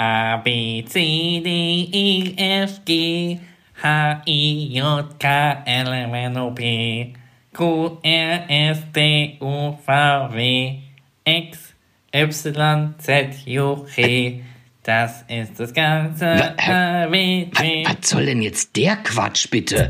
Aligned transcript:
A, 0.00 0.40
B, 0.42 0.86
C, 0.88 1.40
D, 1.40 1.90
E, 1.92 2.34
F, 2.38 2.82
G, 2.86 3.38
H, 3.78 3.84
I, 3.84 4.20
J, 4.26 5.08
K, 5.18 5.62
L, 5.66 5.92
M, 5.92 6.14
N, 6.14 6.36
O, 6.38 6.52
P, 6.52 7.14
Q, 7.54 7.98
R, 8.02 8.46
S, 8.48 8.82
T, 8.94 9.38
U, 9.42 9.76
V, 9.76 10.28
W, 10.32 10.80
X, 11.26 11.74
Y, 12.14 12.94
Z, 12.98 13.30
U, 13.44 13.86
G. 13.94 14.42
Das 14.82 15.24
ist 15.28 15.60
das 15.60 15.74
ganze. 15.74 16.24
Was 16.26 18.08
soll 18.08 18.24
denn 18.24 18.40
jetzt 18.40 18.74
der 18.76 18.96
Quatsch, 18.96 19.50
bitte? 19.50 19.88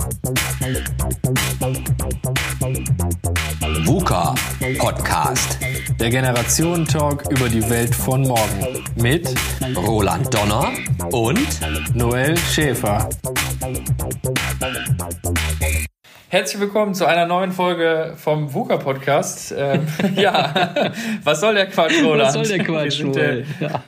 VUCA 3.84 4.34
Podcast. 4.79 5.59
Der 6.00 6.11
Generationen-Talk 6.11 7.30
über 7.30 7.48
die 7.48 7.70
Welt 7.70 7.95
von 7.95 8.23
morgen. 8.23 8.82
Mit 8.96 9.32
Roland 9.77 10.34
Donner 10.34 10.73
und 11.12 11.95
Noel 11.95 12.36
Schäfer. 12.36 13.09
Herzlich 16.28 16.61
willkommen 16.61 16.95
zu 16.95 17.06
einer 17.06 17.27
neuen 17.27 17.52
Folge 17.52 18.14
vom 18.16 18.52
VUCA 18.52 18.78
Podcast. 18.78 19.55
Ähm, 19.56 19.86
ja, 20.16 20.92
was 21.22 21.41
soll 21.41 21.55
der 21.55 21.66
Quatsch, 21.66 22.02
Roland? 22.02 22.34
Was 22.34 22.48
soll 22.48 22.59
der 22.59 22.64
Quatsch, 22.64 23.05
Ja. 23.61 23.84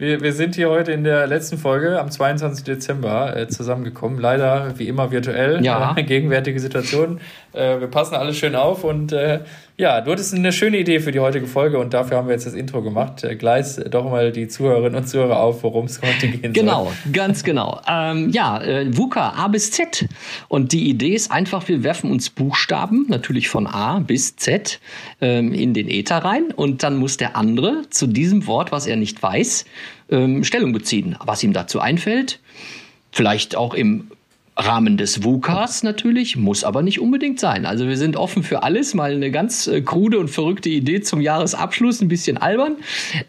Wir, 0.00 0.22
wir 0.22 0.32
sind 0.32 0.54
hier 0.54 0.70
heute 0.70 0.92
in 0.92 1.04
der 1.04 1.26
letzten 1.26 1.58
Folge 1.58 2.00
am 2.00 2.10
22. 2.10 2.64
Dezember 2.64 3.36
äh, 3.36 3.48
zusammengekommen. 3.48 4.18
Leider 4.18 4.78
wie 4.78 4.88
immer 4.88 5.10
virtuell. 5.10 5.62
Ja. 5.62 5.94
Äh, 5.94 6.02
gegenwärtige 6.04 6.58
Situation. 6.58 7.20
Äh, 7.52 7.80
wir 7.80 7.86
passen 7.86 8.14
alles 8.14 8.38
schön 8.38 8.56
auf 8.56 8.82
und 8.82 9.12
äh, 9.12 9.40
ja, 9.80 10.02
du 10.02 10.12
hattest 10.12 10.34
eine 10.34 10.52
schöne 10.52 10.78
Idee 10.78 11.00
für 11.00 11.10
die 11.10 11.20
heutige 11.20 11.46
Folge 11.46 11.78
und 11.78 11.94
dafür 11.94 12.18
haben 12.18 12.28
wir 12.28 12.34
jetzt 12.34 12.46
das 12.46 12.52
Intro 12.52 12.82
gemacht. 12.82 13.24
Äh, 13.24 13.34
gleis 13.36 13.76
doch 13.90 14.04
mal 14.04 14.30
die 14.30 14.46
Zuhörerinnen 14.46 14.94
und 14.94 15.08
Zuhörer 15.08 15.40
auf, 15.40 15.62
worum 15.62 15.86
es 15.86 16.02
heute 16.02 16.28
gehen 16.28 16.52
Genau, 16.52 16.84
soll. 16.84 17.12
ganz 17.12 17.42
genau. 17.42 17.80
Ähm, 17.88 18.28
ja, 18.28 18.60
äh, 18.62 18.94
VUCA 18.94 19.30
A 19.30 19.48
bis 19.48 19.70
Z. 19.70 20.06
Und 20.48 20.72
die 20.72 20.90
Idee 20.90 21.14
ist 21.14 21.30
einfach, 21.32 21.66
wir 21.66 21.82
werfen 21.82 22.10
uns 22.10 22.28
Buchstaben, 22.28 23.06
natürlich 23.08 23.48
von 23.48 23.66
A 23.66 24.00
bis 24.00 24.36
Z, 24.36 24.80
ähm, 25.22 25.54
in 25.54 25.72
den 25.72 25.88
Äther 25.88 26.18
rein. 26.18 26.52
Und 26.54 26.82
dann 26.82 26.96
muss 26.96 27.16
der 27.16 27.34
andere 27.36 27.82
zu 27.88 28.06
diesem 28.06 28.46
Wort, 28.46 28.72
was 28.72 28.86
er 28.86 28.96
nicht 28.96 29.22
weiß, 29.22 29.64
ähm, 30.10 30.44
Stellung 30.44 30.72
beziehen. 30.72 31.16
Was 31.24 31.42
ihm 31.42 31.54
dazu 31.54 31.80
einfällt. 31.80 32.40
Vielleicht 33.12 33.56
auch 33.56 33.72
im 33.74 34.10
Rahmen 34.60 34.96
des 34.96 35.24
VUCAs 35.24 35.82
natürlich, 35.82 36.36
muss 36.36 36.64
aber 36.64 36.82
nicht 36.82 37.00
unbedingt 37.00 37.40
sein. 37.40 37.66
Also 37.66 37.88
wir 37.88 37.96
sind 37.96 38.16
offen 38.16 38.42
für 38.42 38.62
alles, 38.62 38.94
mal 38.94 39.12
eine 39.12 39.30
ganz 39.30 39.66
äh, 39.66 39.80
krude 39.80 40.18
und 40.18 40.28
verrückte 40.28 40.68
Idee 40.68 41.00
zum 41.00 41.20
Jahresabschluss, 41.20 42.00
ein 42.00 42.08
bisschen 42.08 42.36
albern. 42.36 42.76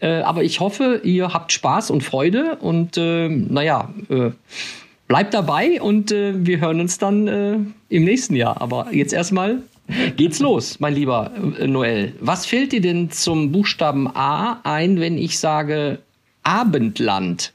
Äh, 0.00 0.20
aber 0.20 0.44
ich 0.44 0.60
hoffe, 0.60 1.00
ihr 1.04 1.32
habt 1.32 1.52
Spaß 1.52 1.90
und 1.90 2.02
Freude 2.02 2.56
und 2.60 2.96
äh, 2.96 3.28
naja, 3.28 3.92
äh, 4.08 4.30
bleibt 5.08 5.34
dabei 5.34 5.80
und 5.80 6.12
äh, 6.12 6.32
wir 6.46 6.60
hören 6.60 6.80
uns 6.80 6.98
dann 6.98 7.28
äh, 7.28 7.58
im 7.88 8.04
nächsten 8.04 8.36
Jahr. 8.36 8.60
Aber 8.60 8.92
jetzt 8.92 9.12
erstmal 9.12 9.62
geht's 10.16 10.40
los, 10.40 10.80
mein 10.80 10.94
lieber 10.94 11.32
äh, 11.58 11.66
Noel. 11.66 12.12
Was 12.20 12.46
fällt 12.46 12.72
dir 12.72 12.80
denn 12.80 13.10
zum 13.10 13.52
Buchstaben 13.52 14.08
A 14.08 14.60
ein, 14.64 15.00
wenn 15.00 15.18
ich 15.18 15.38
sage 15.38 15.98
Abendland? 16.42 17.52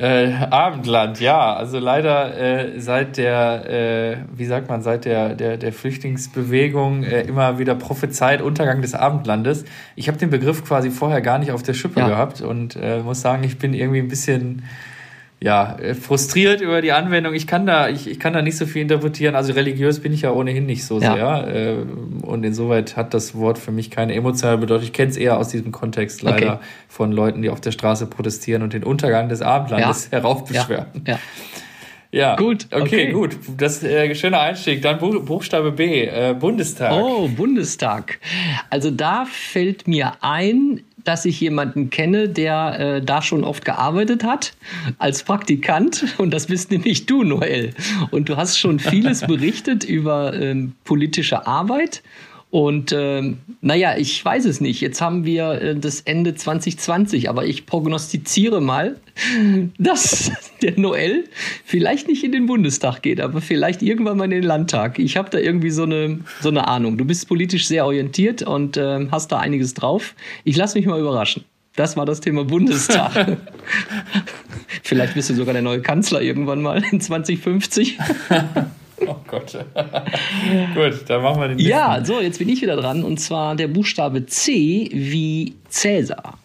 Äh, 0.00 0.32
Abendland, 0.50 1.18
ja. 1.20 1.54
Also 1.54 1.80
leider 1.80 2.36
äh, 2.38 2.78
seit 2.80 3.16
der, 3.16 3.68
äh, 3.68 4.16
wie 4.32 4.44
sagt 4.44 4.68
man, 4.68 4.80
seit 4.80 5.04
der, 5.04 5.34
der, 5.34 5.56
der 5.56 5.72
Flüchtlingsbewegung 5.72 7.02
äh, 7.02 7.22
immer 7.22 7.58
wieder 7.58 7.74
prophezeit 7.74 8.40
Untergang 8.40 8.80
des 8.80 8.94
Abendlandes. 8.94 9.64
Ich 9.96 10.06
habe 10.06 10.16
den 10.16 10.30
Begriff 10.30 10.64
quasi 10.64 10.90
vorher 10.90 11.20
gar 11.20 11.40
nicht 11.40 11.50
auf 11.50 11.64
der 11.64 11.74
Schippe 11.74 11.98
Ja. 11.98 12.06
gehabt 12.08 12.40
und 12.40 12.76
äh, 12.76 13.00
muss 13.00 13.20
sagen, 13.22 13.42
ich 13.42 13.58
bin 13.58 13.74
irgendwie 13.74 13.98
ein 13.98 14.06
bisschen 14.08 14.62
ja, 15.40 15.76
äh, 15.78 15.94
frustriert 15.94 16.60
über 16.60 16.80
die 16.82 16.90
Anwendung. 16.92 17.32
Ich 17.34 17.46
kann 17.46 17.64
da, 17.66 17.88
ich, 17.88 18.08
ich 18.10 18.18
kann 18.18 18.32
da 18.32 18.42
nicht 18.42 18.56
so 18.56 18.66
viel 18.66 18.82
interpretieren. 18.82 19.34
Also 19.36 19.52
religiös 19.52 20.00
bin 20.00 20.12
ich 20.12 20.22
ja 20.22 20.32
ohnehin 20.32 20.66
nicht 20.66 20.84
so 20.84 21.00
Ja. 21.00 21.14
sehr. 21.44 21.54
Äh, 21.54 21.76
und 22.26 22.44
insoweit 22.44 22.96
hat 22.96 23.14
das 23.14 23.34
Wort 23.36 23.56
für 23.58 23.70
mich 23.70 23.90
keine 23.90 24.14
emotionale 24.14 24.58
Bedeutung. 24.58 24.84
Ich 24.84 24.92
kenne 24.92 25.10
es 25.10 25.16
eher 25.16 25.36
aus 25.38 25.48
diesem 25.50 25.70
Kontext 25.70 26.22
leider 26.22 26.54
Okay. 26.54 26.64
von 26.88 27.12
Leuten, 27.12 27.42
die 27.42 27.50
auf 27.50 27.60
der 27.60 27.70
Straße 27.72 28.06
protestieren 28.06 28.62
und 28.62 28.72
den 28.72 28.82
Untergang 28.82 29.28
des 29.28 29.40
Abendlandes 29.42 30.10
heraufbeschwören. 30.10 30.86
Ja. 31.06 31.18
Ja. 32.10 32.36
Gut, 32.36 32.68
Okay, 32.70 32.82
okay. 32.82 33.12
gut. 33.12 33.36
Das 33.58 33.82
äh, 33.82 34.14
schöner 34.14 34.40
Einstieg. 34.40 34.80
Dann 34.80 34.98
Buch, 34.98 35.20
Buchstabe 35.22 35.72
B, 35.72 36.04
äh, 36.06 36.34
Bundestag. 36.38 36.92
Oh, 36.94 37.28
Bundestag. 37.28 38.18
Also 38.70 38.90
da 38.90 39.26
fällt 39.30 39.86
mir 39.86 40.12
ein, 40.22 40.80
dass 41.08 41.24
ich 41.24 41.40
jemanden 41.40 41.88
kenne, 41.88 42.28
der 42.28 42.78
äh, 42.78 43.02
da 43.02 43.22
schon 43.22 43.42
oft 43.42 43.64
gearbeitet 43.64 44.24
hat 44.24 44.52
als 44.98 45.22
Praktikant. 45.22 46.04
Und 46.18 46.32
das 46.32 46.48
bist 46.48 46.70
nämlich 46.70 47.06
du, 47.06 47.24
Noel. 47.24 47.70
Und 48.10 48.28
du 48.28 48.36
hast 48.36 48.58
schon 48.58 48.78
vieles 48.78 49.20
berichtet 49.26 49.84
über 49.84 50.34
ähm, 50.34 50.74
politische 50.84 51.46
Arbeit. 51.46 52.02
Und 52.50 52.94
ähm, 52.96 53.38
naja, 53.60 53.96
ich 53.98 54.24
weiß 54.24 54.46
es 54.46 54.62
nicht. 54.62 54.80
Jetzt 54.80 55.02
haben 55.02 55.26
wir 55.26 55.50
äh, 55.60 55.76
das 55.76 56.00
Ende 56.00 56.34
2020, 56.34 57.28
aber 57.28 57.44
ich 57.44 57.66
prognostiziere 57.66 58.62
mal, 58.62 58.96
dass 59.78 60.32
der 60.62 60.78
Noel 60.78 61.24
vielleicht 61.64 62.08
nicht 62.08 62.24
in 62.24 62.32
den 62.32 62.46
Bundestag 62.46 63.02
geht, 63.02 63.20
aber 63.20 63.42
vielleicht 63.42 63.82
irgendwann 63.82 64.16
mal 64.16 64.24
in 64.24 64.30
den 64.30 64.44
Landtag. 64.44 64.98
Ich 64.98 65.18
habe 65.18 65.28
da 65.28 65.38
irgendwie 65.38 65.70
so 65.70 65.82
eine, 65.82 66.20
so 66.40 66.48
eine 66.48 66.68
Ahnung. 66.68 66.96
Du 66.96 67.04
bist 67.04 67.28
politisch 67.28 67.66
sehr 67.68 67.84
orientiert 67.84 68.42
und 68.42 68.78
ähm, 68.78 69.08
hast 69.10 69.30
da 69.30 69.38
einiges 69.38 69.74
drauf. 69.74 70.14
Ich 70.44 70.56
lasse 70.56 70.78
mich 70.78 70.86
mal 70.86 70.98
überraschen. 70.98 71.44
Das 71.76 71.96
war 71.98 72.06
das 72.06 72.20
Thema 72.20 72.44
Bundestag. 72.44 73.36
vielleicht 74.82 75.14
bist 75.14 75.28
du 75.30 75.34
sogar 75.34 75.52
der 75.52 75.62
neue 75.62 75.82
Kanzler 75.82 76.22
irgendwann 76.22 76.62
mal 76.62 76.82
in 76.90 77.00
2050. 77.00 77.98
Oh 79.06 79.16
Gott. 79.26 79.52
Gut, 80.74 81.04
dann 81.08 81.22
machen 81.22 81.40
wir 81.40 81.48
den 81.48 81.58
Ja, 81.58 81.96
nächsten. 81.98 82.06
so, 82.14 82.20
jetzt 82.20 82.38
bin 82.38 82.48
ich 82.48 82.60
wieder 82.62 82.76
dran. 82.76 83.04
Und 83.04 83.18
zwar 83.18 83.54
der 83.56 83.68
Buchstabe 83.68 84.26
C 84.26 84.88
wie 84.92 85.54
Cäsar. 85.68 86.38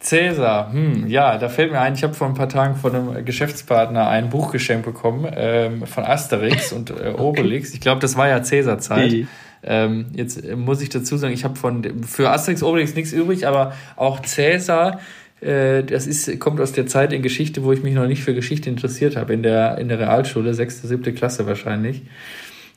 Cäsar, 0.00 0.72
hm, 0.72 1.06
ja, 1.08 1.38
da 1.38 1.48
fällt 1.48 1.70
mir 1.70 1.80
ein, 1.80 1.94
ich 1.94 2.02
habe 2.02 2.12
vor 2.12 2.26
ein 2.26 2.34
paar 2.34 2.48
Tagen 2.48 2.74
von 2.74 2.92
einem 2.94 3.24
Geschäftspartner 3.24 4.08
ein 4.08 4.30
Buch 4.30 4.50
geschenkt 4.50 4.84
bekommen 4.84 5.30
ähm, 5.32 5.86
von 5.86 6.04
Asterix 6.04 6.72
und 6.72 6.90
äh, 6.90 7.10
Obelix. 7.18 7.72
Ich 7.72 7.80
glaube, 7.80 8.00
das 8.00 8.16
war 8.16 8.28
ja 8.28 8.42
Cäsar-Zeit. 8.42 9.12
Nee. 9.12 9.26
Ähm, 9.62 10.06
jetzt 10.14 10.44
muss 10.56 10.82
ich 10.82 10.88
dazu 10.88 11.16
sagen, 11.16 11.32
ich 11.32 11.44
habe 11.44 11.54
von 11.54 12.02
für 12.02 12.30
Asterix 12.30 12.64
Obelix 12.64 12.96
nichts 12.96 13.12
übrig, 13.12 13.46
aber 13.46 13.74
auch 13.94 14.20
Cäsar, 14.22 14.98
das 15.42 16.06
ist, 16.06 16.38
kommt 16.38 16.60
aus 16.60 16.72
der 16.72 16.86
Zeit 16.86 17.12
in 17.12 17.20
Geschichte, 17.20 17.64
wo 17.64 17.72
ich 17.72 17.82
mich 17.82 17.94
noch 17.94 18.06
nicht 18.06 18.22
für 18.22 18.34
Geschichte 18.34 18.70
interessiert 18.70 19.16
habe, 19.16 19.32
in 19.34 19.42
der, 19.42 19.76
in 19.78 19.88
der 19.88 19.98
Realschule, 19.98 20.54
sechste, 20.54 20.86
siebte 20.86 21.12
Klasse 21.12 21.46
wahrscheinlich. 21.46 22.02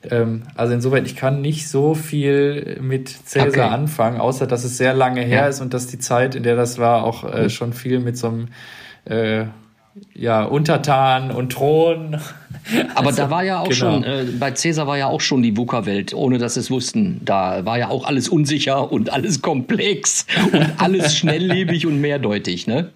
Ähm, 0.10 0.44
also 0.56 0.74
insoweit, 0.74 1.06
ich 1.06 1.16
kann 1.16 1.42
nicht 1.42 1.68
so 1.70 1.94
viel 1.96 2.78
mit 2.82 3.10
Cäsar 3.10 3.48
Okay. 3.50 3.62
anfangen, 3.62 4.20
außer 4.20 4.48
dass 4.48 4.64
es 4.64 4.78
sehr 4.78 4.94
lange 4.94 5.22
her 5.22 5.44
Ja. 5.44 5.48
ist 5.48 5.62
und 5.62 5.74
dass 5.74 5.88
die 5.88 6.00
Zeit, 6.00 6.36
in 6.36 6.44
der 6.44 6.56
das 6.56 6.78
war, 6.80 7.04
auch 7.04 7.24
äh, 7.24 7.50
schon 7.50 7.74
viel 7.74 8.00
mit 8.00 8.18
so 8.18 8.28
einem 8.30 8.48
äh, 9.06 9.46
ja, 10.14 10.44
Untertan 10.44 11.32
und 11.32 11.52
Thron. 11.54 12.18
Aber 12.96 13.12
da 13.12 13.30
war 13.30 13.44
ja 13.44 13.60
auch 13.60 13.70
genau. 13.70 13.76
schon, 13.76 14.04
äh, 14.04 14.26
bei 14.40 14.52
Cäsar 14.52 14.88
war 14.88 14.98
ja 14.98 15.08
auch 15.08 15.22
schon 15.22 15.44
die 15.44 15.56
VUCA-Welt, 15.56 16.14
ohne 16.14 16.38
dass 16.38 16.56
sie 16.56 16.62
es 16.62 16.72
wussten. 16.72 17.22
Da 17.24 17.66
war 17.66 17.78
ja 17.78 17.90
auch 17.90 18.06
alles 18.06 18.30
unsicher 18.30 18.92
und 18.92 19.12
alles 19.12 19.42
komplex 19.42 20.26
und 20.52 20.66
alles 20.78 21.16
schnelllebig 21.16 21.86
und 21.86 22.00
mehrdeutig. 22.00 22.68
Ne? 22.68 22.92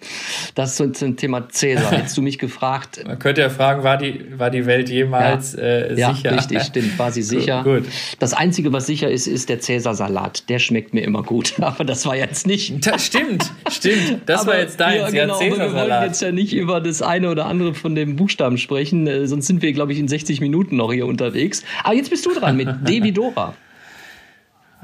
Das 0.54 0.78
ist 0.78 0.96
zum 0.96 1.16
Thema 1.16 1.48
Cäsar. 1.48 1.90
Hättest 1.90 2.16
du 2.16 2.22
mich 2.22 2.38
gefragt, 2.38 3.02
Man 3.06 3.18
könnte 3.18 3.40
ja 3.40 3.50
fragen, 3.50 3.82
war 3.84 3.96
die, 3.96 4.38
war 4.38 4.50
die 4.50 4.66
Welt 4.66 4.88
jemals 4.88 5.54
äh, 5.54 5.94
ja, 5.94 6.14
sicher? 6.14 6.32
richtig, 6.32 6.62
stimmt, 6.62 6.98
war 6.98 7.12
sie 7.12 7.22
sicher. 7.22 7.62
Gut. 7.64 7.84
Das 8.18 8.32
Einzige, 8.32 8.72
was 8.72 8.86
sicher 8.86 9.10
ist, 9.10 9.26
ist 9.26 9.48
der 9.48 9.60
Cäsar-Salat. 9.60 10.48
Der 10.48 10.58
schmeckt 10.58 10.94
mir 10.94 11.02
immer 11.02 11.22
gut. 11.22 11.54
Aber 11.60 11.84
das 11.84 12.06
war 12.06 12.16
jetzt 12.16 12.46
nicht. 12.46 12.86
Das 12.86 13.06
stimmt, 13.06 13.50
stimmt. 13.70 14.22
Das 14.26 14.46
war 14.46 14.54
Aber 14.54 14.62
jetzt 14.62 14.80
deins, 14.80 15.12
ja, 15.12 15.20
ja, 15.20 15.24
genau, 15.26 15.34
aber 15.34 15.44
wir 15.44 15.50
wollen 15.50 15.60
Cäsarsalat. 15.60 16.06
jetzt 16.06 16.22
ja 16.22 16.32
nicht 16.32 16.52
über 16.54 16.80
das 16.80 17.02
eine 17.02 17.30
oder 17.30 17.46
andere 17.46 17.74
von 17.74 17.94
dem 17.94 18.16
Buchstaben 18.16 18.58
sprechen, 18.58 19.06
äh, 19.06 19.26
sonst 19.26 19.49
sind 19.50 19.62
wir, 19.62 19.72
glaube 19.72 19.92
ich, 19.92 19.98
in 19.98 20.06
60 20.06 20.40
Minuten 20.40 20.76
noch 20.76 20.92
hier 20.92 21.06
unterwegs. 21.06 21.64
Aber 21.82 21.94
jetzt 21.94 22.10
bist 22.10 22.24
du 22.24 22.32
dran 22.32 22.56
mit 22.56 22.68
D 22.88 23.02
wie 23.02 23.10
Dora. 23.10 23.54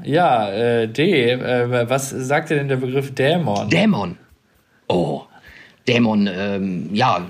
Ja, 0.03 0.49
äh, 0.51 0.89
D. 0.89 1.31
Äh, 1.31 1.89
was 1.89 2.09
sagt 2.09 2.49
dir 2.49 2.55
denn 2.55 2.67
der 2.67 2.75
Begriff 2.75 3.15
Dämon? 3.15 3.69
Dämon. 3.69 4.17
Oh, 4.89 5.21
Dämon, 5.87 6.29
ähm, 6.31 6.89
ja. 6.91 7.25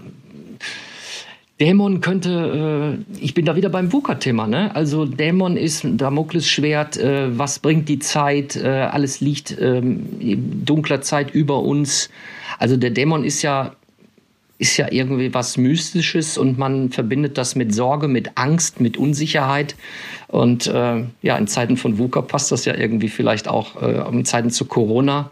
Dämon 1.59 2.01
könnte, 2.01 2.97
äh, 3.19 3.23
ich 3.23 3.35
bin 3.35 3.45
da 3.45 3.55
wieder 3.55 3.69
beim 3.69 3.93
VUCA-Thema, 3.93 4.47
ne? 4.47 4.75
Also 4.75 5.05
Dämon 5.05 5.57
ist 5.57 5.83
ein 5.83 5.97
Damoklesschwert, 5.97 6.97
äh, 6.97 7.37
was 7.37 7.59
bringt 7.59 7.87
die 7.87 7.99
Zeit, 7.99 8.55
äh, 8.55 8.67
alles 8.67 9.21
liegt 9.21 9.55
ähm, 9.59 10.07
in 10.19 10.65
dunkler 10.65 11.01
Zeit 11.01 11.33
über 11.33 11.59
uns. 11.59 12.09
Also 12.57 12.77
der 12.77 12.89
Dämon 12.89 13.23
ist 13.23 13.43
ja, 13.43 13.73
ist 14.59 14.77
ja 14.77 14.87
irgendwie 14.91 15.33
was 15.33 15.57
Mystisches 15.57 16.37
und 16.37 16.57
man 16.57 16.89
verbindet 16.89 17.37
das 17.37 17.55
mit 17.55 17.73
Sorge, 17.73 18.07
mit 18.07 18.31
Angst, 18.35 18.79
mit 18.79 18.97
Unsicherheit. 18.97 19.75
Und 20.27 20.67
äh, 20.67 21.03
ja, 21.21 21.37
in 21.37 21.47
Zeiten 21.47 21.77
von 21.77 21.97
VUCA 21.97 22.21
passt 22.21 22.51
das 22.51 22.65
ja 22.65 22.75
irgendwie 22.75 23.09
vielleicht 23.09 23.47
auch 23.47 23.81
äh, 23.81 24.09
in 24.09 24.25
Zeiten 24.25 24.49
zu 24.49 24.65
Corona 24.65 25.31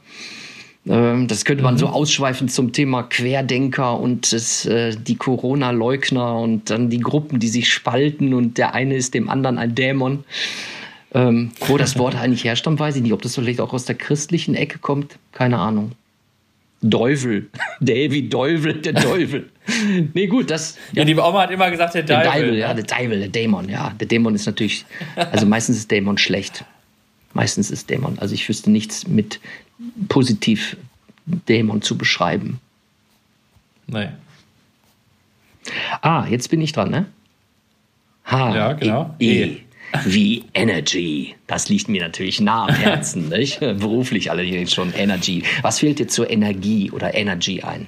Ähm, 0.87 1.27
das 1.27 1.45
könnte 1.45 1.63
man 1.63 1.73
mhm. 1.73 1.79
so 1.79 1.87
ausschweifen 1.87 2.47
zum 2.47 2.71
Thema 2.71 3.03
Querdenker 3.03 3.99
und 3.99 4.31
das, 4.31 4.65
äh, 4.65 4.95
die 4.95 5.15
Corona-Leugner 5.15 6.37
und 6.37 6.69
dann 6.69 6.91
die 6.91 6.99
Gruppen, 6.99 7.39
die 7.39 7.47
sich 7.47 7.73
spalten 7.73 8.35
und 8.35 8.59
der 8.59 8.75
eine 8.75 8.95
ist 8.95 9.15
dem 9.15 9.29
anderen 9.29 9.57
ein 9.57 9.73
Dämon. 9.73 10.23
Ähm, 11.15 11.51
wo 11.67 11.77
das 11.77 11.97
Wort 11.97 12.15
eigentlich 12.21 12.43
herstammt, 12.43 12.79
weiß 12.79 12.97
ich 12.97 13.01
nicht. 13.01 13.13
Ob 13.13 13.21
das 13.21 13.35
vielleicht 13.35 13.61
auch 13.61 13.73
aus 13.73 13.85
der 13.85 13.95
christlichen 13.95 14.53
Ecke 14.53 14.77
kommt, 14.77 15.17
keine 15.31 15.57
Ahnung. 15.57 15.93
Teufel. 16.89 17.49
Davy 17.79 18.29
Teufel, 18.29 18.81
der 18.81 18.95
Teufel. 18.95 19.49
nee, 20.13 20.27
gut, 20.27 20.49
das. 20.51 20.77
Ja, 20.91 20.99
ja, 20.99 21.05
die 21.05 21.15
Oma 21.15 21.41
hat 21.41 21.51
immer 21.51 21.69
gesagt, 21.71 21.95
der 21.95 22.05
Teufel, 22.05 22.55
ja, 22.55 22.73
der 22.73 22.85
Teufel, 22.85 23.19
der 23.19 23.29
Dämon, 23.29 23.69
ja. 23.69 23.93
Der 23.99 24.07
Dämon 24.07 24.35
ist 24.35 24.45
natürlich, 24.45 24.85
also 25.15 25.45
meistens 25.45 25.77
ist 25.77 25.91
Dämon 25.91 26.17
schlecht. 26.17 26.65
Meistens 27.33 27.71
ist 27.71 27.89
Dämon. 27.89 28.17
Also 28.19 28.33
ich 28.33 28.47
wüsste 28.47 28.71
nichts 28.71 29.07
mit 29.07 29.39
positiv 30.07 30.77
Dämon 31.25 31.81
zu 31.81 31.97
beschreiben. 31.97 32.59
Nein. 33.87 34.15
Ah, 36.01 36.25
jetzt 36.29 36.49
bin 36.49 36.61
ich 36.61 36.71
dran, 36.71 36.91
ne? 36.91 37.07
H. 38.25 38.55
Ja, 38.55 38.73
genau. 38.73 39.15
E. 39.19 39.43
e 39.43 39.64
wie 40.05 40.43
Energy. 40.53 41.35
Das 41.47 41.69
liegt 41.69 41.87
mir 41.87 42.01
natürlich 42.01 42.39
nah 42.41 42.67
am 42.67 42.75
Herzen, 42.75 43.29
nicht? 43.29 43.59
Beruflich 43.59 44.31
alle 44.31 44.43
hier 44.43 44.65
schon 44.67 44.93
Energy. 44.93 45.43
Was 45.61 45.79
fehlt 45.79 45.99
dir 45.99 46.07
zur 46.07 46.29
Energie 46.29 46.91
oder 46.91 47.13
Energy 47.13 47.61
ein? 47.61 47.87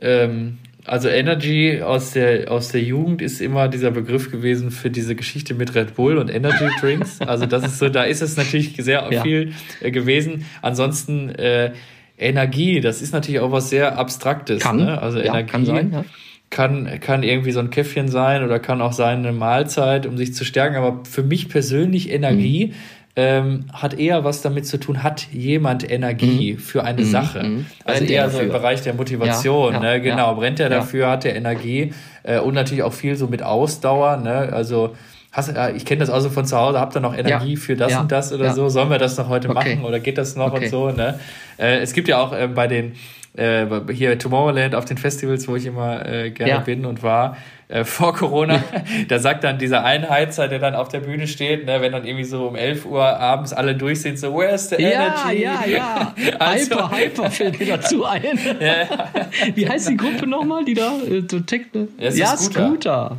Ähm, 0.00 0.58
also 0.84 1.08
Energy 1.08 1.80
aus 1.82 2.12
der, 2.12 2.50
aus 2.50 2.68
der 2.68 2.82
Jugend 2.82 3.22
ist 3.22 3.40
immer 3.40 3.68
dieser 3.68 3.90
Begriff 3.90 4.30
gewesen 4.30 4.70
für 4.70 4.90
diese 4.90 5.14
Geschichte 5.14 5.54
mit 5.54 5.74
Red 5.74 5.94
Bull 5.94 6.18
und 6.18 6.28
Energy 6.32 6.68
Drinks. 6.80 7.20
Also 7.20 7.46
das 7.46 7.64
ist 7.64 7.78
so, 7.78 7.88
da 7.88 8.04
ist 8.04 8.20
es 8.20 8.36
natürlich 8.36 8.76
sehr 8.76 9.08
ja. 9.10 9.22
viel 9.22 9.54
äh, 9.80 9.90
gewesen. 9.90 10.44
Ansonsten 10.60 11.30
äh, 11.30 11.72
Energie, 12.18 12.80
das 12.80 13.02
ist 13.02 13.12
natürlich 13.12 13.40
auch 13.40 13.50
was 13.50 13.70
sehr 13.70 13.98
Abstraktes. 13.98 14.62
Kann, 14.62 14.76
ne? 14.76 15.00
Also 15.00 15.18
ja, 15.18 15.24
Energie 15.24 15.50
kann 15.50 15.64
sein, 15.64 15.92
ja 15.92 16.04
kann, 16.50 17.00
kann 17.00 17.22
irgendwie 17.22 17.52
so 17.52 17.60
ein 17.60 17.70
Käffchen 17.70 18.08
sein 18.08 18.44
oder 18.44 18.58
kann 18.58 18.80
auch 18.80 18.92
sein 18.92 19.18
eine 19.18 19.32
Mahlzeit, 19.32 20.06
um 20.06 20.16
sich 20.16 20.34
zu 20.34 20.44
stärken. 20.44 20.76
Aber 20.76 21.00
für 21.04 21.22
mich 21.22 21.48
persönlich 21.48 22.10
Energie 22.10 22.66
mhm. 22.66 22.72
ähm, 23.16 23.64
hat 23.72 23.98
eher 23.98 24.24
was 24.24 24.42
damit 24.42 24.66
zu 24.66 24.78
tun, 24.78 25.02
hat 25.02 25.26
jemand 25.32 25.88
Energie 25.90 26.54
mhm. 26.54 26.58
für 26.58 26.84
eine 26.84 27.02
mhm. 27.02 27.06
Sache. 27.06 27.42
Mhm. 27.42 27.66
Also 27.84 28.04
eher 28.04 28.30
so 28.30 28.38
im 28.38 28.50
Bereich 28.50 28.82
der 28.82 28.94
Motivation. 28.94 29.74
Ja, 29.74 29.82
ja, 29.82 29.92
ne? 29.94 30.00
Genau, 30.00 30.28
ja. 30.28 30.32
brennt 30.32 30.60
er 30.60 30.68
dafür, 30.68 31.10
hat 31.10 31.24
er 31.24 31.34
Energie 31.34 31.92
äh, 32.22 32.38
und 32.38 32.54
natürlich 32.54 32.84
auch 32.84 32.92
viel 32.92 33.16
so 33.16 33.26
mit 33.26 33.42
Ausdauer. 33.42 34.18
Ne? 34.18 34.52
Also 34.52 34.94
Hast, 35.34 35.48
äh, 35.48 35.72
ich 35.72 35.84
kenne 35.84 35.98
das 35.98 36.10
also 36.10 36.30
von 36.30 36.44
zu 36.44 36.56
Hause, 36.56 36.78
habt 36.78 36.96
ihr 36.96 37.00
noch 37.00 37.16
Energie 37.16 37.54
ja. 37.54 37.60
für 37.60 37.74
das 37.74 37.92
ja. 37.92 38.00
und 38.00 38.12
das 38.12 38.32
oder 38.32 38.46
ja. 38.46 38.52
so? 38.52 38.68
Sollen 38.68 38.88
wir 38.88 38.98
das 38.98 39.18
noch 39.18 39.28
heute 39.28 39.50
okay. 39.50 39.74
machen 39.74 39.84
oder 39.84 39.98
geht 39.98 40.16
das 40.16 40.36
noch 40.36 40.52
okay. 40.52 40.66
und 40.66 40.70
so? 40.70 40.90
Ne? 40.90 41.18
Äh, 41.58 41.78
es 41.78 41.92
gibt 41.92 42.06
ja 42.06 42.20
auch 42.20 42.32
äh, 42.32 42.46
bei 42.46 42.68
den 42.68 42.92
äh, 43.36 43.66
hier 43.92 44.18
Tomorrowland 44.18 44.74
auf 44.74 44.84
den 44.84 44.96
Festivals, 44.96 45.48
wo 45.48 45.56
ich 45.56 45.66
immer 45.66 46.06
äh, 46.06 46.30
gerne 46.30 46.52
ja. 46.52 46.58
bin 46.60 46.86
und 46.86 47.02
war, 47.02 47.36
äh, 47.68 47.84
vor 47.84 48.14
Corona, 48.14 48.62
da 49.08 49.18
sagt 49.18 49.42
dann 49.42 49.58
dieser 49.58 49.84
Einheizer, 49.84 50.48
der 50.48 50.58
dann 50.58 50.74
auf 50.74 50.88
der 50.88 51.00
Bühne 51.00 51.26
steht, 51.26 51.66
ne, 51.66 51.80
wenn 51.80 51.92
dann 51.92 52.04
irgendwie 52.04 52.24
so 52.24 52.46
um 52.46 52.56
11 52.56 52.84
Uhr 52.86 53.04
abends 53.04 53.52
alle 53.52 53.74
durch 53.74 54.02
sind, 54.02 54.18
so, 54.18 54.32
where's 54.34 54.68
the 54.68 54.76
energy? 54.76 55.42
Ja, 55.42 55.64
ja, 55.64 55.66
ja. 55.66 56.14
also, 56.38 56.76
Hyper, 56.76 56.96
Hyper 56.96 57.30
fällt 57.30 57.58
mir 57.58 57.66
dazu 57.66 58.04
ein. 58.04 58.22
ja. 58.60 59.08
Wie 59.54 59.68
heißt 59.68 59.88
die 59.88 59.96
Gruppe 59.96 60.26
nochmal, 60.26 60.64
die 60.64 60.74
da, 60.74 60.92
äh, 60.98 61.22
Techno? 61.22 61.88
Ja, 61.98 62.10
ja 62.10 62.36
Scooter. 62.36 62.66
Scooter. 62.66 63.16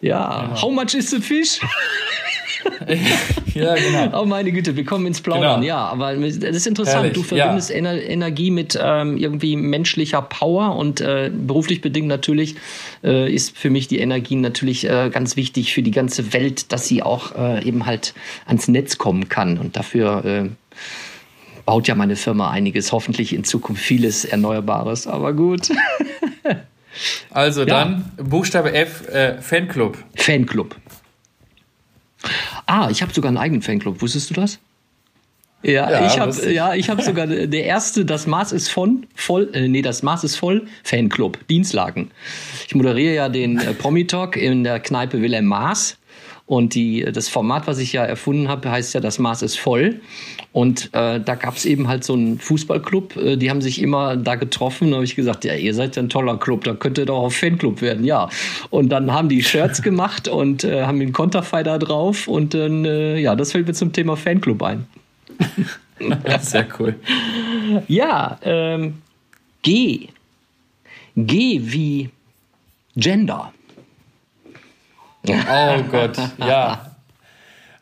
Ja, 0.00 0.60
how 0.60 0.72
much 0.72 0.94
is 0.94 1.10
the 1.10 1.20
fish? 1.20 1.60
ja, 3.54 3.74
genau. 3.74 4.22
Oh 4.22 4.24
meine 4.24 4.52
Güte, 4.52 4.76
wir 4.76 4.84
kommen 4.84 5.06
ins 5.06 5.20
Plaudern. 5.20 5.60
Genau. 5.60 5.66
Ja, 5.66 5.78
aber 5.86 6.14
das 6.14 6.36
ist 6.36 6.66
interessant. 6.66 6.96
Herrlich. 6.96 7.12
Du 7.12 7.22
verbindest 7.22 7.70
ja. 7.70 7.76
Ener 7.76 8.02
Energie 8.02 8.50
mit 8.50 8.78
ähm, 8.80 9.16
irgendwie 9.16 9.56
menschlicher 9.56 10.22
Power 10.22 10.76
und 10.76 11.00
äh, 11.00 11.30
beruflich 11.32 11.80
bedingt 11.80 12.08
natürlich 12.08 12.56
äh, 13.04 13.32
ist 13.32 13.56
für 13.56 13.70
mich 13.70 13.88
die 13.88 13.98
Energie 13.98 14.36
natürlich 14.36 14.88
äh, 14.88 15.10
ganz 15.10 15.36
wichtig 15.36 15.72
für 15.72 15.82
die 15.82 15.90
ganze 15.90 16.32
Welt, 16.32 16.72
dass 16.72 16.86
sie 16.86 17.02
auch 17.02 17.36
äh, 17.36 17.64
eben 17.64 17.86
halt 17.86 18.14
ans 18.46 18.68
Netz 18.68 18.98
kommen 18.98 19.28
kann. 19.28 19.58
Und 19.58 19.76
dafür 19.76 20.24
äh, 20.24 20.48
baut 21.64 21.88
ja 21.88 21.94
meine 21.94 22.16
Firma 22.16 22.50
einiges, 22.50 22.92
hoffentlich 22.92 23.32
in 23.32 23.44
Zukunft 23.44 23.82
vieles 23.82 24.24
Erneuerbares. 24.24 25.06
Aber 25.06 25.32
gut. 25.32 25.70
Also 27.30 27.64
dann 27.64 28.10
Buchstabe 28.16 28.74
F, 28.74 29.08
äh, 29.08 29.40
Fanclub. 29.40 29.96
Fanclub. 30.16 30.76
Ah, 32.66 32.88
ich 32.90 33.02
habe 33.02 33.12
sogar 33.12 33.28
einen 33.28 33.38
eigenen 33.38 33.62
Fanclub. 33.62 34.00
Wusstest 34.02 34.30
du 34.30 34.34
das? 34.34 34.58
Ja, 35.62 35.90
ja, 35.90 36.06
ich 36.06 36.18
habe 36.18 36.50
ja, 36.50 36.74
ich 36.74 36.88
habe 36.88 37.02
sogar 37.02 37.26
der 37.26 37.64
erste, 37.64 38.06
das 38.06 38.26
Maß 38.26 38.52
ist 38.52 38.68
von 38.70 39.06
voll, 39.14 39.50
äh, 39.52 39.68
nee, 39.68 39.82
das 39.82 40.02
Maß 40.02 40.24
ist 40.24 40.36
voll 40.36 40.66
Fanclub 40.84 41.38
Dienstlagen. 41.48 42.10
Ich 42.66 42.74
moderiere 42.74 43.14
ja 43.14 43.28
den 43.28 43.58
äh, 43.58 43.74
Promi 43.74 44.06
Talk 44.06 44.38
in 44.38 44.64
der 44.64 44.80
Kneipe 44.80 45.20
Wilhelm 45.20 45.44
Maß 45.46 45.98
und 46.50 46.74
die, 46.74 47.04
das 47.12 47.28
Format, 47.28 47.68
was 47.68 47.78
ich 47.78 47.92
ja 47.92 48.04
erfunden 48.04 48.48
habe, 48.48 48.72
heißt 48.72 48.92
ja, 48.94 48.98
das 48.98 49.20
Maß 49.20 49.42
ist 49.42 49.56
voll. 49.56 50.00
Und 50.50 50.90
äh, 50.94 51.20
da 51.20 51.36
gab 51.36 51.54
es 51.54 51.64
eben 51.64 51.86
halt 51.86 52.02
so 52.02 52.14
einen 52.14 52.40
Fußballclub, 52.40 53.16
äh, 53.16 53.36
die 53.36 53.50
haben 53.50 53.60
sich 53.60 53.80
immer 53.80 54.16
da 54.16 54.34
getroffen. 54.34 54.90
Da 54.90 54.96
habe 54.96 55.04
ich 55.04 55.14
gesagt, 55.14 55.44
ja, 55.44 55.54
ihr 55.54 55.74
seid 55.74 55.94
ja 55.94 56.02
ein 56.02 56.08
toller 56.08 56.38
Club, 56.38 56.64
da 56.64 56.74
könnt 56.74 56.98
ihr 56.98 57.06
doch 57.06 57.18
auch 57.18 57.30
Fanclub 57.30 57.82
werden, 57.82 58.04
ja. 58.04 58.28
Und 58.70 58.88
dann 58.88 59.12
haben 59.12 59.28
die 59.28 59.44
Shirts 59.44 59.80
gemacht 59.82 60.26
und 60.26 60.64
äh, 60.64 60.82
haben 60.82 60.98
den 60.98 61.12
Konterfei 61.12 61.62
da 61.62 61.78
drauf. 61.78 62.26
Und 62.26 62.52
dann, 62.52 62.84
äh, 62.84 63.18
ja, 63.20 63.36
das 63.36 63.52
fällt 63.52 63.68
mir 63.68 63.74
zum 63.74 63.92
Thema 63.92 64.16
Fanclub 64.16 64.60
ein. 64.64 64.86
Sehr 66.40 66.66
cool. 66.80 66.96
Ja, 67.86 68.40
ähm, 68.42 68.94
G. 69.62 70.08
G 71.14 71.60
wie 71.62 72.10
Gender. 72.96 73.52
Oh 75.28 75.82
Gott, 75.90 76.16
ja. 76.38 76.90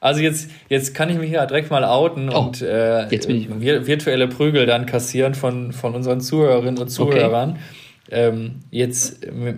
Also 0.00 0.20
jetzt, 0.20 0.50
jetzt 0.68 0.94
kann 0.94 1.10
ich 1.10 1.18
mich 1.18 1.30
ja 1.32 1.44
direkt 1.46 1.70
mal 1.70 1.84
outen 1.84 2.30
oh, 2.30 2.38
und 2.38 2.62
äh, 2.62 3.10
virtuelle 3.10 4.28
Prügel 4.28 4.64
dann 4.66 4.86
kassieren 4.86 5.34
von, 5.34 5.72
von 5.72 5.94
unseren 5.94 6.20
Zuhörerinnen 6.20 6.78
und 6.78 6.88
Zuhörern. 6.88 7.50
Okay. 7.50 7.58
Ähm, 8.10 8.60
jetzt 8.70 9.24
äh, 9.24 9.54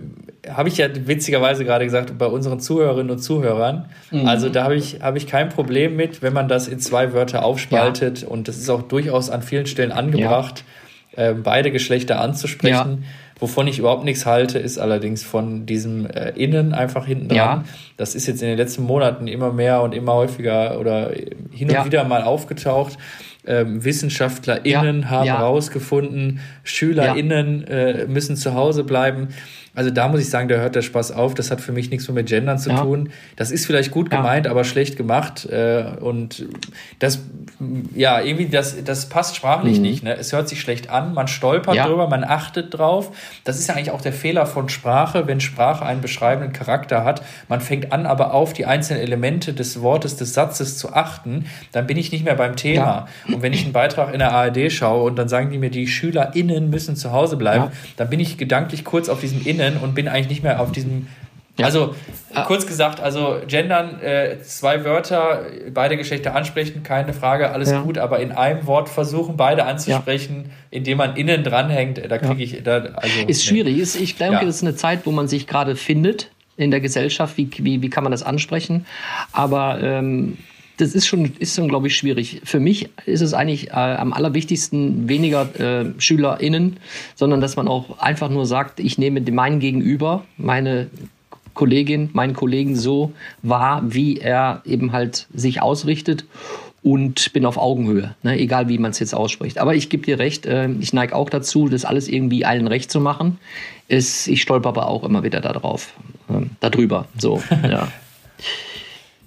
habe 0.48 0.68
ich 0.68 0.78
ja 0.78 0.88
witzigerweise 1.06 1.64
gerade 1.64 1.84
gesagt, 1.84 2.16
bei 2.18 2.26
unseren 2.26 2.58
Zuhörerinnen 2.58 3.10
und 3.10 3.18
Zuhörern, 3.18 3.90
mhm. 4.10 4.26
also 4.26 4.48
da 4.48 4.64
habe 4.64 4.74
ich, 4.74 5.02
hab 5.02 5.14
ich 5.16 5.26
kein 5.26 5.50
Problem 5.50 5.94
mit, 5.94 6.22
wenn 6.22 6.32
man 6.32 6.48
das 6.48 6.66
in 6.66 6.80
zwei 6.80 7.12
Wörter 7.12 7.44
aufspaltet 7.44 8.22
ja. 8.22 8.28
und 8.28 8.48
das 8.48 8.56
ist 8.56 8.68
auch 8.70 8.82
durchaus 8.82 9.30
an 9.30 9.42
vielen 9.42 9.66
Stellen 9.66 9.92
angebracht, 9.92 10.64
ja. 11.16 11.28
äh, 11.30 11.34
beide 11.34 11.70
Geschlechter 11.70 12.20
anzusprechen. 12.20 13.02
Ja. 13.02 13.08
Wovon 13.40 13.66
ich 13.66 13.78
überhaupt 13.78 14.04
nichts 14.04 14.26
halte, 14.26 14.58
ist 14.58 14.78
allerdings 14.78 15.24
von 15.24 15.64
diesem 15.66 16.06
äh, 16.06 16.30
Innen 16.30 16.74
einfach 16.74 17.06
hinten 17.06 17.28
dran. 17.28 17.36
Ja. 17.36 17.64
Das 17.96 18.14
ist 18.14 18.26
jetzt 18.26 18.42
in 18.42 18.48
den 18.48 18.58
letzten 18.58 18.82
Monaten 18.84 19.26
immer 19.26 19.52
mehr 19.52 19.80
und 19.82 19.94
immer 19.94 20.12
häufiger 20.12 20.78
oder 20.78 21.10
hin 21.50 21.68
und 21.68 21.74
ja. 21.74 21.84
wieder 21.86 22.04
mal 22.04 22.22
aufgetaucht. 22.22 22.98
Ähm, 23.46 23.82
WissenschaftlerInnen 23.82 25.02
ja. 25.02 25.10
haben 25.10 25.26
herausgefunden, 25.26 26.40
SchülerInnen 26.62 27.66
äh, 27.66 28.06
müssen 28.06 28.36
zu 28.36 28.54
Hause 28.54 28.84
bleiben. 28.84 29.28
Also 29.80 29.90
da 29.90 30.08
muss 30.08 30.20
ich 30.20 30.28
sagen, 30.28 30.46
da 30.46 30.56
hört 30.56 30.74
der 30.74 30.82
Spaß 30.82 31.12
auf. 31.12 31.32
Das 31.32 31.50
hat 31.50 31.62
für 31.62 31.72
mich 31.72 31.90
nichts 31.90 32.06
mehr 32.06 32.16
mit 32.16 32.26
Gendern 32.26 32.58
zu 32.58 32.68
ja. 32.68 32.82
tun. 32.82 33.08
Das 33.36 33.50
ist 33.50 33.64
vielleicht 33.64 33.90
gut 33.90 34.10
gemeint, 34.10 34.46
aber 34.46 34.64
schlecht 34.64 34.98
gemacht. 34.98 35.46
Äh, 35.46 35.84
und 36.00 36.44
das, 36.98 37.20
ja, 37.94 38.20
irgendwie, 38.20 38.50
das, 38.50 38.84
das 38.84 39.08
passt 39.08 39.36
sprachlich 39.36 39.78
mhm. 39.78 39.82
nicht. 39.82 40.02
Ne? 40.02 40.14
Es 40.18 40.34
hört 40.34 40.50
sich 40.50 40.60
schlecht 40.60 40.90
an, 40.90 41.14
man 41.14 41.28
stolpert 41.28 41.76
ja. 41.76 41.86
drüber, 41.86 42.08
man 42.08 42.24
achtet 42.24 42.76
drauf. 42.76 43.10
Das 43.44 43.58
ist 43.58 43.68
ja 43.68 43.74
eigentlich 43.74 43.90
auch 43.90 44.02
der 44.02 44.12
Fehler 44.12 44.44
von 44.44 44.68
Sprache, 44.68 45.26
wenn 45.26 45.40
Sprache 45.40 45.86
einen 45.86 46.02
beschreibenden 46.02 46.52
Charakter 46.52 47.02
hat. 47.02 47.22
Man 47.48 47.62
fängt 47.62 47.90
an, 47.90 48.04
aber 48.04 48.34
auf 48.34 48.52
die 48.52 48.66
einzelnen 48.66 49.00
Elemente 49.00 49.54
des 49.54 49.80
Wortes, 49.80 50.14
des 50.16 50.34
Satzes 50.34 50.76
zu 50.76 50.92
achten. 50.92 51.46
Dann 51.72 51.86
bin 51.86 51.96
ich 51.96 52.12
nicht 52.12 52.26
mehr 52.26 52.34
beim 52.34 52.54
Thema. 52.54 53.08
Ja. 53.26 53.34
Und 53.34 53.40
wenn 53.40 53.54
ich 53.54 53.64
einen 53.64 53.72
Beitrag 53.72 54.12
in 54.12 54.18
der 54.18 54.32
ARD 54.32 54.70
schaue 54.70 55.04
und 55.04 55.16
dann 55.16 55.30
sagen 55.30 55.50
die 55.50 55.56
mir, 55.56 55.70
die 55.70 55.86
SchülerInnen 55.86 56.68
müssen 56.68 56.96
zu 56.96 57.12
Hause 57.12 57.38
bleiben, 57.38 57.68
dann 57.96 58.10
bin 58.10 58.20
ich 58.20 58.36
gedanklich 58.36 58.84
kurz 58.84 59.08
auf 59.08 59.20
diesem 59.20 59.40
Innen 59.46 59.69
Innen 59.70 59.82
und 59.82 59.94
bin 59.94 60.08
eigentlich 60.08 60.28
nicht 60.28 60.42
mehr 60.42 60.60
auf 60.60 60.72
diesem. 60.72 61.06
Ja. 61.58 61.66
Also 61.66 61.94
ah. 62.32 62.44
kurz 62.44 62.66
gesagt, 62.66 63.00
also 63.00 63.36
gendern, 63.46 64.00
äh, 64.00 64.40
zwei 64.42 64.84
Wörter, 64.84 65.44
beide 65.74 65.96
Geschlechter 65.98 66.34
ansprechen, 66.34 66.82
keine 66.82 67.12
Frage, 67.12 67.50
alles 67.50 67.70
ja. 67.70 67.82
gut, 67.82 67.98
aber 67.98 68.20
in 68.20 68.32
einem 68.32 68.66
Wort 68.66 68.88
versuchen, 68.88 69.36
beide 69.36 69.66
anzusprechen, 69.66 70.44
ja. 70.46 70.50
indem 70.70 70.98
man 70.98 71.16
innen 71.16 71.44
dranhängt, 71.44 72.00
da 72.08 72.18
kriege 72.18 72.42
ich. 72.42 72.62
Da, 72.62 72.78
also, 72.94 73.26
ist 73.26 73.44
schwierig. 73.44 73.78
Ist, 73.78 73.96
ich 73.96 74.16
glaube, 74.16 74.36
das 74.36 74.56
ist 74.56 74.62
eine 74.62 74.74
Zeit, 74.74 75.00
wo 75.04 75.10
man 75.10 75.28
sich 75.28 75.46
gerade 75.46 75.76
findet 75.76 76.30
in 76.56 76.70
der 76.70 76.80
Gesellschaft. 76.80 77.36
Wie, 77.36 77.50
wie, 77.58 77.82
wie 77.82 77.90
kann 77.90 78.04
man 78.04 78.12
das 78.12 78.22
ansprechen? 78.22 78.86
Aber 79.32 79.80
ähm, 79.82 80.38
das 80.80 80.94
ist 80.94 81.06
schon, 81.06 81.32
ist 81.38 81.56
schon, 81.56 81.68
glaube 81.68 81.88
ich, 81.88 81.96
schwierig. 81.96 82.40
Für 82.44 82.60
mich 82.60 82.88
ist 83.06 83.20
es 83.20 83.34
eigentlich 83.34 83.68
äh, 83.68 83.72
am 83.72 84.12
allerwichtigsten 84.12 85.08
weniger 85.08 85.48
äh, 85.60 85.92
SchülerInnen, 85.98 86.78
sondern 87.14 87.40
dass 87.40 87.56
man 87.56 87.68
auch 87.68 87.98
einfach 87.98 88.30
nur 88.30 88.46
sagt, 88.46 88.80
ich 88.80 88.98
nehme 88.98 89.20
meinen 89.20 89.60
Gegenüber, 89.60 90.24
meine 90.36 90.88
Kollegin, 91.54 92.10
meinen 92.12 92.34
Kollegen 92.34 92.76
so 92.76 93.12
wahr, 93.42 93.82
wie 93.84 94.18
er 94.18 94.62
eben 94.64 94.92
halt 94.92 95.26
sich 95.34 95.60
ausrichtet. 95.62 96.24
und 96.82 97.34
bin 97.34 97.44
auf 97.44 97.58
Augenhöhe, 97.58 98.14
ne? 98.22 98.38
egal 98.38 98.70
wie 98.70 98.78
man 98.78 98.92
es 98.92 98.98
jetzt 99.00 99.14
ausspricht. 99.14 99.58
Aber 99.58 99.74
ich 99.74 99.90
gebe 99.90 100.02
dir 100.06 100.18
recht, 100.18 100.46
äh, 100.46 100.66
ich 100.80 100.94
neige 100.94 101.14
auch 101.14 101.28
dazu, 101.28 101.68
das 101.68 101.84
alles 101.84 102.08
irgendwie 102.08 102.46
allen 102.46 102.66
recht 102.66 102.90
zu 102.90 103.00
machen. 103.00 103.38
Ist, 103.88 104.28
ich 104.28 104.40
stolper 104.40 104.70
aber 104.70 104.88
auch 104.88 105.04
immer 105.04 105.22
wieder 105.22 105.42
darauf, 105.42 105.92
äh, 106.30 106.46
darüber. 106.60 107.06
So, 107.18 107.42
ja. 107.62 107.88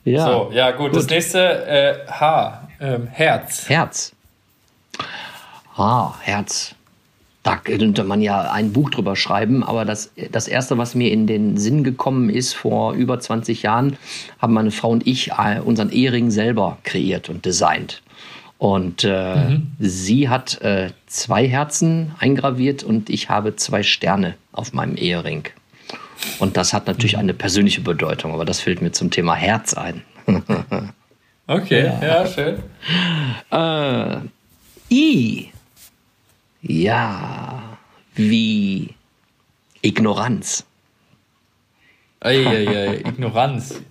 Ja. 0.06 0.26
So, 0.26 0.52
ja, 0.54 0.72
gut. 0.72 0.92
gut. 0.92 0.96
Das 0.96 1.08
nächste 1.08 1.66
äh, 1.68 2.12
H, 2.12 2.68
ähm, 2.80 3.08
Herz. 3.08 3.70
Herz. 3.70 4.14
Ah, 5.76 6.14
Herz 6.22 6.76
da 7.44 7.58
könnte 7.58 8.06
man 8.06 8.22
ja 8.22 8.52
ein 8.52 8.72
Buch 8.72 8.90
drüber 8.90 9.18
schreiben, 9.18 9.64
aber 9.64 9.84
das, 9.84 10.12
das 10.32 10.48
Erste, 10.48 10.78
was 10.78 10.96
mir 10.96 11.12
in 11.12 11.28
den 11.28 11.58
Sinn 11.58 11.84
gekommen 11.84 12.30
ist, 12.30 12.54
vor 12.54 12.94
über 12.94 13.20
20 13.20 13.64
Jahren, 13.64 13.98
haben 14.40 14.54
meine 14.54 14.72
Frau 14.72 14.90
und 14.90 15.06
ich 15.06 15.32
äh, 15.32 15.60
unseren 15.60 15.92
Ehering 15.92 16.32
selber 16.32 16.78
kreiert 16.84 17.30
und 17.30 17.46
designt. 17.46 18.02
Und 18.58 19.04
äh, 19.04 19.36
mhm. 19.36 19.72
sie 19.78 20.30
hat 20.30 20.62
äh, 20.62 20.92
zwei 21.06 21.46
Herzen 21.46 22.16
eingraviert 22.18 22.82
und 22.82 23.10
ich 23.10 23.30
habe 23.30 23.58
zwei 23.58 23.84
Sterne 23.84 24.36
auf 24.54 24.72
meinem 24.72 24.96
Ehering. 24.96 25.44
Und 26.40 26.58
das 26.58 26.74
hat 26.74 26.88
natürlich 26.88 27.14
mhm. 27.14 27.20
eine 27.20 27.34
persönliche 27.34 27.82
Bedeutung, 27.82 28.34
aber 28.34 28.46
das 28.46 28.60
fällt 28.60 28.82
mir 28.82 28.92
zum 28.92 29.12
Thema 29.12 29.36
Herz 29.36 29.74
ein. 29.74 30.04
okay, 31.48 31.86
ja, 31.86 32.06
ja 32.06 32.28
schön. 32.28 32.64
Äh, 33.52 34.94
I 34.94 35.54
ja, 36.64 37.78
wie 38.16 38.96
Ignoranz. 39.82 40.66
Eieiei, 42.22 43.02
Ignoranz. 43.06 43.82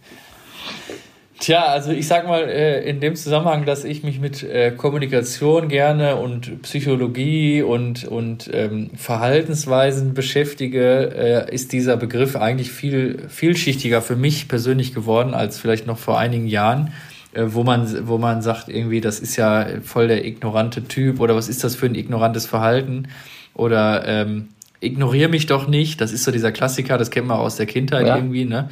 Tja, 1.43 1.65
also 1.65 1.91
ich 1.91 2.07
sag 2.07 2.29
mal 2.29 2.45
äh, 2.45 2.89
in 2.89 3.01
dem 3.01 3.17
Zusammenhang, 3.17 3.65
dass 3.65 3.83
ich 3.83 4.05
mich 4.05 4.21
mit 4.21 4.45
äh, 4.45 4.71
Kommunikation 4.71 5.67
gerne 5.67 6.15
und 6.15 6.63
Psychologie 6.63 7.63
und, 7.63 8.05
und 8.05 8.49
ähm, 8.53 8.91
Verhaltensweisen 8.95 10.15
beschäftige, 10.15 11.11
äh, 11.49 11.53
ist 11.53 11.73
dieser 11.73 11.97
Begriff 11.97 12.37
eigentlich 12.37 12.71
viel 12.71 13.27
vielschichtiger 13.29 14.03
für 14.03 14.15
mich 14.15 14.47
persönlich 14.47 14.95
geworden 14.95 15.35
als 15.35 15.59
vielleicht 15.59 15.85
noch 15.85 15.99
vor 15.99 16.17
einigen 16.17 16.47
Jahren. 16.47 16.93
Äh, 17.33 17.47
wo 17.49 17.65
man, 17.65 18.07
wo 18.07 18.19
man 18.19 18.41
sagt, 18.41 18.69
irgendwie, 18.69 19.01
das 19.01 19.19
ist 19.19 19.35
ja 19.35 19.67
voll 19.83 20.07
der 20.07 20.25
ignorante 20.25 20.85
Typ 20.85 21.19
oder 21.19 21.35
was 21.35 21.49
ist 21.49 21.65
das 21.65 21.75
für 21.75 21.87
ein 21.87 21.97
ignorantes 21.97 22.47
Verhalten? 22.47 23.09
Oder 23.53 24.07
ähm, 24.07 24.51
ignoriere 24.79 25.29
mich 25.29 25.47
doch 25.47 25.67
nicht, 25.67 26.01
das 26.01 26.13
ist 26.13 26.23
so 26.23 26.31
dieser 26.31 26.53
Klassiker, 26.53 26.99
das 26.99 27.11
kennt 27.11 27.27
man 27.27 27.39
aus 27.39 27.57
der 27.57 27.67
Kindheit 27.67 28.07
ja. 28.07 28.15
irgendwie, 28.15 28.45
ne? 28.45 28.69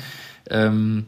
Ähm, 0.49 1.07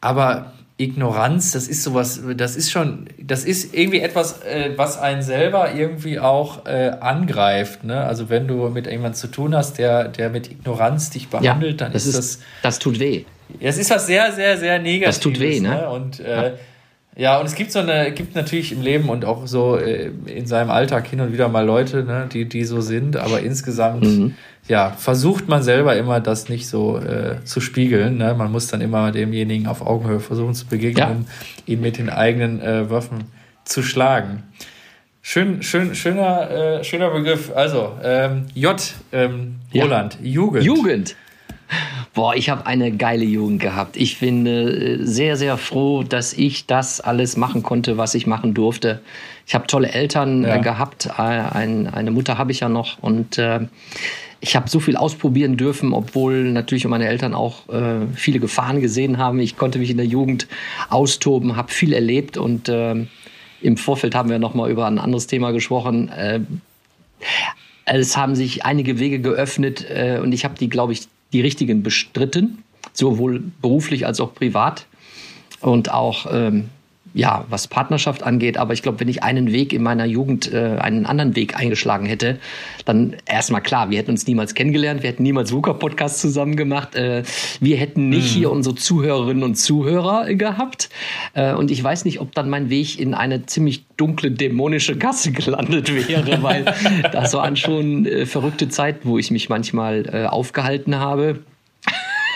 aber 0.00 0.52
Ignoranz, 0.78 1.52
das 1.52 1.68
ist 1.68 1.82
sowas, 1.82 2.20
das 2.36 2.54
ist 2.54 2.70
schon, 2.70 3.06
das 3.18 3.44
ist 3.44 3.74
irgendwie 3.74 4.00
etwas, 4.00 4.42
äh, 4.42 4.72
was 4.76 4.98
einen 4.98 5.22
selber 5.22 5.74
irgendwie 5.74 6.18
auch 6.18 6.66
äh, 6.66 6.90
angreift. 7.00 7.82
Ne? 7.82 8.04
Also 8.04 8.28
wenn 8.28 8.46
du 8.46 8.68
mit 8.68 8.86
jemandem 8.86 9.14
zu 9.14 9.28
tun 9.28 9.54
hast, 9.54 9.78
der, 9.78 10.08
der 10.08 10.28
mit 10.28 10.50
Ignoranz 10.50 11.08
dich 11.10 11.28
behandelt, 11.28 11.80
ja, 11.80 11.86
dann 11.86 11.96
ist, 11.96 12.06
ist 12.06 12.18
das. 12.18 12.38
Das 12.62 12.78
tut 12.78 13.00
weh. 13.00 13.24
Es 13.58 13.78
ist 13.78 13.90
was 13.90 14.06
sehr, 14.06 14.32
sehr, 14.32 14.58
sehr 14.58 14.78
Negatives. 14.78 15.16
Das 15.16 15.20
tut 15.20 15.40
weh, 15.40 15.60
ne? 15.60 15.68
ne? 15.70 15.88
Und 15.88 16.20
äh, 16.20 16.48
ja. 16.48 16.52
Und 17.40 17.46
es 17.46 17.54
gibt 17.54 17.72
so 17.72 17.78
eine, 17.78 18.12
gibt 18.12 18.34
natürlich 18.34 18.72
im 18.72 18.82
Leben 18.82 19.08
und 19.08 19.24
auch 19.24 19.46
so 19.46 19.78
äh, 19.78 20.10
in 20.26 20.46
seinem 20.46 20.68
Alltag 20.68 21.06
hin 21.06 21.22
und 21.22 21.32
wieder 21.32 21.48
mal 21.48 21.64
Leute, 21.64 22.04
ne, 22.04 22.28
die, 22.30 22.44
die 22.44 22.64
so 22.64 22.82
sind, 22.82 23.16
aber 23.16 23.40
insgesamt, 23.40 24.04
mhm. 24.04 24.34
ja, 24.68 24.90
versucht 24.90 25.48
man 25.48 25.62
selber 25.62 25.96
immer 25.96 26.20
das 26.20 26.50
nicht 26.50 26.68
so 26.68 26.98
äh, 26.98 27.42
zu 27.44 27.62
spiegeln. 27.62 28.18
Ne? 28.18 28.34
Man 28.34 28.52
muss 28.52 28.66
dann 28.66 28.82
immer 28.82 29.12
demjenigen 29.12 29.66
auf 29.66 29.80
Augenhöhe 29.80 30.20
versuchen 30.20 30.52
zu 30.52 30.66
begegnen, 30.66 30.96
ja. 30.96 31.10
um 31.10 31.26
ihn 31.64 31.80
mit 31.80 31.96
den 31.96 32.10
eigenen 32.10 32.60
äh, 32.60 32.90
Waffen 32.90 33.24
zu 33.64 33.82
schlagen. 33.82 34.42
Schön, 35.22 35.62
schön, 35.62 35.94
schöner, 35.94 36.50
äh, 36.50 36.84
schöner 36.84 37.08
Begriff. 37.08 37.50
Also, 37.54 37.94
ähm, 38.04 38.44
J, 38.54 38.80
ähm, 39.12 39.56
Roland, 39.74 40.18
ja. 40.20 40.26
Jugend. 40.26 40.64
Jugend. 40.64 41.16
Boah, 42.16 42.34
ich 42.34 42.48
habe 42.48 42.64
eine 42.64 42.92
geile 42.92 43.26
Jugend 43.26 43.60
gehabt. 43.60 43.98
Ich 43.98 44.20
bin 44.20 44.46
äh, 44.46 45.04
sehr, 45.04 45.36
sehr 45.36 45.58
froh, 45.58 46.02
dass 46.02 46.32
ich 46.32 46.64
das 46.64 46.98
alles 47.02 47.36
machen 47.36 47.62
konnte, 47.62 47.98
was 47.98 48.14
ich 48.14 48.26
machen 48.26 48.54
durfte. 48.54 49.02
Ich 49.46 49.54
habe 49.54 49.66
tolle 49.66 49.92
Eltern 49.92 50.42
äh, 50.42 50.48
ja. 50.48 50.56
äh, 50.56 50.60
gehabt. 50.62 51.10
Äh, 51.18 51.20
ein, 51.20 51.86
eine 51.86 52.10
Mutter 52.10 52.38
habe 52.38 52.52
ich 52.52 52.60
ja 52.60 52.70
noch. 52.70 52.96
Und 53.02 53.36
äh, 53.36 53.66
ich 54.40 54.56
habe 54.56 54.66
so 54.70 54.80
viel 54.80 54.96
ausprobieren 54.96 55.58
dürfen, 55.58 55.92
obwohl 55.92 56.52
natürlich 56.52 56.86
meine 56.86 57.06
Eltern 57.06 57.34
auch 57.34 57.68
äh, 57.68 58.06
viele 58.14 58.38
Gefahren 58.38 58.80
gesehen 58.80 59.18
haben. 59.18 59.38
Ich 59.38 59.58
konnte 59.58 59.78
mich 59.78 59.90
in 59.90 59.98
der 59.98 60.06
Jugend 60.06 60.48
austoben, 60.88 61.54
habe 61.56 61.70
viel 61.70 61.92
erlebt. 61.92 62.38
Und 62.38 62.70
im 62.70 63.76
Vorfeld 63.76 64.14
haben 64.14 64.30
wir 64.30 64.38
noch 64.38 64.54
mal 64.54 64.70
über 64.70 64.86
ein 64.86 64.98
anderes 64.98 65.26
Thema 65.26 65.50
gesprochen. 65.50 66.10
es 67.84 68.16
haben 68.16 68.34
sich 68.34 68.64
einige 68.64 68.98
Wege 68.98 69.20
geöffnet 69.20 69.84
und 70.22 70.32
ich 70.32 70.44
habe 70.44 70.54
die, 70.58 70.70
glaube 70.70 70.94
ich, 70.94 71.08
die 71.32 71.40
richtigen 71.40 71.82
bestritten, 71.82 72.62
sowohl 72.92 73.42
beruflich 73.60 74.06
als 74.06 74.20
auch 74.20 74.34
privat. 74.34 74.86
Und 75.60 75.90
auch 75.90 76.26
ähm, 76.30 76.68
ja, 77.16 77.46
was 77.48 77.66
Partnerschaft 77.66 78.22
angeht. 78.22 78.58
Aber 78.58 78.74
ich 78.74 78.82
glaube, 78.82 79.00
wenn 79.00 79.08
ich 79.08 79.22
einen 79.22 79.50
Weg 79.50 79.72
in 79.72 79.82
meiner 79.82 80.04
Jugend, 80.04 80.52
äh, 80.52 80.76
einen 80.78 81.06
anderen 81.06 81.34
Weg 81.34 81.58
eingeschlagen 81.58 82.04
hätte, 82.04 82.38
dann 82.84 83.16
erstmal 83.24 83.62
klar, 83.62 83.88
wir 83.90 83.98
hätten 83.98 84.10
uns 84.10 84.26
niemals 84.26 84.54
kennengelernt, 84.54 85.02
wir 85.02 85.08
hätten 85.08 85.22
niemals 85.22 85.50
VUCA-Podcast 85.50 86.20
zusammen 86.20 86.56
gemacht, 86.56 86.94
äh, 86.94 87.22
wir 87.58 87.78
hätten 87.78 88.10
nicht 88.10 88.34
mhm. 88.34 88.38
hier 88.38 88.52
unsere 88.52 88.74
Zuhörerinnen 88.74 89.44
und 89.44 89.54
Zuhörer 89.54 90.34
gehabt. 90.34 90.90
Äh, 91.32 91.54
und 91.54 91.70
ich 91.70 91.82
weiß 91.82 92.04
nicht, 92.04 92.20
ob 92.20 92.34
dann 92.34 92.50
mein 92.50 92.68
Weg 92.68 93.00
in 93.00 93.14
eine 93.14 93.46
ziemlich 93.46 93.86
dunkle, 93.96 94.30
dämonische 94.30 94.98
Gasse 94.98 95.32
gelandet 95.32 95.90
wäre, 95.94 96.42
weil 96.42 96.66
das 97.12 97.32
waren 97.32 97.56
schon 97.56 98.04
äh, 98.04 98.26
verrückte 98.26 98.68
Zeiten, 98.68 99.08
wo 99.08 99.16
ich 99.16 99.30
mich 99.30 99.48
manchmal 99.48 100.04
äh, 100.12 100.26
aufgehalten 100.26 100.96
habe. 100.96 101.38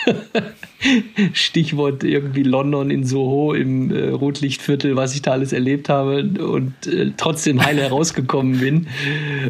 Stichwort 1.33 2.03
irgendwie 2.03 2.43
London 2.43 2.89
in 2.89 3.03
Soho 3.03 3.53
im 3.53 3.91
äh, 3.91 4.09
Rotlichtviertel, 4.09 4.95
was 4.95 5.13
ich 5.13 5.21
da 5.21 5.31
alles 5.31 5.53
erlebt 5.53 5.89
habe 5.89 6.23
und 6.23 6.73
äh, 6.87 7.11
trotzdem 7.17 7.63
heil 7.63 7.77
herausgekommen 7.81 8.59
bin 8.59 8.87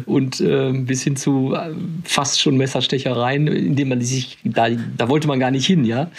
und 0.04 0.40
äh, 0.40 0.72
bis 0.72 1.02
hin 1.02 1.16
zu 1.16 1.54
äh, 1.54 1.70
fast 2.04 2.40
schon 2.40 2.56
Messerstechereien, 2.56 3.46
indem 3.46 3.88
man 3.88 4.00
sich 4.02 4.38
da, 4.44 4.68
da 4.68 5.08
wollte 5.08 5.26
man 5.26 5.40
gar 5.40 5.50
nicht 5.50 5.66
hin, 5.66 5.84
ja. 5.84 6.10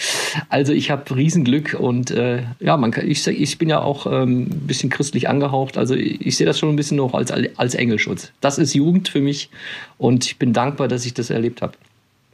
Also 0.49 0.73
ich 0.73 0.89
habe 0.89 1.15
Riesenglück 1.15 1.77
und 1.79 2.11
äh, 2.11 2.43
ja, 2.59 2.77
man 2.77 2.91
kann, 2.91 3.07
ich, 3.07 3.25
ich 3.27 3.57
bin 3.57 3.69
ja 3.69 3.81
auch 3.81 4.07
ähm, 4.07 4.43
ein 4.43 4.67
bisschen 4.67 4.89
christlich 4.89 5.29
angehaucht, 5.29 5.77
also 5.77 5.93
ich, 5.93 6.25
ich 6.25 6.37
sehe 6.37 6.47
das 6.47 6.57
schon 6.57 6.69
ein 6.69 6.75
bisschen 6.75 6.97
noch 6.97 7.13
als, 7.13 7.31
als 7.31 7.75
Engelschutz. 7.75 8.31
Das 8.41 8.57
ist 8.57 8.73
Jugend 8.73 9.09
für 9.09 9.21
mich 9.21 9.49
und 9.97 10.25
ich 10.25 10.37
bin 10.37 10.53
dankbar, 10.53 10.87
dass 10.87 11.05
ich 11.05 11.13
das 11.13 11.29
erlebt 11.29 11.61
habe. 11.61 11.73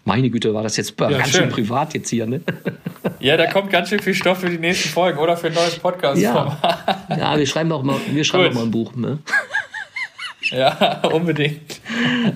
Meine 0.06 0.30
Güte, 0.30 0.54
war 0.54 0.64
das 0.64 0.78
jetzt 0.78 1.00
ja, 1.00 1.10
ganz 1.10 1.30
schön. 1.30 1.42
schön. 1.42 1.50
privat 1.50 1.94
jetzt 1.94 2.10
hier, 2.10 2.26
ne? 2.26 2.42
Ja, 3.20 3.38
da 3.38 3.48
kommt 3.48 3.70
ganz 3.70 3.90
schön 3.90 4.00
viel 4.00 4.14
Stoff 4.14 4.40
für 4.40 4.50
die 4.50 4.58
nächsten 4.58 4.90
Folgen 4.90 5.20
oder 5.20 5.38
für 5.38 5.48
ein 5.48 5.54
neues 5.54 5.78
Podcast. 5.78 6.22
Ja, 6.22 6.58
ja 7.10 7.38
wir 7.38 7.46
schreiben 7.46 7.72
auch 7.72 7.84
mal, 7.84 7.98
wir 8.12 8.24
schreiben 8.24 8.50
auch 8.50 8.54
mal 8.56 8.64
ein 8.64 8.72
Buch, 8.72 8.96
ne? 8.96 9.20
Ja, 10.52 11.02
unbedingt. 11.12 11.82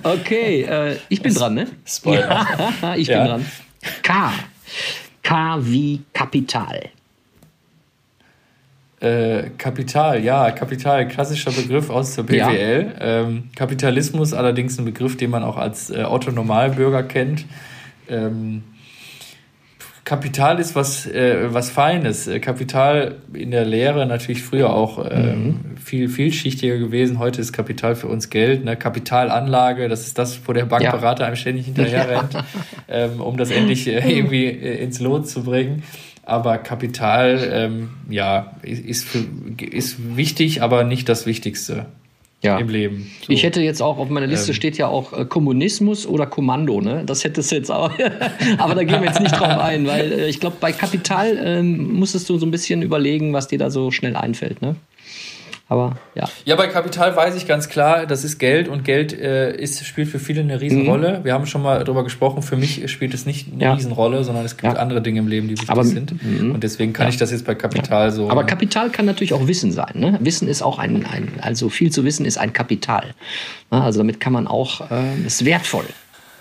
Okay, 0.02 0.62
äh, 0.62 0.96
ich 1.08 1.22
bin 1.22 1.34
dran, 1.34 1.54
ne? 1.54 1.68
Spoiler. 1.84 2.46
Ja, 2.80 2.94
ich 2.96 3.08
bin 3.08 3.24
dran. 3.24 3.46
K. 4.02 4.32
K 5.22 5.58
wie 5.60 6.02
Kapital. 6.12 6.90
Äh, 9.04 9.50
Kapital, 9.58 10.24
ja, 10.24 10.50
Kapital, 10.50 11.06
klassischer 11.08 11.50
Begriff 11.50 11.90
aus 11.90 12.14
der 12.16 12.22
BWL. 12.22 12.92
Ja. 12.98 13.20
Ähm, 13.20 13.50
Kapitalismus 13.54 14.32
allerdings 14.32 14.78
ein 14.78 14.86
Begriff, 14.86 15.18
den 15.18 15.28
man 15.28 15.42
auch 15.42 15.58
als 15.58 15.90
äh, 15.90 16.04
Otto-Normalbürger 16.04 17.02
kennt. 17.02 17.44
Ähm, 18.08 18.62
Kapital 20.04 20.58
ist 20.58 20.74
was, 20.74 21.06
äh, 21.06 21.52
was 21.52 21.68
Feines. 21.68 22.28
Äh, 22.28 22.40
Kapital 22.40 23.16
in 23.34 23.50
der 23.50 23.66
Lehre 23.66 24.06
natürlich 24.06 24.42
früher 24.42 24.70
auch 24.72 25.04
ähm, 25.10 25.44
mhm. 25.44 25.76
viel 25.76 26.08
vielschichtiger 26.08 26.78
gewesen. 26.78 27.18
Heute 27.18 27.42
ist 27.42 27.52
Kapital 27.52 27.96
für 27.96 28.08
uns 28.08 28.30
Geld. 28.30 28.64
Ne? 28.64 28.74
Kapitalanlage, 28.74 29.88
das 29.88 30.06
ist 30.06 30.18
das, 30.18 30.40
wo 30.46 30.54
der 30.54 30.64
Bankberater 30.64 31.22
ja. 31.22 31.26
einem 31.26 31.36
ständig 31.36 31.66
hinterher 31.66 32.08
rennt, 32.08 32.42
ähm, 32.88 33.20
um 33.20 33.36
das 33.36 33.50
endlich 33.50 33.86
äh, 33.86 33.98
irgendwie 34.10 34.46
äh, 34.46 34.82
ins 34.82 34.98
Lot 35.00 35.28
zu 35.28 35.42
bringen. 35.44 35.82
Aber 36.26 36.58
Kapital, 36.58 37.50
ähm, 37.52 37.90
ja, 38.08 38.56
ist, 38.62 39.04
für, 39.04 39.24
ist 39.58 40.16
wichtig, 40.16 40.62
aber 40.62 40.84
nicht 40.84 41.08
das 41.08 41.26
Wichtigste 41.26 41.86
ja. 42.44 42.58
im 42.58 42.68
Leben. 42.68 43.10
So. 43.26 43.32
Ich 43.32 43.42
hätte 43.42 43.60
jetzt 43.60 43.82
auch 43.82 43.98
auf 43.98 44.08
meiner 44.10 44.26
Liste 44.26 44.52
ähm. 44.52 44.54
steht 44.54 44.76
ja 44.76 44.86
auch 44.86 45.12
äh, 45.12 45.24
Kommunismus 45.24 46.06
oder 46.06 46.26
Kommando, 46.26 46.80
ne? 46.80 47.02
Das 47.04 47.24
hättest 47.24 47.50
du 47.50 47.56
jetzt 47.56 47.70
auch. 47.70 47.90
aber 48.58 48.74
da 48.74 48.84
gehen 48.84 49.00
wir 49.00 49.08
jetzt 49.08 49.20
nicht 49.20 49.38
drauf 49.38 49.58
ein, 49.58 49.86
weil 49.86 50.12
äh, 50.12 50.28
ich 50.28 50.40
glaube, 50.40 50.56
bei 50.60 50.72
Kapital 50.72 51.38
ähm, 51.42 51.94
musstest 51.94 52.28
du 52.28 52.38
so 52.38 52.46
ein 52.46 52.50
bisschen 52.50 52.82
überlegen, 52.82 53.32
was 53.32 53.48
dir 53.48 53.58
da 53.58 53.70
so 53.70 53.90
schnell 53.90 54.16
einfällt, 54.16 54.62
ne? 54.62 54.76
Aber 55.66 55.96
ja. 56.14 56.28
Ja, 56.44 56.56
bei 56.56 56.66
Kapital 56.66 57.16
weiß 57.16 57.34
ich 57.36 57.46
ganz 57.46 57.70
klar, 57.70 58.04
das 58.04 58.22
ist 58.22 58.38
Geld 58.38 58.68
und 58.68 58.84
Geld 58.84 59.18
äh, 59.18 59.56
ist, 59.56 59.84
spielt 59.86 60.08
für 60.08 60.18
viele 60.18 60.42
eine 60.42 60.60
Riesenrolle. 60.60 61.20
Mhm. 61.20 61.24
Wir 61.24 61.32
haben 61.32 61.46
schon 61.46 61.62
mal 61.62 61.82
darüber 61.82 62.04
gesprochen, 62.04 62.42
für 62.42 62.56
mich 62.56 62.90
spielt 62.90 63.14
es 63.14 63.24
nicht 63.24 63.50
eine 63.50 63.62
ja. 63.62 63.72
Riesenrolle, 63.72 64.24
sondern 64.24 64.44
es 64.44 64.58
gibt 64.58 64.74
ja. 64.74 64.78
andere 64.78 65.00
Dinge 65.00 65.20
im 65.20 65.26
Leben, 65.26 65.48
die 65.48 65.54
wichtig 65.54 65.70
Aber, 65.70 65.84
sind. 65.84 66.22
Mhm. 66.22 66.52
Und 66.52 66.62
deswegen 66.62 66.92
kann 66.92 67.06
ja. 67.06 67.10
ich 67.10 67.16
das 67.16 67.30
jetzt 67.30 67.46
bei 67.46 67.54
Kapital 67.54 68.12
so. 68.12 68.28
Aber 68.30 68.44
Kapital 68.44 68.90
kann 68.90 69.06
natürlich 69.06 69.32
auch 69.32 69.46
Wissen 69.46 69.72
sein. 69.72 69.92
Ne? 69.94 70.18
Wissen 70.20 70.48
ist 70.48 70.62
auch 70.62 70.78
ein, 70.78 71.06
ein, 71.06 71.32
also 71.40 71.70
viel 71.70 71.90
zu 71.90 72.04
wissen 72.04 72.26
ist 72.26 72.36
ein 72.36 72.52
Kapital. 72.52 73.14
Also 73.70 73.98
damit 73.98 74.20
kann 74.20 74.34
man 74.34 74.46
auch, 74.46 74.90
äh, 74.90 75.26
ist 75.26 75.46
wertvoll. 75.46 75.86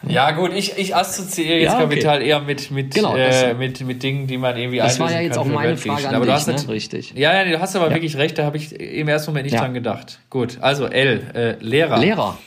Ja, 0.08 0.32
gut, 0.32 0.52
ich, 0.54 0.78
ich 0.78 0.96
assoziiere 0.96 1.60
jetzt 1.60 1.72
ja, 1.72 1.78
okay. 1.78 1.84
Kapital 1.84 2.22
eher 2.22 2.40
mit, 2.42 2.72
mit, 2.72 2.94
genau, 2.94 3.16
äh, 3.16 3.54
mit, 3.54 3.82
mit 3.82 4.04
Dingen, 4.04 4.28
die 4.28 4.38
man 4.38 4.58
irgendwie 4.58 4.78
Das 4.78 5.00
war 5.00 5.12
ja 5.12 5.22
jetzt 5.22 5.38
auch 5.38 5.46
meine 5.46 5.78
Frage 5.78 6.10
an 6.10 6.16
aber 6.16 6.26
dich, 6.26 6.44
du 6.44 6.52
hast 6.52 6.68
ne? 6.68 6.74
richtig. 6.74 7.14
Ja, 7.16 7.34
ja, 7.34 7.50
du 7.50 7.60
hast 7.60 7.76
aber 7.76 7.88
ja. 7.88 7.94
wirklich 7.94 8.18
recht, 8.18 8.38
da 8.38 8.44
habe 8.44 8.58
ich 8.58 8.80
im 8.80 9.08
ersten 9.08 9.32
Moment 9.32 9.46
nicht 9.46 9.54
ja. 9.54 9.62
dran 9.62 9.74
gedacht. 9.74 10.20
Gut, 10.30 10.58
also 10.62 10.88
L, 10.88 11.22
äh, 11.34 11.64
Lehrer. 11.64 11.98
Lehrer. 11.98 12.38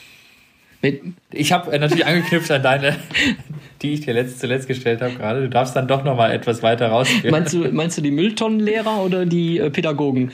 Mit 0.82 1.02
ich 1.32 1.52
habe 1.52 1.72
äh, 1.72 1.78
natürlich 1.78 2.04
angeknüpft 2.04 2.50
an 2.50 2.62
deine, 2.62 2.96
die 3.82 3.94
ich 3.94 4.00
dir 4.00 4.12
letzt, 4.12 4.40
zuletzt 4.40 4.68
gestellt 4.68 5.00
habe 5.00 5.14
gerade. 5.14 5.40
Du 5.42 5.48
darfst 5.48 5.74
dann 5.74 5.88
doch 5.88 6.04
noch 6.04 6.16
mal 6.16 6.32
etwas 6.32 6.62
weiter 6.62 6.88
rausgehen. 6.88 7.30
Meinst 7.30 7.54
du, 7.54 7.68
meinst 7.72 7.96
du 7.96 8.02
die 8.02 8.10
Mülltonnenlehrer 8.10 9.02
oder 9.02 9.24
die 9.24 9.58
äh, 9.58 9.70
Pädagogen? 9.70 10.32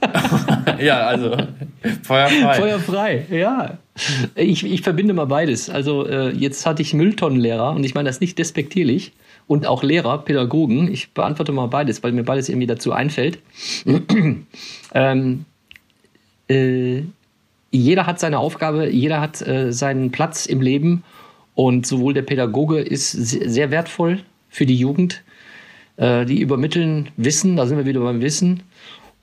ja, 0.80 1.06
also 1.06 1.36
feuerfrei. 2.02 2.54
Feuerfrei, 2.54 3.26
ja. 3.30 3.78
Ich, 4.34 4.64
ich 4.64 4.82
verbinde 4.82 5.14
mal 5.14 5.26
beides. 5.26 5.70
Also 5.70 6.06
äh, 6.06 6.30
jetzt 6.30 6.66
hatte 6.66 6.82
ich 6.82 6.94
Mülltonnenlehrer 6.94 7.72
und 7.72 7.84
ich 7.84 7.94
meine 7.94 8.08
das 8.08 8.20
nicht 8.20 8.38
despektierlich 8.38 9.12
und 9.46 9.66
auch 9.66 9.82
Lehrer, 9.82 10.18
Pädagogen. 10.18 10.92
Ich 10.92 11.12
beantworte 11.12 11.52
mal 11.52 11.66
beides, 11.66 12.02
weil 12.02 12.12
mir 12.12 12.24
beides 12.24 12.48
irgendwie 12.48 12.66
dazu 12.66 12.92
einfällt. 12.92 13.38
ähm, 14.94 15.44
äh, 16.48 17.02
jeder 17.70 18.06
hat 18.06 18.20
seine 18.20 18.38
Aufgabe, 18.38 18.90
jeder 18.90 19.20
hat 19.20 19.46
äh, 19.46 19.72
seinen 19.72 20.10
Platz 20.10 20.46
im 20.46 20.60
Leben 20.60 21.04
und 21.54 21.86
sowohl 21.86 22.14
der 22.14 22.22
Pädagoge 22.22 22.80
ist 22.80 23.12
sehr 23.12 23.70
wertvoll 23.70 24.20
für 24.48 24.66
die 24.66 24.76
Jugend. 24.76 25.22
Äh, 25.96 26.24
die 26.26 26.40
übermitteln 26.40 27.10
Wissen, 27.16 27.56
da 27.56 27.66
sind 27.66 27.76
wir 27.76 27.86
wieder 27.86 28.00
beim 28.00 28.20
Wissen 28.20 28.62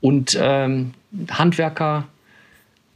und 0.00 0.38
ähm, 0.40 0.92
Handwerker 1.30 2.06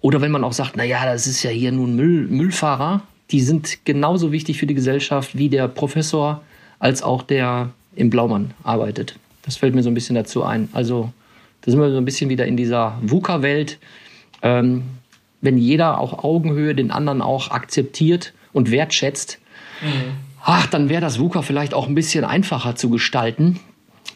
oder 0.02 0.20
wenn 0.20 0.32
man 0.32 0.44
auch 0.44 0.52
sagt, 0.52 0.76
naja, 0.76 1.06
das 1.06 1.26
ist 1.26 1.42
ja 1.42 1.50
hier 1.50 1.72
nun 1.72 1.96
Müll, 1.96 2.26
Müllfahrer, 2.28 3.02
die 3.30 3.40
sind 3.40 3.86
genauso 3.86 4.32
wichtig 4.32 4.58
für 4.58 4.66
die 4.66 4.74
Gesellschaft 4.74 5.38
wie 5.38 5.48
der 5.48 5.68
Professor 5.68 6.42
als 6.78 7.02
auch 7.02 7.22
der 7.22 7.70
im 7.94 8.10
Blaumann 8.10 8.52
arbeitet. 8.64 9.16
Das 9.42 9.56
fällt 9.56 9.74
mir 9.74 9.82
so 9.82 9.90
ein 9.90 9.94
bisschen 9.94 10.16
dazu 10.16 10.42
ein. 10.42 10.68
Also 10.72 11.12
da 11.62 11.70
sind 11.70 11.80
wir 11.80 11.90
so 11.90 11.96
ein 11.96 12.04
bisschen 12.04 12.28
wieder 12.28 12.46
in 12.46 12.56
dieser 12.56 12.98
VUCA-Welt. 13.00 13.78
Ähm, 14.42 14.82
wenn 15.40 15.56
jeder 15.56 15.98
auf 15.98 16.24
Augenhöhe 16.24 16.74
den 16.74 16.90
anderen 16.90 17.22
auch 17.22 17.50
akzeptiert 17.50 18.32
und 18.52 18.70
wertschätzt, 18.70 19.38
mhm. 19.82 20.12
ach, 20.42 20.66
dann 20.66 20.88
wäre 20.88 21.00
das 21.00 21.20
VUCA 21.20 21.42
vielleicht 21.42 21.74
auch 21.74 21.86
ein 21.86 21.94
bisschen 21.94 22.24
einfacher 22.24 22.74
zu 22.74 22.90
gestalten. 22.90 23.60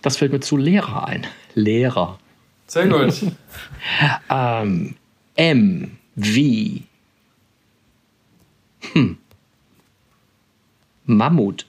Das 0.03 0.17
fällt 0.17 0.33
mir 0.33 0.41
zu 0.41 0.57
Lehrer 0.57 1.07
ein. 1.07 1.27
Lehrer. 1.55 2.19
Sehr 2.67 2.89
gut. 2.89 3.23
ähm, 4.31 4.97
M 5.37 5.99
wie 6.15 6.83
hm. 8.93 9.19
Mammut. 11.05 11.67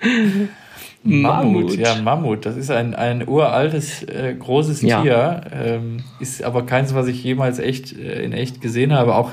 Mammut. 0.00 0.48
Mammut, 1.02 1.76
ja, 1.76 1.94
Mammut. 2.02 2.44
Das 2.44 2.56
ist 2.56 2.70
ein, 2.70 2.94
ein 2.94 3.26
uraltes, 3.26 4.02
äh, 4.02 4.34
großes 4.38 4.82
ja. 4.82 5.02
Tier. 5.02 5.40
Ähm, 5.52 6.02
ist 6.18 6.42
aber 6.42 6.66
keins, 6.66 6.94
was 6.94 7.06
ich 7.06 7.22
jemals 7.24 7.58
echt 7.58 7.96
äh, 7.96 8.22
in 8.22 8.32
echt 8.32 8.60
gesehen 8.60 8.92
habe. 8.92 9.14
Auch 9.14 9.32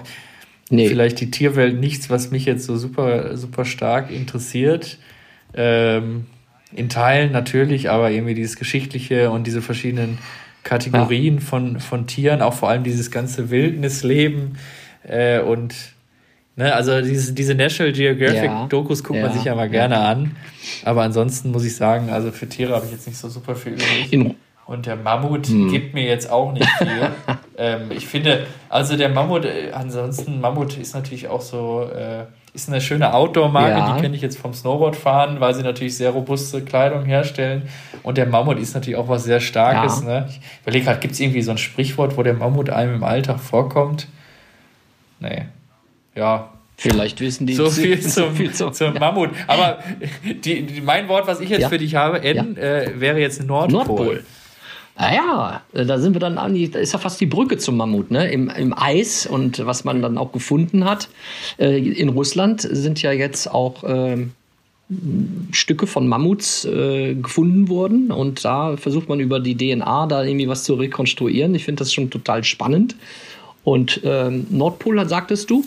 nee. 0.69 0.87
vielleicht 0.87 1.19
die 1.19 1.31
Tierwelt 1.31 1.79
nichts, 1.79 2.09
was 2.09 2.31
mich 2.31 2.45
jetzt 2.45 2.65
so 2.65 2.77
super, 2.77 3.35
super 3.35 3.65
stark 3.65 4.11
interessiert. 4.11 4.97
Ähm, 5.53 6.27
in 6.73 6.89
Teilen 6.89 7.31
natürlich, 7.31 7.89
aber 7.89 8.11
irgendwie 8.11 8.33
dieses 8.33 8.55
Geschichtliche 8.55 9.31
und 9.31 9.47
diese 9.47 9.61
verschiedenen 9.61 10.19
Kategorien 10.67 11.35
ja. 11.35 11.41
von, 11.41 11.79
von 11.79 12.07
Tieren, 12.07 12.41
auch 12.41 12.53
vor 12.53 12.69
allem 12.69 12.83
dieses 12.83 13.09
ganze 13.09 13.49
Wildnisleben 13.49 14.57
äh, 15.03 15.39
und 15.39 15.73
ne, 16.57 16.75
also 16.75 16.99
diese, 17.01 17.31
diese 17.31 17.55
National 17.55 17.93
Geographic-Dokus 17.93 19.01
guckt 19.01 19.21
man 19.21 19.31
sich 19.31 19.45
ja 19.45 19.55
mal 19.55 19.69
gerne 19.69 19.97
an. 19.97 20.35
Aber 20.83 21.03
ansonsten 21.03 21.51
muss 21.51 21.63
ich 21.63 21.75
sagen, 21.75 22.09
also 22.09 22.33
für 22.33 22.49
Tiere 22.49 22.75
habe 22.75 22.85
ich 22.85 22.91
jetzt 22.91 23.07
nicht 23.07 23.17
so 23.17 23.29
super 23.29 23.55
viel 23.55 23.73
übrig. 23.73 24.11
In 24.11 24.35
und 24.67 24.85
der 24.85 24.97
Mammut 24.97 25.47
hm. 25.47 25.71
gibt 25.71 25.93
mir 25.93 26.03
jetzt 26.03 26.29
auch 26.29 26.51
nicht 26.51 26.69
viel. 26.77 27.09
ähm, 27.57 27.89
ich 27.89 28.05
finde, 28.05 28.45
also 28.67 28.97
der 28.97 29.09
Mammut, 29.09 29.45
äh, 29.45 29.71
ansonsten, 29.73 30.41
Mammut 30.41 30.77
ist 30.77 30.93
natürlich 30.93 31.29
auch 31.29 31.41
so, 31.41 31.89
äh, 31.89 32.25
ist 32.53 32.67
eine 32.67 32.81
schöne 32.81 33.13
Outdoor-Marke, 33.13 33.77
ja. 33.77 33.95
die 33.95 34.01
kenne 34.01 34.15
ich 34.15 34.21
jetzt 34.21 34.37
vom 34.37 34.53
Snowboardfahren, 34.53 35.39
weil 35.39 35.53
sie 35.53 35.63
natürlich 35.63 35.95
sehr 35.95 36.09
robuste 36.09 36.63
Kleidung 36.63 37.05
herstellen. 37.05 37.69
Und 38.03 38.17
der 38.17 38.25
Mammut 38.25 38.59
ist 38.59 38.73
natürlich 38.73 38.97
auch 38.97 39.07
was 39.07 39.23
sehr 39.23 39.39
Starkes. 39.39 40.01
Ja. 40.01 40.05
Ne? 40.05 40.25
Ich 40.29 40.41
überlege 40.63 40.85
gerade, 40.85 40.99
gibt 40.99 41.13
es 41.13 41.19
irgendwie 41.19 41.41
so 41.41 41.51
ein 41.51 41.57
Sprichwort, 41.57 42.17
wo 42.17 42.23
der 42.23 42.33
Mammut 42.33 42.69
einem 42.69 42.95
im 42.95 43.03
Alltag 43.03 43.39
vorkommt? 43.39 44.07
Nee. 45.19 45.45
Ja, 46.13 46.49
Vielleicht 46.79 47.19
wissen 47.21 47.47
die 47.47 47.55
so 47.55 47.71
viel 47.71 47.99
zum, 48.01 48.11
so 48.11 48.29
viel 48.31 48.51
zum, 48.51 48.71
zum 48.71 48.93
ja. 48.93 48.99
Mammut. 48.99 49.31
Aber 49.47 49.79
die, 50.23 50.61
die, 50.63 50.81
mein 50.81 51.07
Wort, 51.07 51.25
was 51.25 51.39
ich 51.39 51.49
jetzt 51.49 51.61
ja. 51.61 51.69
für 51.69 51.79
dich 51.79 51.95
habe, 51.95 52.21
N, 52.21 52.55
ja. 52.55 52.61
äh, 52.61 52.99
wäre 52.99 53.19
jetzt 53.19 53.43
Nordpol. 53.43 53.85
Nordpol. 53.85 54.23
Naja, 54.99 55.61
da 55.73 55.99
sind 55.99 56.13
wir 56.13 56.19
dann 56.19 56.39
an, 56.39 56.53
da 56.71 56.79
ist 56.79 56.93
ja 56.93 56.99
fast 56.99 57.21
die 57.21 57.27
Brücke 57.27 57.57
zum 57.57 57.77
Mammut, 57.77 58.09
ne? 58.09 58.31
Im, 58.31 58.49
Im 58.49 58.73
Eis 58.75 59.27
und 59.27 59.63
was 59.65 59.83
man 59.83 60.01
dann 60.01 60.17
auch 60.17 60.31
gefunden 60.31 60.85
hat. 60.85 61.09
Äh, 61.59 61.77
in 61.77 62.09
Russland 62.09 62.61
sind 62.61 63.01
ja 63.03 63.11
jetzt 63.11 63.51
auch 63.51 63.83
äh, 63.83 64.25
Stücke 65.51 65.85
von 65.85 66.07
Mammuts 66.07 66.65
äh, 66.65 67.13
gefunden 67.13 67.69
worden 67.69 68.09
und 68.11 68.43
da 68.43 68.77
versucht 68.77 69.09
man 69.09 69.19
über 69.19 69.39
die 69.39 69.55
DNA 69.55 70.07
da 70.07 70.23
irgendwie 70.23 70.47
was 70.47 70.63
zu 70.63 70.75
rekonstruieren. 70.75 71.53
Ich 71.55 71.65
finde 71.65 71.79
das 71.79 71.93
schon 71.93 72.09
total 72.09 72.43
spannend. 72.43 72.95
Und 73.63 74.01
ähm, 74.03 74.47
Nordpol, 74.49 75.07
sagtest 75.07 75.49
du? 75.49 75.65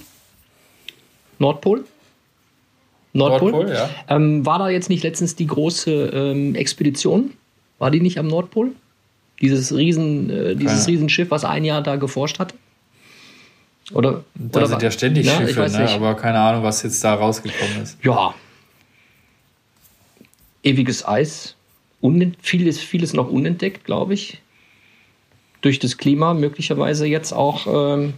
Nordpol? 1.38 1.85
Nordpol, 3.12 3.53
Nordpol 3.53 3.75
ja. 3.75 3.90
Ähm, 4.09 4.47
war 4.47 4.59
da 4.59 4.71
jetzt 4.71 4.88
nicht 4.88 5.03
letztens 5.05 5.37
die 5.37 5.47
große 5.47 6.07
ähm, 6.14 6.55
Expedition? 6.55 7.33
War 7.79 7.90
die 7.90 8.01
nicht 8.01 8.19
am 8.19 8.27
Nordpol? 8.27 8.73
Dieses, 9.40 9.74
Riesen, 9.74 10.31
äh, 10.31 10.57
dieses 10.57 10.87
ja. 10.87 10.92
Riesenschiff, 10.92 11.31
was 11.31 11.44
ein 11.44 11.64
Jahr 11.64 11.83
da 11.83 11.96
geforscht 11.96 12.38
hat? 12.38 12.55
Oder, 13.92 14.24
da 14.35 14.61
oder 14.61 14.68
sind 14.68 14.83
ja 14.83 14.90
ständig 14.90 15.26
ja, 15.26 15.37
Schiffe, 15.37 15.68
ne? 15.68 15.88
aber 15.90 16.14
keine 16.14 16.38
Ahnung, 16.38 16.62
was 16.62 16.83
jetzt 16.83 17.03
da 17.03 17.14
rausgekommen 17.14 17.83
ist. 17.83 17.98
Ja. 18.05 18.35
Ewiges 20.62 21.07
Eis. 21.07 21.57
Unent 22.00 22.37
vieles, 22.40 22.79
vieles 22.79 23.12
noch 23.12 23.29
unentdeckt, 23.29 23.85
glaube 23.85 24.14
ich. 24.14 24.40
Durch 25.61 25.79
das 25.79 25.98
Klima 25.98 26.35
möglicherweise 26.35 27.07
jetzt 27.07 27.33
auch 27.33 27.66
ähm, 27.66 28.14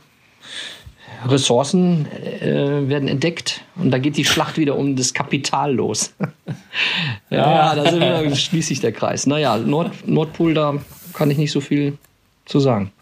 Ressourcen 1.26 2.06
äh, 2.06 2.88
werden 2.88 3.08
entdeckt 3.08 3.62
und 3.76 3.90
da 3.90 3.98
geht 3.98 4.16
die 4.16 4.24
Schlacht 4.24 4.58
wieder 4.58 4.76
um 4.76 4.94
das 4.94 5.14
Kapital 5.14 5.74
los. 5.74 6.14
ja, 7.30 7.74
ja, 7.74 7.82
da, 7.82 8.24
wir, 8.24 8.36
schließt 8.36 8.68
sich 8.68 8.80
der 8.80 8.92
Kreis. 8.92 9.26
Naja, 9.26 9.56
Nord, 9.56 10.06
Nordpol, 10.06 10.54
da 10.54 10.78
kann 11.12 11.30
ich 11.30 11.38
nicht 11.38 11.52
so 11.52 11.60
viel 11.60 11.98
zu 12.44 12.60
sagen. 12.60 12.92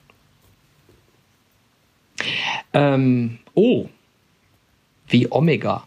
Ähm, 2.73 3.39
oh, 3.55 3.87
wie 5.09 5.31
Omega. 5.31 5.85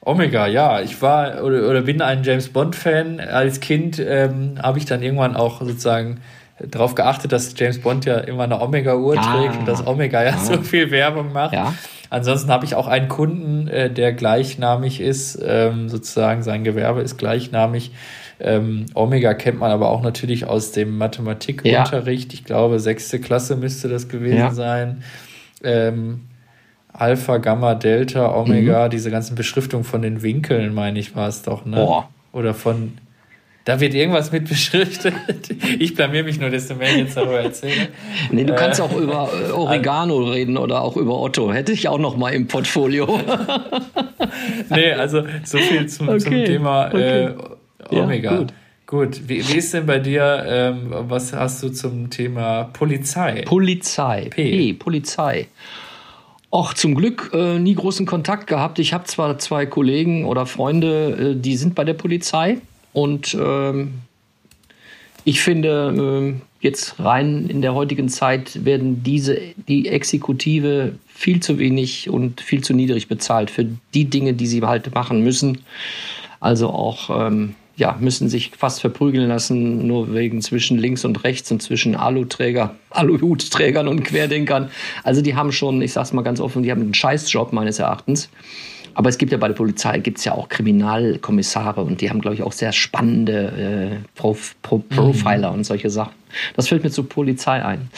Omega, 0.00 0.46
ja. 0.46 0.80
Ich 0.80 1.00
war 1.02 1.42
oder, 1.44 1.68
oder 1.68 1.82
bin 1.82 2.02
ein 2.02 2.24
James 2.24 2.48
Bond-Fan. 2.48 3.20
Als 3.20 3.60
Kind 3.60 3.98
ähm, 3.98 4.58
habe 4.62 4.78
ich 4.78 4.84
dann 4.84 5.02
irgendwann 5.02 5.36
auch 5.36 5.60
sozusagen 5.60 6.20
darauf 6.58 6.94
geachtet, 6.94 7.32
dass 7.32 7.54
James 7.56 7.80
Bond 7.80 8.04
ja 8.04 8.18
immer 8.18 8.44
eine 8.44 8.60
Omega-Uhr 8.60 9.16
ah, 9.16 9.32
trägt 9.32 9.56
und 9.58 9.68
dass 9.68 9.86
Omega 9.86 10.22
ja, 10.22 10.30
ja, 10.30 10.38
so 10.38 10.60
viel 10.62 10.90
Werbung 10.90 11.32
macht. 11.32 11.52
Ja. 11.52 11.74
Ansonsten 12.10 12.50
habe 12.50 12.64
ich 12.64 12.74
auch 12.74 12.86
einen 12.86 13.08
Kunden, 13.08 13.68
äh, 13.68 13.90
der 13.90 14.12
gleichnamig 14.12 15.00
ist, 15.00 15.38
ähm, 15.44 15.88
sozusagen 15.88 16.42
sein 16.42 16.64
Gewerbe 16.64 17.02
ist 17.02 17.18
gleichnamig. 17.18 17.92
Ähm, 18.40 18.86
Omega 18.94 19.34
kennt 19.34 19.58
man 19.58 19.70
aber 19.70 19.90
auch 19.90 20.02
natürlich 20.02 20.46
aus 20.46 20.72
dem 20.72 20.96
Mathematikunterricht. 20.96 22.32
Ja. 22.32 22.38
Ich 22.38 22.44
glaube, 22.44 22.78
sechste 22.78 23.20
Klasse 23.20 23.56
müsste 23.56 23.88
das 23.88 24.08
gewesen 24.08 24.38
ja. 24.38 24.52
sein. 24.52 25.02
Ähm, 25.64 26.20
Alpha, 26.92 27.38
Gamma, 27.38 27.74
Delta, 27.74 28.34
Omega, 28.34 28.86
mhm. 28.86 28.90
diese 28.90 29.10
ganzen 29.10 29.34
Beschriftungen 29.34 29.84
von 29.84 30.02
den 30.02 30.22
Winkeln, 30.22 30.74
meine 30.74 30.98
ich, 30.98 31.14
war 31.14 31.28
es 31.28 31.42
doch, 31.42 31.64
ne? 31.64 31.76
Boah. 31.76 32.08
Oder 32.32 32.54
von. 32.54 32.98
Da 33.64 33.80
wird 33.80 33.94
irgendwas 33.94 34.32
mit 34.32 34.48
beschriftet. 34.48 35.14
Ich 35.78 35.94
blamier 35.94 36.24
mich 36.24 36.40
nur, 36.40 36.50
desto 36.50 36.74
mehr 36.74 36.90
ich 36.90 36.96
jetzt 36.96 37.16
darüber 37.16 37.40
erzähle. 37.40 37.88
Nee, 38.30 38.44
du 38.44 38.54
kannst 38.54 38.80
äh, 38.80 38.82
auch 38.82 38.96
über 38.96 39.28
äh, 39.32 39.50
Oregano 39.52 40.30
reden 40.30 40.56
oder 40.56 40.80
auch 40.80 40.96
über 40.96 41.20
Otto. 41.20 41.52
Hätte 41.52 41.72
ich 41.72 41.88
auch 41.88 41.98
noch 41.98 42.16
mal 42.16 42.30
im 42.30 42.46
Portfolio. 42.46 43.06
nee, 44.70 44.92
also 44.92 45.22
so 45.44 45.58
viel 45.58 45.86
zum, 45.86 46.08
okay. 46.08 46.18
zum 46.20 46.32
Thema 46.44 46.88
okay. 46.88 47.24
äh, 47.26 47.34
Omega. 47.90 48.40
Ja, 48.40 48.46
Gut, 48.88 49.28
wie, 49.28 49.46
wie 49.46 49.58
ist 49.58 49.74
denn 49.74 49.84
bei 49.84 49.98
dir, 49.98 50.46
ähm, 50.48 50.86
was 50.90 51.34
hast 51.34 51.62
du 51.62 51.68
zum 51.68 52.08
Thema 52.08 52.70
Polizei? 52.72 53.42
Polizei. 53.42 54.28
P. 54.30 54.50
P. 54.50 54.72
Polizei. 54.72 55.46
Och, 56.50 56.72
zum 56.72 56.94
Glück 56.94 57.30
äh, 57.34 57.58
nie 57.58 57.74
großen 57.74 58.06
Kontakt 58.06 58.46
gehabt. 58.46 58.78
Ich 58.78 58.94
habe 58.94 59.04
zwar 59.04 59.38
zwei 59.38 59.66
Kollegen 59.66 60.24
oder 60.24 60.46
Freunde, 60.46 61.34
äh, 61.34 61.38
die 61.38 61.58
sind 61.58 61.74
bei 61.74 61.84
der 61.84 61.92
Polizei 61.92 62.62
und 62.94 63.36
ähm, 63.38 63.92
ich 65.24 65.42
finde, 65.42 66.38
äh, 66.40 66.64
jetzt 66.64 66.98
rein 66.98 67.46
in 67.50 67.60
der 67.60 67.74
heutigen 67.74 68.08
Zeit 68.08 68.64
werden 68.64 69.02
diese, 69.02 69.38
die 69.68 69.88
Exekutive 69.88 70.94
viel 71.06 71.40
zu 71.40 71.58
wenig 71.58 72.08
und 72.08 72.40
viel 72.40 72.64
zu 72.64 72.72
niedrig 72.72 73.08
bezahlt 73.08 73.50
für 73.50 73.66
die 73.92 74.06
Dinge, 74.06 74.32
die 74.32 74.46
sie 74.46 74.62
halt 74.62 74.94
machen 74.94 75.22
müssen. 75.22 75.58
Also 76.40 76.70
auch 76.70 77.10
ähm, 77.26 77.54
ja, 77.78 77.96
müssen 78.00 78.28
sich 78.28 78.50
fast 78.58 78.80
verprügeln 78.80 79.28
lassen, 79.28 79.86
nur 79.86 80.12
wegen 80.12 80.42
zwischen 80.42 80.78
links 80.78 81.04
und 81.04 81.22
rechts 81.22 81.50
und 81.52 81.62
zwischen 81.62 81.94
Aluträger, 81.94 82.74
Aluhutträgern 82.90 83.86
und 83.86 84.02
Querdenkern. 84.02 84.70
Also 85.04 85.22
die 85.22 85.36
haben 85.36 85.52
schon, 85.52 85.80
ich 85.80 85.92
sag's 85.92 86.12
mal 86.12 86.22
ganz 86.22 86.40
offen, 86.40 86.64
die 86.64 86.72
haben 86.72 86.82
einen 86.82 86.94
Scheißjob 86.94 87.52
meines 87.52 87.78
Erachtens. 87.78 88.30
Aber 88.94 89.08
es 89.08 89.16
gibt 89.16 89.30
ja 89.30 89.38
bei 89.38 89.46
der 89.46 89.54
Polizei 89.54 90.00
gibt's 90.00 90.24
ja 90.24 90.32
auch 90.32 90.48
Kriminalkommissare 90.48 91.82
und 91.82 92.00
die 92.00 92.10
haben, 92.10 92.20
glaube 92.20 92.34
ich, 92.34 92.42
auch 92.42 92.50
sehr 92.50 92.72
spannende 92.72 94.00
äh, 94.02 94.08
Prof, 94.16 94.56
Pro, 94.60 94.78
mhm. 94.78 94.88
Profiler 94.88 95.52
mhm. 95.52 95.58
und 95.58 95.64
solche 95.64 95.88
Sachen. 95.88 96.14
Das 96.56 96.66
fällt 96.66 96.82
mir 96.82 96.90
zur 96.90 97.08
Polizei 97.08 97.64
ein. 97.64 97.90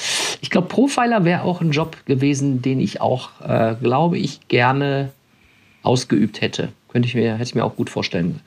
Ich 0.43 0.51
glaube, 0.51 0.69
Profiler 0.69 1.25
wäre 1.25 1.43
auch 1.45 1.63
ein 1.63 1.71
Job 1.71 1.97
gewesen, 2.05 2.61
den 2.61 2.81
ich 2.81 3.01
auch, 3.01 3.31
äh, 3.41 3.77
glaube 3.83 4.19
ich, 4.19 4.47
gerne 4.49 5.11
ausgeübt 5.83 6.43
hätte. 6.43 6.69
Könnte 6.89 7.09
ich 7.09 7.15
mir, 7.15 7.33
hätte 7.33 7.45
ich 7.45 7.55
mir 7.55 7.65
auch 7.65 7.77
gut 7.77 7.89
vorstellen 7.89 8.41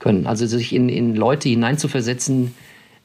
können. 0.00 0.26
Also 0.26 0.46
sich 0.46 0.74
in, 0.74 0.88
in 0.88 1.14
Leute 1.14 1.48
hineinzuversetzen, 1.48 2.54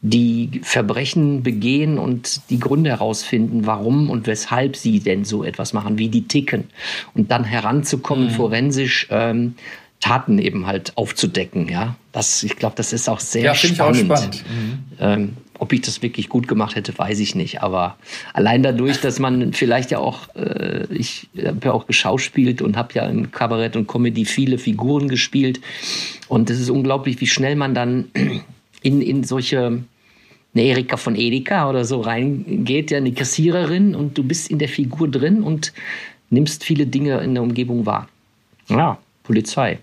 die 0.01 0.61
Verbrechen 0.63 1.43
begehen 1.43 1.97
und 1.97 2.41
die 2.49 2.59
Gründe 2.59 2.91
herausfinden, 2.91 3.65
warum 3.65 4.09
und 4.09 4.27
weshalb 4.27 4.75
sie 4.75 4.99
denn 4.99 5.25
so 5.25 5.43
etwas 5.43 5.73
machen, 5.73 5.97
wie 5.97 6.09
die 6.09 6.27
ticken. 6.27 6.65
Und 7.13 7.31
dann 7.31 7.43
heranzukommen, 7.43 8.25
mhm. 8.25 8.31
forensisch 8.31 9.07
ähm, 9.09 9.55
Taten 9.99 10.37
eben 10.37 10.67
halt 10.67 10.93
aufzudecken. 10.97 11.67
Ja, 11.69 11.95
das, 12.11 12.43
ich 12.43 12.55
glaube, 12.55 12.75
das 12.75 12.93
ist 12.93 13.09
auch 13.09 13.19
sehr 13.19 13.43
ja, 13.43 13.55
spannend. 13.55 13.97
Ich 13.97 14.11
auch 14.11 14.17
spannend. 14.17 14.43
Mhm. 14.47 14.83
Ähm, 14.99 15.37
ob 15.59 15.73
ich 15.73 15.81
das 15.81 16.01
wirklich 16.01 16.29
gut 16.29 16.47
gemacht 16.47 16.75
hätte, 16.75 16.97
weiß 16.97 17.19
ich 17.19 17.35
nicht. 17.35 17.61
Aber 17.63 17.97
allein 18.33 18.63
dadurch, 18.63 18.99
dass 18.99 19.19
man 19.19 19.53
vielleicht 19.53 19.91
ja 19.91 19.99
auch, 19.99 20.33
äh, 20.35 20.85
ich 20.89 21.27
habe 21.37 21.59
ja 21.65 21.71
auch 21.71 21.87
geschauspielt 21.87 22.61
und 22.61 22.77
habe 22.77 22.93
ja 22.93 23.05
im 23.07 23.31
Kabarett 23.31 23.75
und 23.75 23.87
Comedy 23.87 24.25
viele 24.25 24.57
Figuren 24.57 25.07
gespielt. 25.07 25.59
Und 26.27 26.49
es 26.49 26.59
ist 26.59 26.69
unglaublich, 26.69 27.19
wie 27.21 27.27
schnell 27.27 27.55
man 27.55 27.73
dann 27.73 28.05
in, 28.81 29.01
in 29.01 29.23
solche 29.23 29.83
eine 30.53 30.63
Erika 30.63 30.95
von 30.95 31.15
Edeka 31.15 31.69
oder 31.69 31.83
so 31.83 31.99
reingeht, 31.99 32.89
ja, 32.89 32.97
eine 32.97 33.11
Kassiererin 33.11 33.93
und 33.93 34.17
du 34.17 34.23
bist 34.23 34.49
in 34.49 34.57
der 34.57 34.69
Figur 34.69 35.09
drin 35.09 35.43
und 35.43 35.73
nimmst 36.29 36.63
viele 36.63 36.87
Dinge 36.87 37.19
in 37.19 37.33
der 37.33 37.43
Umgebung 37.43 37.85
wahr. 37.85 38.07
Ja, 38.69 38.97
Polizei. 39.23 39.79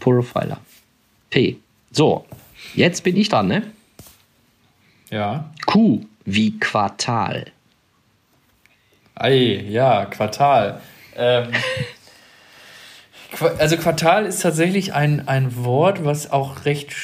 Profiler. 0.00 0.58
P. 1.30 1.58
So, 1.90 2.24
jetzt 2.74 3.04
bin 3.04 3.16
ich 3.16 3.28
dran, 3.28 3.48
ne? 3.48 3.62
Ja. 5.12 5.50
Q 5.66 6.00
wie 6.24 6.58
Quartal. 6.58 7.44
Ei, 9.14 9.62
ja, 9.68 10.06
Quartal. 10.06 10.80
Ähm, 11.14 11.48
also 13.58 13.76
Quartal 13.76 14.24
ist 14.24 14.40
tatsächlich 14.40 14.94
ein, 14.94 15.28
ein 15.28 15.54
Wort, 15.56 16.04
was 16.04 16.32
auch 16.32 16.64
recht, 16.64 16.94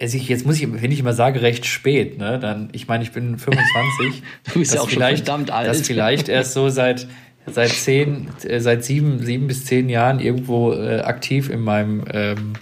also 0.00 0.16
ich, 0.16 0.28
jetzt 0.28 0.46
muss 0.46 0.60
ich, 0.60 0.72
wenn 0.72 0.92
ich 0.92 1.00
immer 1.00 1.14
sage, 1.14 1.42
recht 1.42 1.66
spät, 1.66 2.16
ne, 2.16 2.38
dann, 2.38 2.68
ich 2.72 2.86
meine, 2.86 3.02
ich 3.02 3.10
bin 3.10 3.36
25. 3.38 4.22
du 4.52 4.58
bist 4.60 4.74
ja 4.74 4.80
auch 4.80 4.88
schon 4.88 5.02
verdammt 5.02 5.50
alt. 5.50 5.68
Das 5.68 5.82
vielleicht 5.82 6.28
erst 6.28 6.52
so 6.52 6.68
seit, 6.68 7.08
seit 7.46 7.70
zehn, 7.70 8.28
äh, 8.44 8.60
seit 8.60 8.84
sieben, 8.84 9.18
sieben 9.18 9.48
bis 9.48 9.64
zehn 9.64 9.88
Jahren 9.88 10.20
irgendwo 10.20 10.72
äh, 10.72 11.00
aktiv 11.00 11.50
in 11.50 11.60
meinem 11.60 12.04
ähm, 12.12 12.52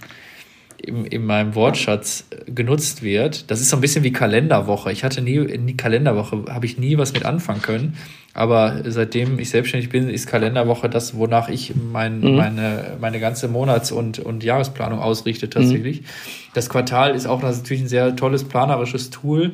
in, 0.83 1.05
in 1.05 1.25
meinem 1.25 1.53
Wortschatz 1.53 2.25
genutzt 2.47 3.03
wird. 3.03 3.51
Das 3.51 3.61
ist 3.61 3.69
so 3.69 3.77
ein 3.77 3.81
bisschen 3.81 4.03
wie 4.03 4.11
Kalenderwoche. 4.11 4.91
Ich 4.91 5.03
hatte 5.03 5.21
nie, 5.21 5.35
in 5.35 5.67
die 5.67 5.77
Kalenderwoche 5.77 6.45
habe 6.49 6.65
ich 6.65 6.77
nie 6.77 6.97
was 6.97 7.13
mit 7.13 7.25
anfangen 7.25 7.61
können. 7.61 7.97
Aber 8.33 8.81
seitdem 8.85 9.37
ich 9.39 9.49
selbstständig 9.49 9.89
bin, 9.89 10.09
ist 10.09 10.27
Kalenderwoche 10.27 10.89
das, 10.89 11.15
wonach 11.17 11.49
ich 11.49 11.73
mein, 11.75 12.21
mhm. 12.21 12.35
meine, 12.35 12.97
meine 12.99 13.19
ganze 13.19 13.47
Monats- 13.47 13.91
und, 13.91 14.19
und 14.19 14.43
Jahresplanung 14.43 14.99
ausrichte 14.99 15.49
tatsächlich. 15.49 16.01
Mhm. 16.01 16.05
Das 16.53 16.69
Quartal 16.69 17.13
ist 17.13 17.27
auch 17.27 17.41
natürlich 17.41 17.83
ein 17.83 17.89
sehr 17.89 18.15
tolles 18.15 18.45
planerisches 18.45 19.09
Tool. 19.09 19.51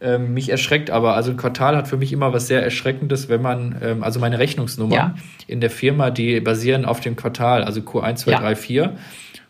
Ähm, 0.00 0.34
mich 0.34 0.48
erschreckt 0.48 0.90
aber, 0.90 1.14
also 1.14 1.30
ein 1.30 1.36
Quartal 1.36 1.76
hat 1.76 1.86
für 1.86 1.96
mich 1.96 2.12
immer 2.12 2.32
was 2.32 2.48
sehr 2.48 2.62
Erschreckendes, 2.62 3.28
wenn 3.28 3.40
man, 3.40 3.76
ähm, 3.80 4.02
also 4.02 4.18
meine 4.20 4.38
Rechnungsnummern 4.38 4.92
ja. 4.92 5.14
in 5.46 5.60
der 5.60 5.70
Firma, 5.70 6.10
die 6.10 6.40
basieren 6.40 6.84
auf 6.84 7.00
dem 7.00 7.14
Quartal, 7.16 7.62
also 7.62 7.80
Q1, 7.80 8.16
2, 8.16 8.30
ja. 8.32 8.40
3, 8.40 8.56
4. 8.56 8.96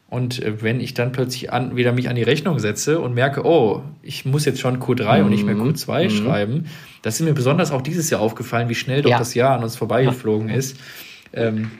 Und 0.09 0.43
äh, 0.43 0.62
wenn 0.62 0.81
ich 0.81 0.95
dann 0.95 1.12
plötzlich 1.12 1.53
an, 1.53 1.77
wieder 1.77 1.93
mich 1.93 2.09
an 2.09 2.17
die 2.17 2.23
Rechnung 2.23 2.59
setze 2.59 3.01
und 3.01 3.14
merke, 3.14 3.45
oh, 3.45 3.83
ich 4.03 4.25
muss 4.25 4.45
jetzt 4.45 4.61
schon 4.61 4.81
Q3 4.81 5.19
mhm. 5.19 5.25
und 5.25 5.31
nicht 5.31 5.45
mehr 5.45 5.55
mhm. 5.55 5.71
Q2 5.71 6.05
mhm. 6.05 6.11
schreiben, 6.11 6.64
das 7.03 7.21
ist 7.21 7.27
mir 7.27 7.35
besonders 7.35 7.73
auch 7.73 7.83
dieses 7.83 8.11
Jahr 8.11 8.21
aufgefallen, 8.21 8.69
wie 8.69 8.75
schnell 8.75 9.03
doch 9.03 9.11
ja. 9.11 9.19
das 9.19 9.35
Jahr 9.35 9.57
an 9.57 9.64
uns 9.64 9.77
vorbeigeflogen 9.77 10.49
ist. 10.49 10.79
Ähm, 11.33 11.71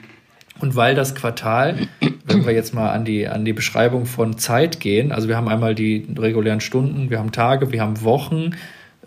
und 0.59 0.75
weil 0.75 0.95
das 0.95 1.15
Quartal, 1.15 1.87
wenn 2.25 2.45
wir 2.45 2.53
jetzt 2.53 2.73
mal 2.73 2.91
an 2.91 3.05
die, 3.05 3.27
an 3.27 3.45
die 3.45 3.53
Beschreibung 3.53 4.05
von 4.05 4.37
Zeit 4.37 4.79
gehen, 4.79 5.11
also 5.11 5.27
wir 5.27 5.35
haben 5.35 5.49
einmal 5.49 5.75
die 5.75 6.07
regulären 6.17 6.61
Stunden, 6.61 7.09
wir 7.09 7.19
haben 7.19 7.31
Tage, 7.31 7.71
wir 7.71 7.81
haben 7.81 8.03
Wochen, 8.03 8.51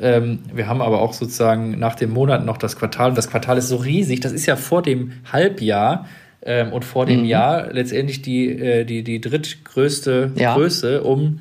ähm, 0.01 0.41
wir 0.53 0.69
haben 0.69 0.83
aber 0.83 1.01
auch 1.01 1.13
sozusagen 1.13 1.79
nach 1.79 1.95
dem 1.95 2.11
Monat 2.11 2.45
noch 2.45 2.57
das 2.57 2.77
Quartal. 2.77 3.11
Und 3.11 3.19
das 3.19 3.31
Quartal 3.31 3.59
ist 3.59 3.69
so 3.69 3.77
riesig, 3.77 4.21
das 4.21 4.33
ist 4.33 4.47
ja 4.47 4.57
vor 4.57 4.83
dem 4.83 5.13
Halbjahr 5.33 6.07
ähm, 6.43 6.73
und 6.73 6.85
vor 6.85 7.07
dem 7.07 7.21
mhm. 7.21 7.27
Jahr 7.27 7.73
letztendlich 7.73 8.23
die, 8.23 8.49
äh, 8.49 8.85
die, 8.85 9.03
die 9.03 9.21
drittgrößte 9.21 10.33
ja. 10.37 10.55
Größe 10.55 11.03
um 11.03 11.41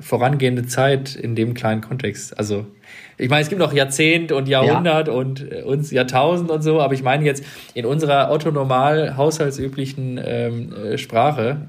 vorangehende 0.00 0.66
Zeit 0.66 1.14
in 1.14 1.34
dem 1.34 1.54
kleinen 1.54 1.80
Kontext. 1.80 2.38
Also 2.38 2.66
ich 3.18 3.28
meine, 3.28 3.42
es 3.42 3.48
gibt 3.48 3.60
noch 3.60 3.72
Jahrzehnt 3.72 4.32
und 4.32 4.48
Jahrhundert 4.48 5.08
ja. 5.08 5.14
und 5.14 5.52
äh, 5.52 5.62
uns 5.62 5.90
Jahrtausend 5.90 6.50
und 6.50 6.62
so, 6.62 6.80
aber 6.80 6.94
ich 6.94 7.02
meine 7.02 7.24
jetzt 7.24 7.44
in 7.74 7.86
unserer 7.86 8.30
autonormal 8.30 9.16
haushaltsüblichen 9.16 10.20
ähm, 10.24 10.74
äh, 10.74 10.98
Sprache, 10.98 11.68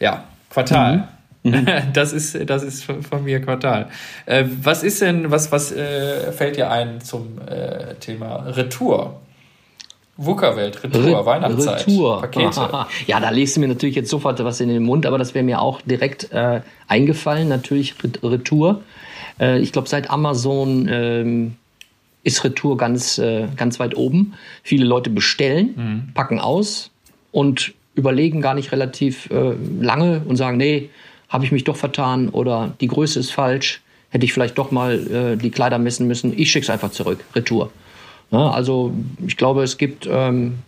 ja, 0.00 0.24
Quartal. 0.50 0.96
Mhm. 0.96 1.04
Mhm. 1.42 1.66
Das 1.92 2.12
ist, 2.12 2.38
das 2.48 2.62
ist 2.62 2.84
von 2.84 3.24
mir 3.24 3.40
Quartal. 3.40 3.88
Äh, 4.26 4.44
was 4.62 4.82
ist 4.82 5.00
denn, 5.00 5.30
was, 5.30 5.52
was 5.52 5.72
äh, 5.72 6.32
fällt 6.32 6.56
dir 6.56 6.70
ein 6.70 7.00
zum 7.00 7.38
äh, 7.46 7.94
Thema 7.94 8.46
Retour? 8.46 9.20
Wuckerwelt, 10.20 10.82
Retour, 10.82 11.20
Re 11.20 11.26
Weihnachtszeit, 11.26 11.86
Retour. 11.86 12.20
Pakete. 12.20 12.86
Ja, 13.06 13.20
da 13.20 13.30
legst 13.30 13.56
du 13.56 13.60
mir 13.60 13.68
natürlich 13.68 13.94
jetzt 13.94 14.10
sofort 14.10 14.42
was 14.42 14.60
in 14.60 14.68
den 14.68 14.82
Mund, 14.82 15.06
aber 15.06 15.16
das 15.16 15.32
wäre 15.32 15.44
mir 15.44 15.60
auch 15.60 15.80
direkt 15.80 16.32
äh, 16.32 16.60
eingefallen, 16.88 17.48
natürlich 17.48 17.94
Retour. 18.22 18.82
Äh, 19.38 19.60
ich 19.60 19.72
glaube, 19.72 19.88
seit 19.88 20.10
Amazon 20.10 20.88
ähm, 20.90 21.56
ist 22.24 22.42
Retour 22.42 22.76
ganz, 22.76 23.18
äh, 23.18 23.46
ganz 23.56 23.78
weit 23.78 23.96
oben. 23.96 24.34
Viele 24.64 24.84
Leute 24.84 25.08
bestellen, 25.08 25.74
mhm. 25.76 26.14
packen 26.14 26.40
aus 26.40 26.90
und 27.30 27.72
überlegen 27.94 28.40
gar 28.40 28.54
nicht 28.54 28.72
relativ 28.72 29.30
äh, 29.30 29.54
lange 29.80 30.22
und 30.26 30.34
sagen, 30.34 30.56
nee, 30.56 30.90
habe 31.28 31.44
ich 31.44 31.52
mich 31.52 31.62
doch 31.62 31.76
vertan 31.76 32.28
oder 32.28 32.74
die 32.80 32.88
Größe 32.88 33.20
ist 33.20 33.30
falsch, 33.30 33.82
hätte 34.10 34.24
ich 34.24 34.32
vielleicht 34.32 34.58
doch 34.58 34.72
mal 34.72 34.94
äh, 34.94 35.36
die 35.36 35.50
Kleider 35.50 35.78
messen 35.78 36.08
müssen. 36.08 36.36
Ich 36.36 36.50
schicke 36.50 36.64
es 36.64 36.70
einfach 36.70 36.90
zurück, 36.90 37.24
Retour. 37.36 37.70
Ja, 38.30 38.50
also 38.50 38.92
ich 39.26 39.36
glaube, 39.36 39.62
es 39.62 39.78
gibt 39.78 40.08
ähm, 40.10 40.58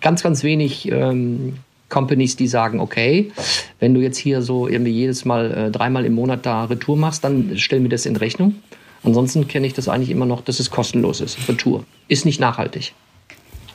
ganz, 0.00 0.22
ganz 0.22 0.42
wenig 0.42 0.90
ähm, 0.90 1.54
Companies, 1.88 2.36
die 2.36 2.48
sagen, 2.48 2.80
okay, 2.80 3.32
wenn 3.80 3.94
du 3.94 4.00
jetzt 4.00 4.18
hier 4.18 4.42
so 4.42 4.68
irgendwie 4.68 4.90
jedes 4.90 5.24
Mal 5.24 5.52
äh, 5.52 5.70
dreimal 5.70 6.04
im 6.04 6.14
Monat 6.14 6.44
da 6.44 6.64
Retour 6.64 6.96
machst, 6.96 7.24
dann 7.24 7.52
stell 7.56 7.80
mir 7.80 7.88
das 7.88 8.06
in 8.06 8.16
Rechnung. 8.16 8.56
Ansonsten 9.04 9.46
kenne 9.46 9.66
ich 9.66 9.72
das 9.72 9.88
eigentlich 9.88 10.10
immer 10.10 10.26
noch, 10.26 10.42
dass 10.42 10.58
es 10.58 10.70
kostenlos 10.70 11.20
ist. 11.20 11.48
Retour. 11.48 11.84
Ist 12.08 12.24
nicht 12.26 12.40
nachhaltig. 12.40 12.92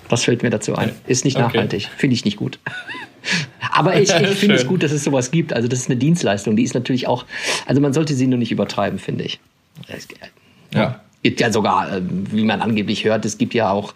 Das 0.09 0.23
fällt 0.23 0.43
mir 0.43 0.49
dazu 0.49 0.75
ein. 0.75 0.91
Ist 1.07 1.23
nicht 1.23 1.37
okay. 1.37 1.45
nachhaltig. 1.45 1.89
Finde 1.95 2.15
ich 2.15 2.25
nicht 2.25 2.37
gut. 2.37 2.59
Aber 3.71 3.99
ich, 3.99 4.09
ich 4.09 4.27
finde 4.37 4.55
es 4.55 4.67
gut, 4.67 4.83
dass 4.83 4.91
es 4.91 5.05
sowas 5.05 5.31
gibt. 5.31 5.53
Also 5.53 5.69
das 5.69 5.79
ist 5.79 5.89
eine 5.89 5.97
Dienstleistung. 5.97 6.57
Die 6.57 6.63
ist 6.63 6.73
natürlich 6.73 7.07
auch, 7.07 7.25
also 7.65 7.79
man 7.79 7.93
sollte 7.93 8.13
sie 8.13 8.27
nur 8.27 8.39
nicht 8.39 8.51
übertreiben, 8.51 8.99
finde 8.99 9.23
ich. 9.23 9.39
Ja 10.73 11.01
gibt 11.23 11.39
ja 11.39 11.51
sogar, 11.51 11.91
äh, 11.91 12.01
wie 12.03 12.43
man 12.43 12.61
angeblich 12.61 13.05
hört, 13.05 13.25
es 13.25 13.37
gibt 13.37 13.53
ja 13.53 13.71
auch 13.71 13.93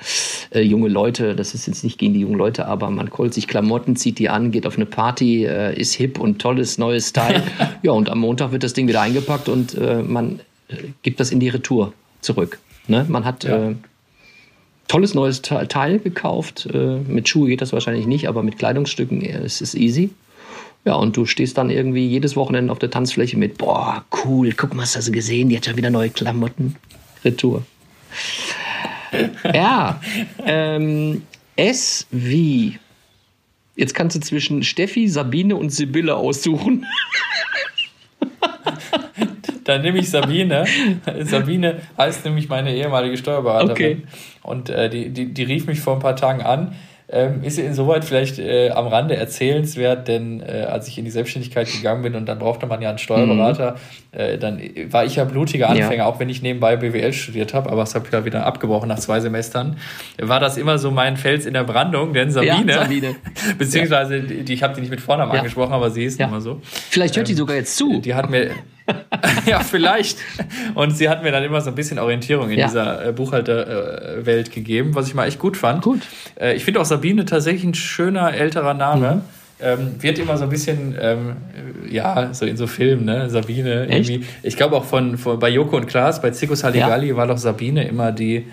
äh, 0.51 0.61
junge 0.61 0.89
Leute, 0.89 1.35
das 1.35 1.53
ist 1.53 1.67
jetzt 1.67 1.83
nicht 1.83 1.97
gegen 1.97 2.13
die 2.13 2.21
jungen 2.21 2.37
Leute, 2.37 2.67
aber 2.67 2.89
man 2.89 3.09
holt 3.17 3.33
sich 3.33 3.47
Klamotten, 3.47 3.95
zieht 3.95 4.19
die 4.19 4.29
an, 4.29 4.51
geht 4.51 4.67
auf 4.67 4.75
eine 4.75 4.85
Party, 4.85 5.45
äh, 5.45 5.79
ist 5.79 5.93
hip 5.93 6.19
und 6.19 6.39
tolles 6.39 6.77
neues 6.77 7.13
Teil. 7.13 7.43
ja, 7.83 7.91
und 7.91 8.09
am 8.09 8.19
Montag 8.19 8.51
wird 8.51 8.63
das 8.63 8.73
Ding 8.73 8.87
wieder 8.87 9.01
eingepackt 9.01 9.49
und 9.49 9.75
äh, 9.75 10.01
man 10.01 10.39
gibt 11.03 11.19
das 11.19 11.31
in 11.31 11.39
die 11.39 11.49
Retour 11.49 11.93
zurück. 12.21 12.59
Ne? 12.87 13.05
Man 13.07 13.23
hat 13.25 13.43
ja. 13.43 13.73
tolles 14.87 15.13
neues 15.13 15.43
Teil 15.43 15.99
gekauft. 15.99 16.67
Mit 17.07 17.29
Schuhe 17.29 17.49
geht 17.49 17.61
das 17.61 17.71
wahrscheinlich 17.71 18.07
nicht, 18.07 18.27
aber 18.27 18.41
mit 18.41 18.57
Kleidungsstücken 18.57 19.21
ist 19.21 19.61
es 19.61 19.75
easy. 19.75 20.09
Ja, 20.83 20.95
und 20.95 21.17
du 21.17 21.27
stehst 21.27 21.59
dann 21.59 21.69
irgendwie 21.69 22.07
jedes 22.07 22.35
Wochenende 22.35 22.71
auf 22.71 22.79
der 22.79 22.89
Tanzfläche 22.89 23.37
mit, 23.37 23.59
boah, 23.59 24.05
cool, 24.23 24.53
guck 24.53 24.73
mal, 24.73 24.81
hast 24.81 25.07
du 25.07 25.11
gesehen? 25.11 25.49
Die 25.49 25.57
hat 25.57 25.67
ja 25.67 25.77
wieder 25.77 25.91
neue 25.91 26.09
Klamotten. 26.09 26.75
Retour. 27.25 27.63
ja, 29.53 29.99
ähm, 30.45 31.23
S 31.55 32.07
wie. 32.11 32.79
Jetzt 33.75 33.93
kannst 33.93 34.15
du 34.15 34.21
zwischen 34.21 34.63
Steffi, 34.63 35.07
Sabine 35.09 35.55
und 35.57 35.69
Sibylle 35.69 36.15
aussuchen. 36.15 36.85
Dann 39.65 39.81
nehme 39.81 39.97
ich 39.97 40.09
Sabine. 40.09 40.65
Sabine 41.21 41.81
heißt 41.97 42.23
nämlich 42.23 42.47
meine 42.49 42.73
ehemalige 42.73 43.17
Steuerberaterin. 43.17 43.73
Okay. 43.75 43.97
Und 44.43 44.69
äh, 44.69 44.89
die, 44.89 45.09
die, 45.09 45.33
die 45.33 45.43
rief 45.43 45.65
mich 45.65 45.81
vor 45.81 45.95
ein 45.95 45.99
paar 45.99 46.15
Tagen 46.15 46.41
an. 46.41 46.75
Ähm, 47.07 47.43
ist 47.43 47.59
insoweit 47.59 48.03
vielleicht 48.03 48.39
äh, 48.39 48.71
am 48.71 48.87
Rande 48.87 49.15
erzählenswert, 49.15 50.07
denn 50.07 50.41
äh, 50.41 50.65
als 50.67 50.87
ich 50.87 50.97
in 50.97 51.05
die 51.05 51.11
Selbstständigkeit 51.11 51.71
gegangen 51.71 52.01
bin 52.01 52.15
und 52.15 52.25
dann 52.25 52.39
brauchte 52.39 52.65
man 52.65 52.81
ja 52.81 52.89
einen 52.89 52.97
Steuerberater, 52.97 53.75
mhm. 54.11 54.19
äh, 54.19 54.37
dann 54.39 54.59
war 54.89 55.05
ich 55.05 55.17
ja 55.17 55.23
blutiger 55.23 55.69
Anfänger, 55.69 55.97
ja. 55.97 56.05
auch 56.07 56.19
wenn 56.19 56.29
ich 56.29 56.41
nebenbei 56.41 56.77
BWL 56.77 57.13
studiert 57.13 57.53
habe, 57.53 57.69
aber 57.69 57.81
das 57.81 57.93
habe 57.93 58.07
ich 58.07 58.11
ja 58.11 58.25
wieder 58.25 58.43
abgebrochen 58.47 58.89
nach 58.89 58.97
zwei 58.97 59.19
Semestern, 59.19 59.77
war 60.19 60.39
das 60.39 60.57
immer 60.57 60.79
so 60.79 60.89
mein 60.89 61.15
Fels 61.15 61.45
in 61.45 61.53
der 61.53 61.63
Brandung, 61.63 62.13
denn 62.13 62.31
Sabine, 62.31 62.71
ja, 62.71 62.81
Sabine. 62.81 63.15
beziehungsweise 63.59 64.21
die, 64.21 64.51
ich 64.51 64.63
habe 64.63 64.73
die 64.73 64.81
nicht 64.81 64.89
mit 64.89 65.01
Vornamen 65.01 65.31
ja. 65.31 65.39
angesprochen, 65.39 65.73
aber 65.73 65.91
sie 65.91 66.05
ist 66.05 66.19
immer 66.19 66.41
so. 66.41 66.59
Vielleicht 66.89 67.17
hört 67.17 67.27
ähm, 67.27 67.33
die 67.33 67.37
sogar 67.37 67.55
jetzt 67.55 67.77
zu. 67.77 68.01
Die 68.01 68.15
hat 68.15 68.31
mir 68.31 68.49
ja, 69.45 69.59
vielleicht. 69.59 70.17
Und 70.75 70.95
sie 70.95 71.09
hat 71.09 71.23
mir 71.23 71.31
dann 71.31 71.43
immer 71.43 71.61
so 71.61 71.69
ein 71.69 71.75
bisschen 71.75 71.99
Orientierung 71.99 72.49
in 72.49 72.59
ja. 72.59 72.67
dieser 72.67 73.07
äh, 73.07 73.11
Buchhalterwelt 73.11 74.51
gegeben, 74.51 74.95
was 74.95 75.07
ich 75.07 75.13
mal 75.13 75.27
echt 75.27 75.39
gut 75.39 75.57
fand. 75.57 75.81
Gut. 75.83 76.01
Äh, 76.39 76.55
ich 76.55 76.63
finde 76.63 76.81
auch 76.81 76.85
Sabine 76.85 77.25
tatsächlich 77.25 77.63
ein 77.63 77.73
schöner 77.73 78.33
älterer 78.33 78.73
Name. 78.73 79.15
Mhm. 79.15 79.21
Ähm, 79.57 79.95
wird 80.01 80.19
immer 80.19 80.37
so 80.37 80.43
ein 80.43 80.49
bisschen, 80.49 80.95
ähm, 80.99 81.37
ja, 81.89 82.33
so 82.33 82.45
in 82.45 82.57
so 82.57 82.67
Filmen, 82.67 83.05
ne? 83.05 83.29
Sabine 83.29 83.87
Echt? 83.87 84.09
irgendwie. 84.09 84.27
Ich 84.43 84.57
glaube 84.57 84.75
auch 84.75 84.83
von, 84.83 85.17
von 85.17 85.39
bei 85.39 85.49
Joko 85.49 85.77
und 85.77 85.87
Klaas, 85.87 86.21
bei 86.21 86.31
Zirkus 86.31 86.65
Halligalli 86.65 87.07
ja. 87.09 87.15
war 87.15 87.25
doch 87.25 87.37
Sabine 87.37 87.87
immer 87.87 88.11
die, 88.11 88.47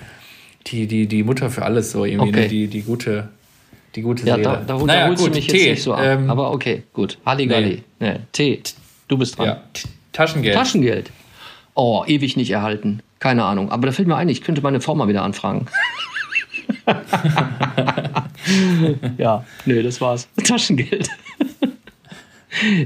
die, 0.68 0.86
die, 0.86 1.08
die 1.08 1.24
Mutter 1.24 1.50
für 1.50 1.64
alles, 1.64 1.90
so 1.90 2.04
irgendwie, 2.04 2.30
ne? 2.30 2.38
okay. 2.38 2.42
ne? 2.42 2.48
die, 2.48 2.68
die 2.68 2.82
gute, 2.82 3.30
die 3.96 4.02
gute 4.02 4.24
ja, 4.24 4.36
Seele. 4.36 4.44
Da, 4.64 4.78
da, 4.78 4.84
naja, 4.84 5.08
holst 5.08 5.24
gut, 5.24 5.32
du 5.32 5.38
mich 5.38 5.48
Tee. 5.48 5.56
jetzt 5.56 5.70
nicht 5.70 5.82
so 5.82 5.94
an. 5.94 6.04
Ähm, 6.04 6.30
aber 6.30 6.52
okay, 6.52 6.84
gut. 6.92 7.18
Halligalli. 7.26 7.82
Nee. 7.98 8.12
Nee. 8.12 8.20
Tee. 8.30 8.62
Du 9.08 9.18
bist 9.18 9.36
dran. 9.36 9.46
Ja. 9.46 9.62
Taschengeld. 10.12 10.54
Taschengeld. 10.54 11.10
Oh, 11.74 12.04
ewig 12.06 12.36
nicht 12.36 12.50
erhalten. 12.50 13.00
Keine 13.18 13.44
Ahnung. 13.44 13.70
Aber 13.70 13.86
da 13.86 13.92
fällt 13.92 14.08
mir 14.08 14.16
ein, 14.16 14.28
ich 14.28 14.42
könnte 14.42 14.62
meine 14.62 14.80
Frau 14.80 14.94
mal 14.94 15.08
wieder 15.08 15.22
anfragen. 15.22 15.66
ja, 19.18 19.44
nee, 19.64 19.82
das 19.82 20.00
war's. 20.00 20.28
Taschengeld. 20.44 21.08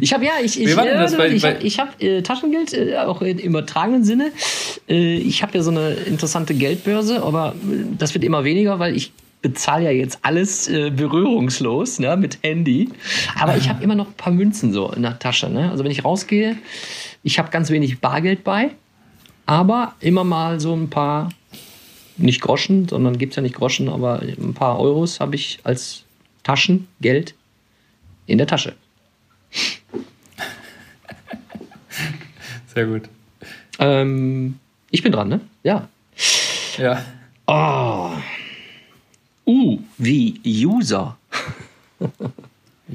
Ich 0.01 0.13
habe 0.13 0.25
ja, 0.25 0.33
ich, 0.43 0.61
ich, 0.61 0.69
äh, 0.69 1.63
ich 1.63 1.79
habe 1.79 1.91
hab, 1.93 2.03
äh, 2.03 2.23
Taschengeld, 2.23 2.73
äh, 2.73 2.97
auch 2.99 3.21
im 3.21 3.39
übertragenen 3.39 4.05
Sinne. 4.05 4.31
Äh, 4.89 5.17
ich 5.17 5.43
habe 5.43 5.59
ja 5.59 5.63
so 5.63 5.73
eine 5.73 5.91
interessante 5.91 6.55
Geldbörse, 6.55 7.23
aber 7.23 7.55
äh, 7.65 7.85
das 7.99 8.15
wird 8.15 8.23
immer 8.23 8.45
weniger, 8.45 8.79
weil 8.79 8.97
ich 8.97 9.13
bezahle 9.43 9.85
ja 9.85 9.91
jetzt 9.91 10.19
alles 10.23 10.69
äh, 10.69 10.91
berührungslos 10.91 11.99
ne, 11.99 12.17
mit 12.17 12.39
Handy. 12.43 12.91
Aber 13.39 13.57
ich 13.57 13.69
habe 13.69 13.83
immer 13.83 13.95
noch 13.95 14.09
ein 14.09 14.15
paar 14.15 14.33
Münzen 14.33 14.73
so 14.73 14.91
in 14.93 15.03
der 15.03 15.19
Tasche. 15.19 15.49
Ne? 15.49 15.71
Also 15.71 15.85
wenn 15.85 15.91
ich 15.91 16.05
rausgehe, 16.05 16.57
ich 17.23 17.39
habe 17.39 17.51
ganz 17.51 17.71
wenig 17.71 18.01
Bargeld 18.01 18.45
bei, 18.45 18.71
aber 19.47 19.95
immer 20.01 20.25
mal 20.25 20.59
so 20.61 20.75
ein 20.75 20.91
paar, 20.91 21.31
nicht 22.17 22.41
Groschen, 22.41 22.89
sondern 22.89 23.19
gibt 23.19 23.33
es 23.33 23.37
ja 23.37 23.43
nicht 23.43 23.55
Groschen, 23.55 23.89
aber 23.89 24.21
ein 24.21 24.55
paar 24.55 24.81
Euros 24.81 25.21
habe 25.21 25.37
ich 25.37 25.61
als 25.65 26.05
Taschengeld 26.43 27.35
in 28.27 28.39
der 28.39 28.47
Tasche. 28.47 28.75
Sehr 32.75 32.87
gut. 32.87 33.09
Ähm, 33.79 34.59
ich 34.91 35.03
bin 35.03 35.13
dran, 35.13 35.29
ne? 35.29 35.41
Ja. 35.63 35.89
Ja. 36.79 37.05
Oh. 37.47 38.11
U 39.47 39.79
wie 39.99 40.41
User. 40.45 41.17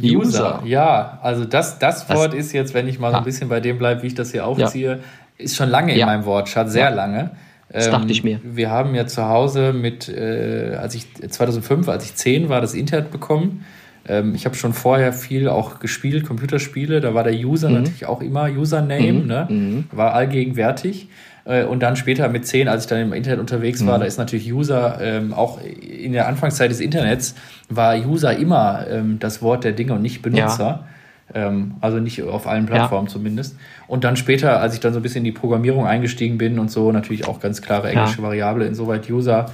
User. 0.02 0.62
Ja, 0.66 1.20
also 1.22 1.46
das, 1.46 1.80
das 1.80 2.10
Wort 2.10 2.34
ist 2.34 2.54
jetzt, 2.54 2.74
wenn 2.74 2.88
ich 2.88 3.00
mal 3.00 3.12
so 3.12 3.18
ein 3.18 3.24
bisschen 3.24 3.50
bei 3.50 3.60
dem 3.60 3.78
bleibe, 3.78 4.04
wie 4.04 4.08
ich 4.08 4.16
das 4.16 4.32
hier 4.32 4.46
aufziehe, 4.46 4.92
ja. 4.92 5.00
ist 5.38 5.56
schon 5.56 5.70
lange 5.70 5.94
ja. 5.94 6.02
in 6.02 6.06
meinem 6.06 6.26
Wortschatz, 6.26 6.72
sehr 6.72 6.90
ja. 6.90 6.96
lange. 6.96 7.32
Das 7.70 7.88
ähm, 7.88 7.92
dachte 7.94 8.12
ich 8.12 8.24
mir. 8.24 8.40
Wir 8.44 8.70
haben 8.70 8.96
ja 8.96 9.08
zu 9.08 9.28
Hause 9.28 9.74
mit, 9.74 10.10
äh, 10.10 10.76
als 10.80 10.96
ich 10.96 11.14
2005, 11.14 11.88
als 11.90 12.06
ich 12.06 12.16
10 12.16 12.50
war, 12.50 12.62
das 12.62 12.74
Internet 12.74 13.12
bekommen. 13.12 13.66
Ähm, 14.08 14.36
ich 14.36 14.46
habe 14.46 14.56
schon 14.56 14.74
vorher 14.74 15.14
viel 15.14 15.48
auch 15.48 15.80
gespielt, 15.80 16.26
Computerspiele. 16.26 17.02
Da 17.02 17.14
war 17.14 17.24
der 17.24 17.34
User 17.34 17.70
mhm. 17.70 17.76
natürlich 17.76 18.06
auch 18.06 18.22
immer 18.22 18.50
Username, 18.50 19.14
mhm. 19.14 19.28
ne? 19.28 19.48
Mhm. 19.50 19.86
war 19.92 20.14
allgegenwärtig. 20.14 21.08
Äh, 21.46 21.64
und 21.64 21.82
dann 21.82 21.96
später 21.96 22.30
mit 22.30 22.46
10, 22.46 22.68
als 22.68 22.84
ich 22.84 22.90
dann 22.90 23.00
im 23.00 23.14
Internet 23.14 23.40
unterwegs 23.40 23.86
war, 23.86 23.98
mhm. 23.98 24.02
da 24.02 24.08
ist 24.08 24.18
natürlich 24.18 24.52
User, 24.52 25.00
ähm, 25.02 25.34
auch 25.34 25.60
in 25.62 26.14
der 26.14 26.28
Anfangszeit 26.28 26.72
des 26.72 26.80
Internets, 26.80 27.36
war 27.70 27.96
User 27.96 28.36
immer 28.36 28.86
ähm, 28.90 29.18
das 29.20 29.42
Wort 29.42 29.64
der 29.64 29.72
Dinge 29.72 29.94
und 29.94 30.02
nicht 30.02 30.22
Benutzer. 30.22 30.66
Ja. 30.66 30.86
Ähm, 31.34 31.76
also 31.80 32.00
nicht 32.00 32.22
auf 32.24 32.46
allen 32.46 32.66
Plattformen 32.66 33.08
ja. 33.08 33.14
zumindest. 33.14 33.56
Und 33.88 34.04
dann 34.04 34.18
später, 34.18 34.60
als 34.60 34.74
ich 34.74 34.82
dann 34.82 34.94
so 34.94 35.00
ein 35.00 35.02
bisschen 35.02 35.20
in 35.20 35.26
die 35.26 35.32
Programmierung 35.32 35.88
eingestiegen 35.88 36.38
bin 36.38 36.60
und 36.60 36.70
so, 36.70 36.92
natürlich 36.92 37.28
auch 37.28 37.40
ganz 37.40 37.62
klare 37.62 37.90
englische 37.90 38.18
ja. 38.18 38.24
Variable, 38.24 38.66
insoweit 38.66 39.10
User. 39.10 39.46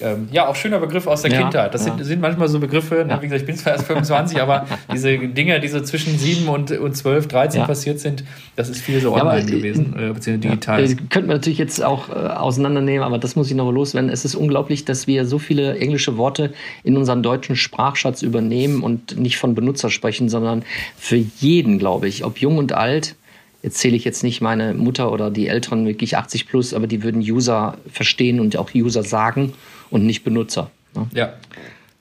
Ähm, 0.00 0.28
ja, 0.30 0.46
auch 0.46 0.54
schöner 0.54 0.78
Begriff 0.78 1.06
aus 1.06 1.22
der 1.22 1.32
ja, 1.32 1.42
Kindheit. 1.42 1.74
Das 1.74 1.86
ja. 1.86 1.94
sind, 1.94 2.04
sind, 2.04 2.20
manchmal 2.20 2.48
so 2.48 2.60
Begriffe, 2.60 3.04
ne, 3.04 3.10
ja. 3.10 3.22
wie 3.22 3.26
gesagt, 3.26 3.40
ich 3.40 3.46
bin 3.46 3.56
zwar 3.56 3.72
erst 3.72 3.86
25, 3.86 4.40
aber 4.40 4.66
diese 4.92 5.18
Dinge, 5.18 5.58
die 5.60 5.68
so 5.68 5.80
zwischen 5.80 6.18
7 6.18 6.48
und, 6.48 6.70
und 6.70 6.96
12, 6.96 7.26
13 7.28 7.64
passiert 7.64 7.98
sind, 7.98 8.24
das 8.56 8.68
ist 8.68 8.80
viel 8.80 9.00
so 9.00 9.12
online 9.12 9.30
aber, 9.30 9.42
gewesen, 9.42 9.94
äh, 9.98 10.12
beziehungsweise 10.12 10.38
digital. 10.38 10.84
Ja, 10.84 10.96
könnte 11.10 11.28
man 11.28 11.36
natürlich 11.36 11.58
jetzt 11.58 11.82
auch 11.82 12.10
äh, 12.10 12.12
auseinandernehmen, 12.12 13.02
aber 13.02 13.18
das 13.18 13.34
muss 13.34 13.50
ich 13.50 13.56
noch 13.56 13.70
loswerden. 13.70 14.10
Es 14.10 14.24
ist 14.24 14.34
unglaublich, 14.34 14.84
dass 14.84 15.06
wir 15.06 15.26
so 15.26 15.38
viele 15.38 15.78
englische 15.78 16.16
Worte 16.16 16.52
in 16.84 16.96
unseren 16.96 17.22
deutschen 17.22 17.56
Sprachschatz 17.56 18.22
übernehmen 18.22 18.82
und 18.82 19.18
nicht 19.18 19.38
von 19.38 19.54
Benutzer 19.54 19.90
sprechen, 19.90 20.28
sondern 20.28 20.62
für 20.96 21.16
jeden, 21.16 21.78
glaube 21.78 22.08
ich, 22.08 22.24
ob 22.24 22.38
jung 22.38 22.58
und 22.58 22.72
alt, 22.72 23.16
Jetzt 23.62 23.78
zähle 23.78 23.96
ich 23.96 24.04
jetzt 24.04 24.22
nicht 24.22 24.40
meine 24.40 24.72
Mutter 24.74 25.10
oder 25.10 25.30
die 25.30 25.48
Älteren 25.48 25.84
wirklich 25.86 26.16
80 26.16 26.46
plus, 26.46 26.74
aber 26.74 26.86
die 26.86 27.02
würden 27.02 27.20
User 27.20 27.76
verstehen 27.90 28.38
und 28.38 28.56
auch 28.56 28.70
User 28.74 29.02
sagen 29.02 29.52
und 29.90 30.06
nicht 30.06 30.22
Benutzer. 30.22 30.70
Ne? 30.94 31.08
Ja, 31.12 31.34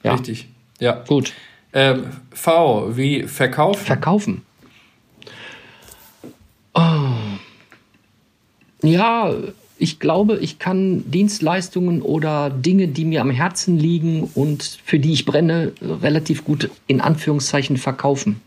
ja, 0.03 0.13
richtig. 0.13 0.47
Ja. 0.79 1.03
Gut. 1.07 1.33
Ähm, 1.73 2.05
v 2.31 2.95
wie 2.95 3.23
verkaufen. 3.23 3.85
Verkaufen. 3.85 4.41
Oh. 6.75 6.81
Ja, 8.83 9.33
ich 9.79 9.99
glaube, 9.99 10.37
ich 10.37 10.59
kann 10.59 11.09
Dienstleistungen 11.09 12.01
oder 12.01 12.49
Dinge, 12.51 12.87
die 12.87 13.05
mir 13.05 13.21
am 13.21 13.31
Herzen 13.31 13.77
liegen 13.77 14.29
und 14.35 14.79
für 14.83 14.99
die 14.99 15.13
ich 15.13 15.25
brenne, 15.25 15.73
relativ 15.81 16.45
gut 16.45 16.69
in 16.85 17.01
Anführungszeichen 17.01 17.77
verkaufen. 17.77 18.41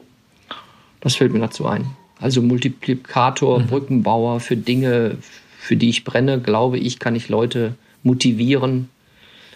Das 1.01 1.17
fällt 1.17 1.33
mir 1.33 1.41
dazu 1.41 1.67
ein. 1.67 1.87
Also 2.21 2.43
Multiplikator, 2.43 3.61
mhm. 3.61 3.67
Brückenbauer 3.67 4.41
für 4.41 4.57
Dinge, 4.57 5.17
für 5.59 5.77
die 5.77 5.89
ich 5.89 6.05
brenne, 6.05 6.41
glaube 6.41 6.79
ich, 6.79 6.99
kann 6.99 7.17
ich 7.17 7.29
Leute 7.29 7.75
motivieren, 8.03 8.89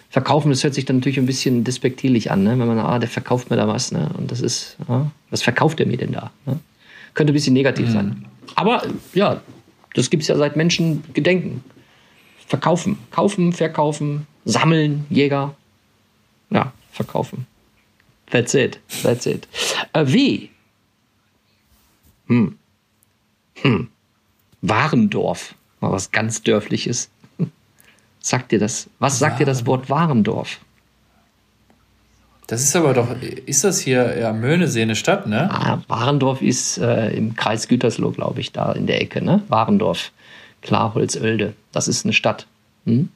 verkaufen, 0.09 0.49
das 0.49 0.63
hört 0.63 0.73
sich 0.73 0.85
dann 0.85 0.97
natürlich 0.97 1.19
ein 1.19 1.25
bisschen 1.25 1.63
despektierlich 1.63 2.31
an, 2.31 2.43
ne? 2.43 2.51
wenn 2.51 2.67
man, 2.67 2.79
ah, 2.79 2.99
der 2.99 3.09
verkauft 3.09 3.49
mir 3.49 3.57
da 3.57 3.67
was. 3.67 3.91
Ne? 3.91 4.09
Und 4.17 4.31
das 4.31 4.39
ist, 4.39 4.77
ah, 4.87 5.07
was 5.29 5.41
verkauft 5.41 5.79
er 5.79 5.87
mir 5.87 5.97
denn 5.97 6.13
da? 6.13 6.31
Ne? 6.45 6.59
Könnte 7.13 7.33
ein 7.33 7.35
bisschen 7.35 7.53
negativ 7.53 7.89
mhm. 7.89 7.91
sein. 7.91 8.25
Aber 8.55 8.83
ja, 9.13 9.41
das 9.93 10.09
gibt 10.09 10.23
es 10.23 10.29
ja 10.29 10.37
seit 10.37 10.55
Menschen 10.55 11.03
gedenken. 11.13 11.63
Verkaufen. 12.47 12.97
Kaufen, 13.11 13.51
verkaufen, 13.51 14.27
sammeln, 14.45 15.05
Jäger. 15.09 15.55
Ja, 16.49 16.71
verkaufen. 16.91 17.45
That's 18.31 18.53
it. 18.53 18.79
That's 19.03 19.25
it. 19.25 19.47
Äh, 19.93 20.05
w. 20.07 20.49
Hm. 22.27 22.57
Hm. 23.55 23.89
Warendorf. 24.61 25.55
Mal 25.79 25.91
was 25.91 26.11
ganz 26.11 26.43
Dörfliches. 26.43 27.09
Sagt 28.19 28.51
dir 28.51 28.59
das? 28.59 28.89
Was 28.99 29.19
sagt 29.19 29.39
dir 29.39 29.45
das 29.45 29.65
Wort 29.65 29.89
Warendorf? 29.89 30.59
Das 32.47 32.61
ist 32.61 32.75
aber 32.75 32.93
doch, 32.93 33.07
ist 33.45 33.63
das 33.63 33.79
hier 33.79 34.19
ja, 34.19 34.31
Möhnesee 34.31 34.83
eine 34.83 34.95
Stadt, 34.95 35.25
ne? 35.25 35.49
Ah, 35.51 35.79
Warendorf 35.87 36.43
ist 36.43 36.77
äh, 36.77 37.09
im 37.09 37.35
Kreis 37.35 37.67
Gütersloh, 37.67 38.11
glaube 38.11 38.39
ich, 38.39 38.51
da 38.51 38.71
in 38.73 38.85
der 38.85 39.01
Ecke, 39.01 39.23
ne? 39.23 39.41
Warendorf, 39.47 40.11
Klarholzölde, 40.61 41.53
das 41.71 41.87
ist 41.87 42.05
eine 42.05 42.13
Stadt. 42.13 42.45
Hm? 42.85 43.09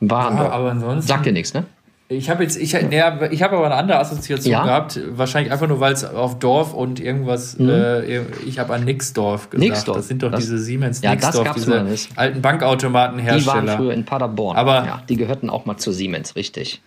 Warendorf. 0.00 0.48
Ja, 0.48 0.52
aber 0.52 0.70
ansonsten. 0.70 1.08
Sagt 1.08 1.24
dir 1.24 1.32
nichts, 1.32 1.54
ne? 1.54 1.64
Ich 2.12 2.30
habe 2.30 2.42
jetzt, 2.42 2.56
ich, 2.56 2.72
nee, 2.74 3.02
ich 3.30 3.42
habe 3.42 3.56
aber 3.56 3.66
eine 3.66 3.74
andere 3.74 3.98
Assoziation 3.98 4.52
ja? 4.52 4.64
gehabt. 4.64 5.00
Wahrscheinlich 5.10 5.52
einfach 5.52 5.68
nur, 5.68 5.80
weil 5.80 5.92
es 5.92 6.04
auf 6.04 6.38
Dorf 6.38 6.74
und 6.74 7.00
irgendwas, 7.00 7.58
mhm. 7.58 7.68
äh, 7.68 8.20
ich 8.46 8.58
habe 8.58 8.74
an 8.74 8.84
Nixdorf 8.84 9.50
gesagt. 9.50 9.68
Nixdorf. 9.68 9.96
Das 9.96 10.08
sind 10.08 10.22
doch 10.22 10.30
das, 10.30 10.40
diese 10.40 10.58
Siemens 10.58 11.00
ja, 11.02 11.10
Nixdorf, 11.12 11.52
diese 11.54 11.86
alten 12.16 12.42
Bankautomatenhersteller. 12.42 13.60
Die 13.60 13.68
waren 13.68 13.76
früher 13.76 13.94
in 13.94 14.04
Paderborn. 14.04 14.56
Aber 14.56 14.84
ja, 14.84 15.02
die 15.08 15.16
gehörten 15.16 15.50
auch 15.50 15.64
mal 15.64 15.76
zu 15.76 15.92
Siemens, 15.92 16.36
richtig. 16.36 16.80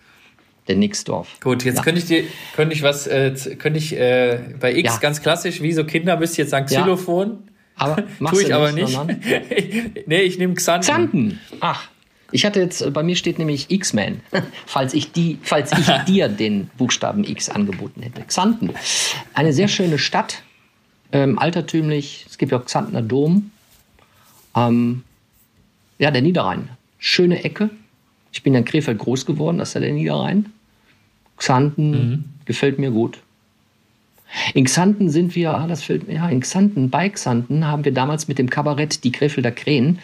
der 0.68 0.76
Nixdorf. 0.76 1.28
Gut, 1.42 1.64
jetzt 1.64 1.78
ja. 1.78 1.82
könnte 1.82 2.00
ich 2.00 2.06
dir, 2.06 2.24
könnte 2.54 2.74
ich 2.74 2.82
was, 2.82 3.06
äh, 3.06 3.34
könnte 3.58 3.78
ich 3.78 3.96
äh, 3.96 4.38
bei 4.60 4.74
X 4.74 4.94
Ja. 4.94 4.98
ganz 5.00 5.22
klassisch, 5.22 5.62
wie 5.62 5.72
so 5.72 5.84
Kinder, 5.84 6.16
müsst 6.16 6.38
ihr 6.38 6.44
jetzt 6.44 6.50
sagen. 6.50 6.66
Xylophon. 6.66 7.38
Aber 7.76 8.02
machst 8.18 8.34
Tue 8.34 8.44
ich 8.44 8.54
aber 8.54 8.72
nicht, 8.72 8.98
nee, 10.06 10.20
ich 10.22 10.38
nehme 10.38 10.54
Xanten. 10.54 10.86
Xanten. 10.86 11.40
Ach. 11.60 11.88
Ich 12.32 12.44
hatte 12.44 12.60
jetzt, 12.60 12.82
äh, 12.82 12.90
bei 12.90 13.02
mir 13.02 13.16
steht 13.16 13.38
nämlich 13.38 13.70
X-Men, 13.70 14.20
falls 14.66 14.94
ich, 14.94 15.12
die, 15.12 15.38
falls 15.42 15.72
ich 15.72 15.86
dir 16.08 16.28
den 16.28 16.70
Buchstaben 16.76 17.24
X 17.24 17.48
angeboten 17.48 18.02
hätte. 18.02 18.22
Xanten. 18.22 18.70
Eine 19.34 19.52
sehr 19.52 19.68
schöne 19.68 19.98
Stadt, 19.98 20.42
ähm, 21.12 21.38
altertümlich. 21.38 22.26
Es 22.28 22.38
gibt 22.38 22.52
ja 22.52 22.58
auch 22.58 22.64
Xantener 22.64 23.02
Dom. 23.02 23.50
Ähm, 24.54 25.04
ja, 25.98 26.10
der 26.10 26.22
Niederrhein. 26.22 26.68
Schöne 26.98 27.44
Ecke. 27.44 27.70
Ich 28.32 28.42
bin 28.42 28.54
in 28.54 28.64
Krefeld 28.64 28.98
groß 28.98 29.24
geworden, 29.24 29.58
das 29.58 29.70
ist 29.70 29.74
ja 29.74 29.80
der 29.80 29.92
Niederrhein. 29.92 30.52
Xanten 31.36 32.34
gefällt 32.44 32.78
mir 32.78 32.90
gut. 32.90 33.18
In 34.54 34.64
Xanten 34.64 35.08
sind 35.08 35.34
wir, 35.34 35.54
ah, 35.54 35.66
das 35.66 35.82
fällt 35.82 36.08
mir, 36.08 36.14
ja, 36.14 36.28
in 36.28 36.40
Xanten, 36.40 36.90
bei 36.90 37.08
Xanten 37.08 37.66
haben 37.66 37.84
wir 37.84 37.92
damals 37.92 38.28
mit 38.28 38.38
dem 38.38 38.50
Kabarett 38.50 39.04
Die 39.04 39.12
Krefelder 39.12 39.50
Krähen, 39.52 39.98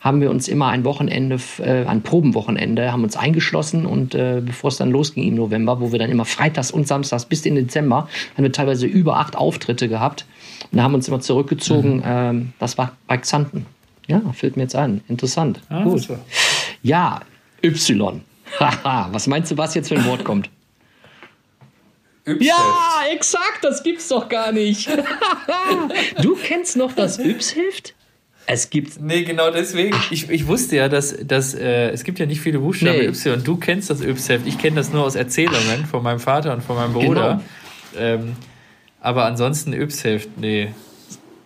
haben 0.00 0.20
wir 0.20 0.30
uns 0.30 0.48
immer 0.48 0.68
ein 0.68 0.84
Wochenende, 0.84 1.38
äh, 1.58 1.84
ein 1.84 2.02
Probenwochenende, 2.02 2.92
haben 2.92 3.04
uns 3.04 3.16
eingeschlossen 3.16 3.84
und 3.84 4.14
äh, 4.14 4.40
bevor 4.44 4.68
es 4.68 4.76
dann 4.76 4.90
losging 4.90 5.26
im 5.26 5.34
November, 5.34 5.80
wo 5.80 5.92
wir 5.92 5.98
dann 5.98 6.10
immer 6.10 6.24
freitags 6.24 6.70
und 6.70 6.86
samstags 6.86 7.24
bis 7.24 7.44
in 7.44 7.56
Dezember, 7.56 8.08
haben 8.36 8.44
wir 8.44 8.52
teilweise 8.52 8.86
über 8.86 9.18
acht 9.18 9.36
Auftritte 9.36 9.88
gehabt 9.88 10.24
und 10.70 10.78
da 10.78 10.84
haben 10.84 10.92
wir 10.92 10.96
uns 10.96 11.08
immer 11.08 11.20
zurückgezogen, 11.20 12.02
ähm, 12.06 12.52
das 12.58 12.78
war 12.78 12.92
bei 13.06 13.16
Xanten. 13.18 13.66
Ja, 14.06 14.20
fällt 14.34 14.56
mir 14.56 14.64
jetzt 14.64 14.76
ein. 14.76 15.00
Interessant. 15.08 15.60
Ah, 15.68 15.82
Gut. 15.82 16.08
Ja, 16.82 17.20
Y. 17.62 18.20
Haha, 18.60 19.08
was 19.12 19.26
meinst 19.26 19.50
du, 19.50 19.56
was 19.56 19.74
jetzt 19.74 19.88
für 19.88 19.96
ein 19.96 20.04
Wort 20.04 20.24
kommt? 20.24 20.50
Ypsheft. 22.26 22.42
Ja, 22.42 23.02
exakt, 23.12 23.58
das 23.62 23.82
gibt's 23.82 24.08
doch 24.08 24.28
gar 24.28 24.50
nicht. 24.52 24.88
du 26.22 26.36
kennst 26.36 26.76
noch 26.76 26.92
das 26.92 27.18
Ypsheft? 27.18 27.94
Es 28.46 28.70
gibt. 28.70 29.00
Nee, 29.00 29.24
genau 29.24 29.50
deswegen. 29.50 29.96
Ich, 30.10 30.28
ich 30.30 30.46
wusste 30.46 30.76
ja, 30.76 30.88
dass, 30.88 31.16
dass 31.22 31.54
äh, 31.54 31.90
es 31.90 32.04
gibt 32.04 32.18
ja 32.18 32.26
nicht 32.26 32.40
viele 32.40 32.58
Buchstaben 32.58 32.98
Nee. 32.98 33.06
Y. 33.06 33.42
Du 33.42 33.56
kennst 33.56 33.90
das 33.90 34.02
Ypsheft. 34.02 34.46
Ich 34.46 34.58
kenne 34.58 34.76
das 34.76 34.92
nur 34.92 35.04
aus 35.04 35.14
Erzählungen 35.14 35.86
von 35.90 36.02
meinem 36.02 36.20
Vater 36.20 36.52
und 36.52 36.62
von 36.62 36.76
meinem 36.76 36.92
Bruder. 36.92 37.40
Ähm, 37.96 38.36
aber 39.00 39.24
ansonsten 39.26 39.72
Ypsheft, 39.72 40.38
nee. 40.38 40.68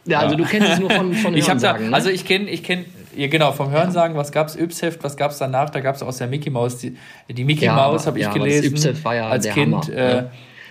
Ja, 0.06 0.20
also 0.20 0.36
du 0.36 0.44
kennst 0.44 0.70
es 0.70 0.78
nur 0.78 0.90
von, 0.90 1.12
von 1.12 1.34
Ich 1.36 1.50
habe 1.50 1.60
da, 1.60 1.68
Hörensagen, 1.68 1.90
ne? 1.90 1.94
also 1.96 2.08
ich 2.08 2.24
kenne, 2.24 2.48
ich 2.48 2.62
kenne, 2.62 2.84
ja, 3.14 3.26
genau, 3.26 3.52
vom 3.52 3.70
Hörensagen, 3.70 4.16
was 4.16 4.32
gab's 4.32 4.56
Ypsheft, 4.56 5.02
was 5.02 5.16
gab's 5.16 5.38
danach? 5.38 5.70
Da 5.70 5.80
gab's 5.80 6.02
aus 6.02 6.18
der 6.18 6.28
Mickey 6.28 6.50
Maus, 6.50 6.78
die, 6.78 6.96
die 7.28 7.44
Mickey 7.44 7.66
Ja, 7.66 7.74
Maus 7.74 8.06
habe 8.06 8.18
ich 8.18 8.24
ja, 8.24 8.30
aber 8.30 8.38
das 8.38 8.48
gelesen 8.48 8.76
Ypsheft 8.76 9.04
war 9.04 9.14
ja 9.16 9.28
als 9.28 9.48
Kind. 9.48 9.74
Hammer, 9.74 9.88
äh, 9.88 10.14
ne? 10.14 10.30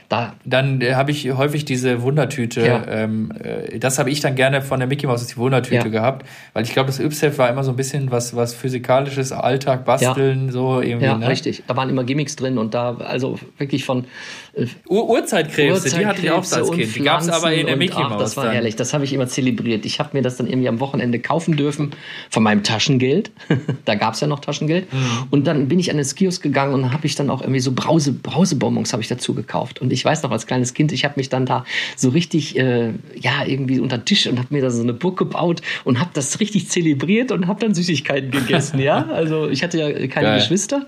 Da, 0.10 0.36
Dann 0.46 0.80
äh, 0.82 0.94
habe 0.96 1.12
ich 1.12 1.30
häufig 1.34 1.66
diese 1.66 2.02
Wundertüte. 2.02 2.66
Ja. 2.66 2.86
Ähm, 2.88 3.32
äh, 3.44 3.78
das 3.78 4.00
habe 4.00 4.10
ich 4.10 4.22
dann 4.22 4.36
gerne 4.36 4.62
von 4.62 4.80
der 4.80 4.88
Mickey 4.88 5.06
Maus, 5.06 5.26
die 5.28 5.36
Wundertüte 5.36 5.76
Ja. 5.76 5.88
gehabt, 5.88 6.26
weil 6.54 6.64
ich 6.64 6.72
glaube, 6.72 6.88
das 6.88 7.00
Ypsheft 7.00 7.38
war 7.38 7.50
immer 7.50 7.64
so 7.64 7.72
ein 7.72 7.76
bisschen 7.76 8.10
was, 8.10 8.36
was 8.36 8.54
physikalisches, 8.54 9.34
Alltag, 9.34 9.84
Basteln, 9.84 10.50
so 10.52 10.82
irgendwie. 10.82 11.06
ja, 11.06 11.18
ne? 11.18 11.28
richtig. 11.28 11.64
Da 11.68 11.76
waren 11.76 11.90
immer 11.90 12.06
Gimmicks 12.06 12.38
drin 12.38 12.58
und 12.58 12.74
da, 12.74 12.96
also 12.96 13.38
wirklich 13.58 13.84
von 13.84 14.06
äh, 14.54 14.66
Ur 14.88 15.10
Urzeitkrebse, 15.10 15.98
die 15.98 16.06
hatte 16.06 16.22
ich 16.22 16.32
auch 16.32 16.38
als 16.38 16.70
und 16.70 16.78
Kind. 16.78 16.96
Die 16.96 17.02
gab 17.02 17.22
es 17.22 17.30
aber 17.30 17.52
in 17.54 17.66
der 17.66 17.76
Pflanzen 17.76 17.80
Mickey 17.80 17.96
und, 17.98 18.04
Maus. 18.04 18.12
Ach, 18.14 18.20
das 18.20 18.38
war 18.38 18.46
dann. 18.46 18.54
herrlich, 18.54 18.76
das 18.76 18.94
habe 18.94 19.04
ich 19.04 19.14
immer 19.14 19.28
zelebriert. 19.28 19.86
Ich 19.86 20.00
habe 20.00 20.12
mir 20.14 20.22
das 20.22 20.38
dann 20.38 20.48
irgendwie 20.48 20.70
am 20.70 20.80
Wochenende 20.80 21.20
kaufen 21.20 21.58
dürfen 21.58 21.92
von 22.30 22.44
meinem 22.44 22.64
Taschengeld. 22.64 23.32
da 23.86 23.96
gab 23.96 24.14
es 24.14 24.22
ja 24.22 24.28
noch 24.28 24.40
Taschengeld. 24.40 24.92
Mhm. 24.94 25.28
Und 25.32 25.48
dann 25.48 25.68
bin 25.68 25.80
ich 25.80 25.92
an 25.92 25.98
den 25.98 26.08
Kiosk 26.08 26.42
gegangen 26.42 26.74
und 26.74 26.94
habe 26.94 27.06
ich 27.06 27.16
dann 27.16 27.30
auch 27.30 27.42
irgendwie 27.42 27.60
so 27.60 27.74
Brause, 27.74 28.14
Brausebonbons 28.14 28.94
habe 28.94 29.02
ich 29.02 29.10
dazu 29.10 29.34
gekauft. 29.34 29.82
Und 29.82 29.92
ich 29.92 29.97
weiß 30.04 30.24
noch, 30.24 30.32
als 30.32 30.48
kleines 30.48 30.74
Kind, 30.74 30.92
ich 30.92 31.06
habe 31.06 31.16
mich 31.18 31.30
dann 31.30 31.46
da 31.46 31.66
so 31.96 32.10
richtig, 32.10 32.58
äh, 32.58 32.94
ja, 33.16 33.46
irgendwie 33.46 33.80
unter 33.80 33.98
den 33.98 34.06
Tisch 34.06 34.28
und 34.28 34.38
habe 34.40 34.48
mir 34.52 34.62
da 34.62 34.70
so 34.70 34.82
eine 34.82 34.94
Burg 34.94 35.18
gebaut 35.18 35.62
und 35.84 36.00
habe 36.00 36.12
das 36.14 36.40
richtig 36.40 36.70
zelebriert 36.70 37.32
und 37.32 37.48
habe 37.48 37.60
dann 37.60 37.74
Süßigkeiten 37.74 38.32
gegessen, 38.32 38.80
ja. 38.80 39.08
Also 39.18 39.50
ich 39.50 39.64
hatte 39.64 39.80
ja 39.80 39.92
keine 40.08 40.28
Geil. 40.28 40.40
Geschwister. 40.40 40.86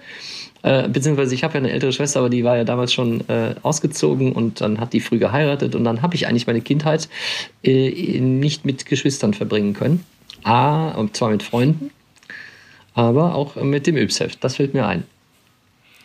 Äh, 0.62 0.90
beziehungsweise 0.90 1.34
ich 1.34 1.44
habe 1.44 1.54
ja 1.54 1.60
eine 1.60 1.72
ältere 1.72 1.94
Schwester, 1.94 2.20
aber 2.20 2.30
die 2.30 2.44
war 2.44 2.58
ja 2.58 2.66
damals 2.66 2.94
schon 2.94 3.28
äh, 3.30 3.56
ausgezogen 3.64 4.34
und 4.34 4.60
dann 4.60 4.80
hat 4.80 4.92
die 4.92 5.00
früh 5.00 5.18
geheiratet 5.18 5.74
und 5.74 5.86
dann 5.86 6.02
habe 6.02 6.16
ich 6.16 6.28
eigentlich 6.28 6.48
meine 6.48 6.62
Kindheit 6.62 7.08
äh, 7.64 8.20
nicht 8.20 8.66
mit 8.66 8.86
Geschwistern 8.86 9.34
verbringen 9.34 9.74
können. 9.74 10.04
Ah, 10.44 10.92
und 10.92 11.16
zwar 11.16 11.30
mit 11.30 11.44
Freunden, 11.44 11.92
aber 12.94 13.36
auch 13.36 13.56
mit 13.56 13.88
dem 13.88 13.96
Ypsheft. 13.96 14.44
Das 14.44 14.58
fällt 14.58 14.74
mir 14.74 14.86
ein. 14.86 15.04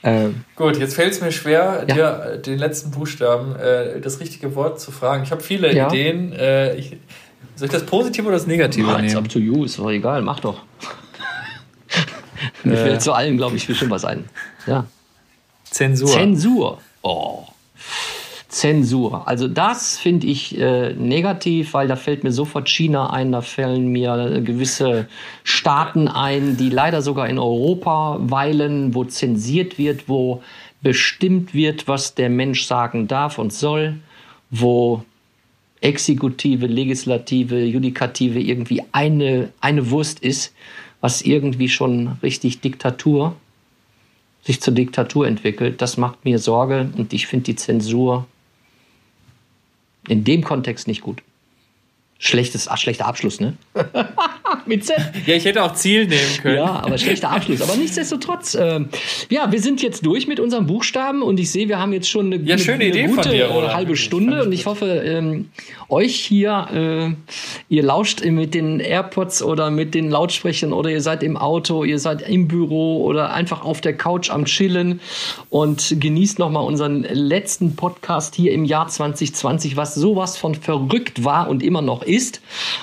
Ähm, 0.06 0.44
Gut, 0.54 0.76
jetzt 0.78 0.94
fällt 0.94 1.12
es 1.12 1.20
mir 1.22 1.32
schwer, 1.32 1.84
Ja. 1.88 1.94
dir 1.94 2.32
äh, 2.34 2.38
den 2.38 2.58
letzten 2.58 2.90
Buchstaben, 2.90 3.56
äh, 3.56 4.00
das 4.00 4.20
richtige 4.20 4.54
Wort 4.54 4.78
zu 4.78 4.90
fragen. 4.92 5.22
Ich 5.24 5.30
habe 5.30 5.42
viele 5.42 5.74
Ja. 5.74 5.88
Ideen. 5.88 6.32
Äh, 6.32 6.76
ich, 6.76 6.96
soll 7.56 7.66
ich 7.66 7.72
das 7.72 7.86
Positive 7.86 8.26
oder 8.26 8.36
das 8.36 8.46
Negative 8.46 8.86
ah, 8.88 8.98
it's 8.98 9.14
nehmen? 9.14 9.16
up 9.24 9.28
to 9.30 9.38
you, 9.38 9.64
ist 9.64 9.78
doch 9.78 9.90
egal, 9.90 10.20
mach 10.22 10.40
doch. 10.40 10.60
Mir 12.64 12.76
fällt 12.76 13.00
zu 13.02 13.12
allen, 13.12 13.36
glaube 13.38 13.56
ich, 13.56 13.66
bestimmt 13.66 13.90
was 13.90 14.04
ein. 14.04 14.24
Ja. 14.66 14.86
Zensur. 15.64 16.08
Zensur. 16.08 16.78
Oh. 17.02 17.44
Zensur. 18.54 19.26
Also 19.26 19.48
das 19.48 19.98
finde 19.98 20.28
ich 20.28 20.56
äh, 20.56 20.94
negativ, 20.94 21.74
weil 21.74 21.88
da 21.88 21.96
fällt 21.96 22.22
mir 22.22 22.30
sofort 22.30 22.68
China 22.68 23.10
ein, 23.10 23.32
da 23.32 23.40
fallen 23.40 23.88
mir 23.88 24.40
gewisse 24.44 25.08
Staaten 25.42 26.06
ein, 26.06 26.56
die 26.56 26.70
leider 26.70 27.02
sogar 27.02 27.28
in 27.28 27.40
Europa 27.40 28.18
weilen, 28.20 28.94
wo 28.94 29.04
zensiert 29.04 29.76
wird, 29.76 30.08
wo 30.08 30.40
bestimmt 30.82 31.52
wird, 31.52 31.88
was 31.88 32.14
der 32.14 32.30
Mensch 32.30 32.64
sagen 32.64 33.08
darf 33.08 33.38
und 33.38 33.52
soll, 33.52 33.96
wo 34.50 35.02
Exekutive, 35.80 36.66
Legislative, 36.66 37.64
Judikative 37.64 38.38
irgendwie 38.38 38.82
eine, 38.92 39.48
eine 39.60 39.90
Wurst 39.90 40.20
ist, 40.20 40.54
was 41.00 41.22
irgendwie 41.22 41.68
schon 41.68 42.18
richtig 42.22 42.60
Diktatur 42.60 43.34
sich 44.44 44.60
zur 44.60 44.74
Diktatur 44.74 45.26
entwickelt. 45.26 45.82
Das 45.82 45.96
macht 45.96 46.24
mir 46.24 46.38
Sorge 46.38 46.90
und 46.96 47.12
ich 47.12 47.26
finde 47.26 47.46
die 47.46 47.56
Zensur 47.56 48.26
in 50.08 50.24
dem 50.24 50.42
Kontext 50.44 50.86
nicht 50.86 51.00
gut. 51.00 51.22
Schlechtes, 52.18 52.68
schlechter 52.76 53.06
Abschluss, 53.06 53.40
ne? 53.40 53.56
Mit 54.66 54.85
Z. 54.85 54.96
Ja, 55.27 55.35
ich 55.35 55.44
hätte 55.44 55.62
auch 55.62 55.74
Ziel 55.74 56.07
nehmen 56.07 56.20
können. 56.42 56.57
Ja, 56.57 56.83
aber 56.83 56.98
schlechter 56.98 57.31
Abschluss. 57.31 57.62
Aber 57.62 57.77
nichtsdestotrotz, 57.77 58.55
ähm, 58.55 58.88
ja, 59.31 59.50
wir 59.50 59.61
sind 59.61 59.83
jetzt 59.83 60.05
durch 60.07 60.27
mit 60.27 60.40
unserem 60.40 60.66
Buchstaben 60.66 61.22
und 61.22 61.38
ich 61.38 61.50
sehe, 61.50 61.68
wir 61.68 61.79
haben 61.79 61.92
jetzt 61.92 62.09
schon 62.09 62.33
eine, 62.33 62.42
Ja, 62.42 62.59
schöne 62.59 62.77
eine 62.77 62.87
Idee 62.87 63.07
von 63.07 63.16
gute 63.16 63.31
dir, 63.31 63.48
äh, 63.48 63.68
halbe 63.68 63.96
Stunde 63.96 64.38
ich 64.40 64.46
und 64.46 64.53
ich 64.53 64.66
hoffe, 64.66 64.87
ähm, 64.87 65.50
euch 65.88 66.14
hier, 66.16 67.16
äh, 67.68 67.74
ihr 67.74 67.83
lauscht 67.83 68.24
mit 68.24 68.55
den 68.55 68.81
AirPods 68.81 69.42
oder 69.42 69.70
mit 69.70 69.94
den 69.94 70.11
Lautsprechern 70.11 70.72
oder 70.72 70.90
ihr 70.90 71.00
seid 71.00 71.22
im 71.22 71.37
Auto, 71.37 71.85
ihr 71.85 71.98
seid 71.98 72.29
im 72.29 72.48
Büro 72.48 73.05
oder 73.05 73.33
einfach 73.33 73.64
auf 73.64 73.81
der 73.81 73.96
Couch 73.96 74.31
am 74.31 74.44
Chillen 74.44 75.00
und 75.50 75.96
genießt 75.98 76.38
nochmal 76.38 76.64
unseren 76.64 77.03
letzten 77.03 77.77
Podcast 77.77 78.35
hier 78.35 78.53
im 78.53 78.64
Jahr 78.64 78.88
2020, 78.88 79.77
was 79.77 79.94
sowas 79.94 80.37
von 80.37 80.55
verrückt 80.55 81.24
war 81.24 81.48
und 81.48 81.62
immer 81.62 81.83
noch 81.83 82.03
ist. 82.03 82.40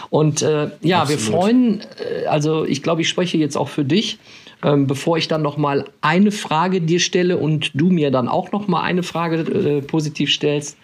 Und 0.10 0.41
äh, 0.41 0.70
ja, 0.82 1.08
wir 1.08 1.15
Absolut. 1.15 1.20
freuen, 1.22 1.70
äh, 1.79 2.25
also 2.25 2.65
ich 2.65 2.84
glaube, 2.84 3.01
ich 3.01 3.10
spreche 3.10 3.38
jetzt 3.38 3.55
auch 3.55 3.69
für 3.69 3.86
dich. 3.86 4.19
Ähm, 4.63 4.86
bevor 4.86 5.17
ich 5.17 5.27
dann 5.27 5.41
noch 5.41 5.57
mal 5.57 5.86
eine 6.01 6.31
Frage 6.31 6.81
dir 6.81 6.99
stelle 6.99 7.38
und 7.38 7.71
du 7.73 7.89
mir 7.89 8.12
dann 8.12 8.27
auch 8.27 8.51
noch 8.51 8.67
mal 8.67 8.81
eine 8.81 9.01
Frage 9.01 9.38
äh, 9.38 9.81
positiv 9.81 10.31
stellst, 10.31 10.77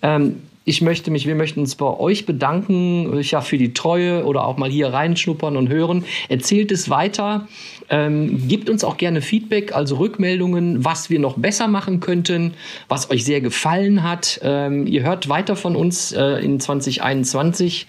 ähm, 0.00 0.36
ich 0.68 0.82
möchte 0.82 1.12
mich, 1.12 1.28
wir 1.28 1.36
möchten 1.36 1.60
uns 1.60 1.76
bei 1.76 1.86
euch 1.86 2.26
bedanken, 2.26 3.18
äh, 3.18 3.20
ja, 3.20 3.40
für 3.40 3.56
die 3.56 3.72
Treue 3.72 4.24
oder 4.24 4.44
auch 4.44 4.56
mal 4.56 4.68
hier 4.68 4.92
reinschnuppern 4.92 5.56
und 5.56 5.68
hören. 5.68 6.04
Erzählt 6.28 6.72
es 6.72 6.90
weiter. 6.90 7.46
Ähm, 7.88 8.48
gebt 8.48 8.68
uns 8.68 8.82
auch 8.82 8.96
gerne 8.96 9.22
Feedback, 9.22 9.74
also 9.74 9.96
Rückmeldungen, 9.96 10.84
was 10.84 11.08
wir 11.08 11.20
noch 11.20 11.38
besser 11.38 11.68
machen 11.68 12.00
könnten, 12.00 12.54
was 12.88 13.10
euch 13.12 13.24
sehr 13.24 13.40
gefallen 13.40 14.02
hat. 14.02 14.40
Ähm, 14.42 14.88
ihr 14.88 15.04
hört 15.04 15.28
weiter 15.28 15.54
von 15.54 15.76
uns 15.76 16.10
äh, 16.10 16.44
in 16.44 16.58
2021 16.58 17.86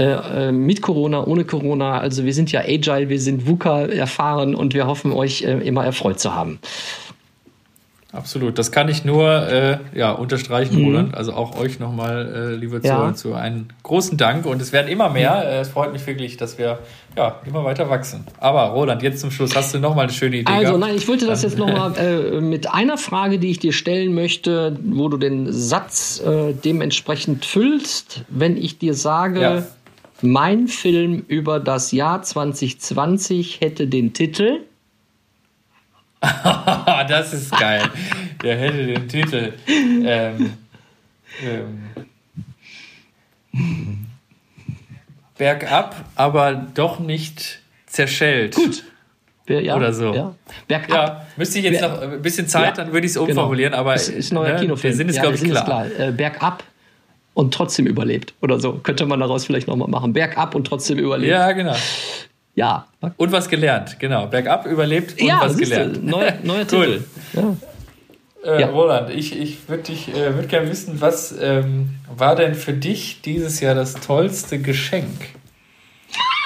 äh, 0.00 0.48
äh, 0.48 0.52
mit 0.52 0.80
Corona, 0.80 1.26
ohne 1.26 1.44
Corona. 1.44 1.98
Also 1.98 2.24
wir 2.24 2.32
sind 2.32 2.50
ja 2.52 2.62
agile, 2.62 3.10
wir 3.10 3.20
sind 3.20 3.46
VUCA 3.46 3.82
erfahren 3.86 4.54
und 4.54 4.72
wir 4.72 4.86
hoffen, 4.86 5.12
euch 5.12 5.42
äh, 5.42 5.58
immer 5.58 5.84
erfreut 5.84 6.18
zu 6.18 6.34
haben. 6.34 6.58
Absolut. 8.12 8.58
Das 8.58 8.72
kann 8.72 8.88
ich 8.88 9.04
nur 9.04 9.48
äh, 9.48 9.78
ja, 9.94 10.10
unterstreichen, 10.10 10.82
Roland. 10.84 11.14
Also 11.14 11.32
auch 11.32 11.56
euch 11.56 11.78
nochmal, 11.78 12.52
äh, 12.52 12.56
liebe 12.56 12.78
Mhm. 12.78 12.84
Ja. 12.84 12.96
Zuhörer, 12.96 13.14
zu 13.14 13.34
einen 13.34 13.72
großen 13.84 14.16
Dank. 14.18 14.46
Und 14.46 14.60
es 14.60 14.72
werden 14.72 14.88
immer 14.88 15.10
mehr. 15.10 15.44
Äh, 15.44 15.60
es 15.60 15.68
freut 15.68 15.92
mich 15.92 16.04
wirklich, 16.06 16.36
dass 16.36 16.58
wir 16.58 16.80
ja, 17.16 17.36
immer 17.46 17.64
weiter 17.64 17.88
wachsen. 17.88 18.24
Aber 18.38 18.62
Roland, 18.70 19.02
jetzt 19.02 19.20
zum 19.20 19.30
Schluss 19.30 19.54
hast 19.54 19.74
du 19.74 19.78
nochmal 19.78 20.04
eine 20.04 20.12
schöne 20.12 20.38
Idee. 20.38 20.50
Also 20.50 20.72
gehabt? 20.72 20.80
nein, 20.80 20.96
ich 20.96 21.06
wollte 21.06 21.26
das 21.26 21.42
jetzt 21.42 21.58
nochmal 21.58 21.92
äh, 21.98 22.40
mit 22.40 22.72
einer 22.72 22.98
Frage, 22.98 23.38
die 23.38 23.50
ich 23.50 23.58
dir 23.60 23.72
stellen 23.72 24.14
möchte, 24.14 24.76
wo 24.82 25.08
du 25.08 25.16
den 25.16 25.52
Satz 25.52 26.20
äh, 26.20 26.52
dementsprechend 26.52 27.44
füllst, 27.44 28.22
wenn 28.28 28.56
ich 28.56 28.78
dir 28.78 28.94
sage, 28.94 29.40
Ja. 29.40 29.62
Mein 30.22 30.68
Film 30.68 31.24
über 31.28 31.60
das 31.60 31.92
Jahr 31.92 32.22
2020 32.22 33.60
hätte 33.60 33.86
den 33.86 34.12
Titel. 34.12 34.60
Das 37.08 37.32
ist 37.32 37.50
geil. 37.58 37.82
der 38.42 38.56
hätte 38.58 38.86
den 38.86 39.08
Titel. 39.08 39.54
Ähm, 39.66 40.52
ähm, 41.42 41.90
bergab, 45.38 46.04
aber 46.14 46.54
doch 46.74 46.98
nicht 46.98 47.60
zerschellt. 47.86 48.54
Gut. 48.54 48.84
Ja, 49.48 49.74
oder 49.74 49.92
so. 49.92 50.14
Ja. 50.14 50.34
Bergab. 50.68 50.90
Ja, 50.90 51.26
müsste 51.36 51.58
ich 51.58 51.64
jetzt 51.64 51.80
Ber 51.80 51.88
noch 51.88 52.02
ein 52.02 52.22
bisschen 52.22 52.46
Zeit, 52.46 52.76
ja, 52.76 52.84
dann 52.84 52.92
würde 52.92 53.06
ich 53.06 53.12
es 53.12 53.16
umformulieren, 53.16 53.72
genau. 53.72 53.80
aber 53.80 53.94
ist 53.94 54.30
ein 54.30 54.34
neuer 54.34 54.52
ne, 54.52 54.60
Kinofilm. 54.60 54.92
Der 54.92 54.96
Sinn 54.96 55.08
ist, 55.08 55.20
glaube 55.20 55.34
ich, 55.34 55.42
klar. 55.42 55.64
klar. 55.64 55.86
Äh, 55.98 56.12
bergab 56.12 56.62
und 57.40 57.54
trotzdem 57.54 57.86
überlebt 57.86 58.34
oder 58.42 58.60
so. 58.60 58.74
Könnte 58.74 59.06
man 59.06 59.18
daraus 59.18 59.46
vielleicht 59.46 59.66
nochmal 59.66 59.88
machen. 59.88 60.12
Bergab 60.12 60.54
und 60.54 60.66
trotzdem 60.66 60.98
überlebt. 60.98 61.32
Ja, 61.32 61.52
genau. 61.52 61.74
Ja. 62.54 62.86
Und 63.16 63.32
was 63.32 63.48
gelernt, 63.48 63.98
genau. 63.98 64.26
Bergab 64.26 64.66
überlebt 64.66 65.18
und 65.18 65.26
ja, 65.26 65.40
was 65.42 65.56
gelernt. 65.56 66.04
Neuer, 66.04 66.34
neuer 66.42 66.66
Titel. 66.66 67.02
Ja. 67.32 67.56
Äh, 68.44 68.60
ja. 68.60 68.68
Roland, 68.68 69.10
ich, 69.10 69.38
ich 69.38 69.68
würde 69.68 69.90
äh, 69.90 70.34
würd 70.34 70.48
gerne 70.48 70.70
wissen, 70.70 71.00
was 71.00 71.34
ähm, 71.40 71.96
war 72.14 72.36
denn 72.36 72.54
für 72.54 72.74
dich 72.74 73.22
dieses 73.22 73.60
Jahr 73.60 73.74
das 73.74 73.94
tollste 73.94 74.58
Geschenk? 74.58 75.08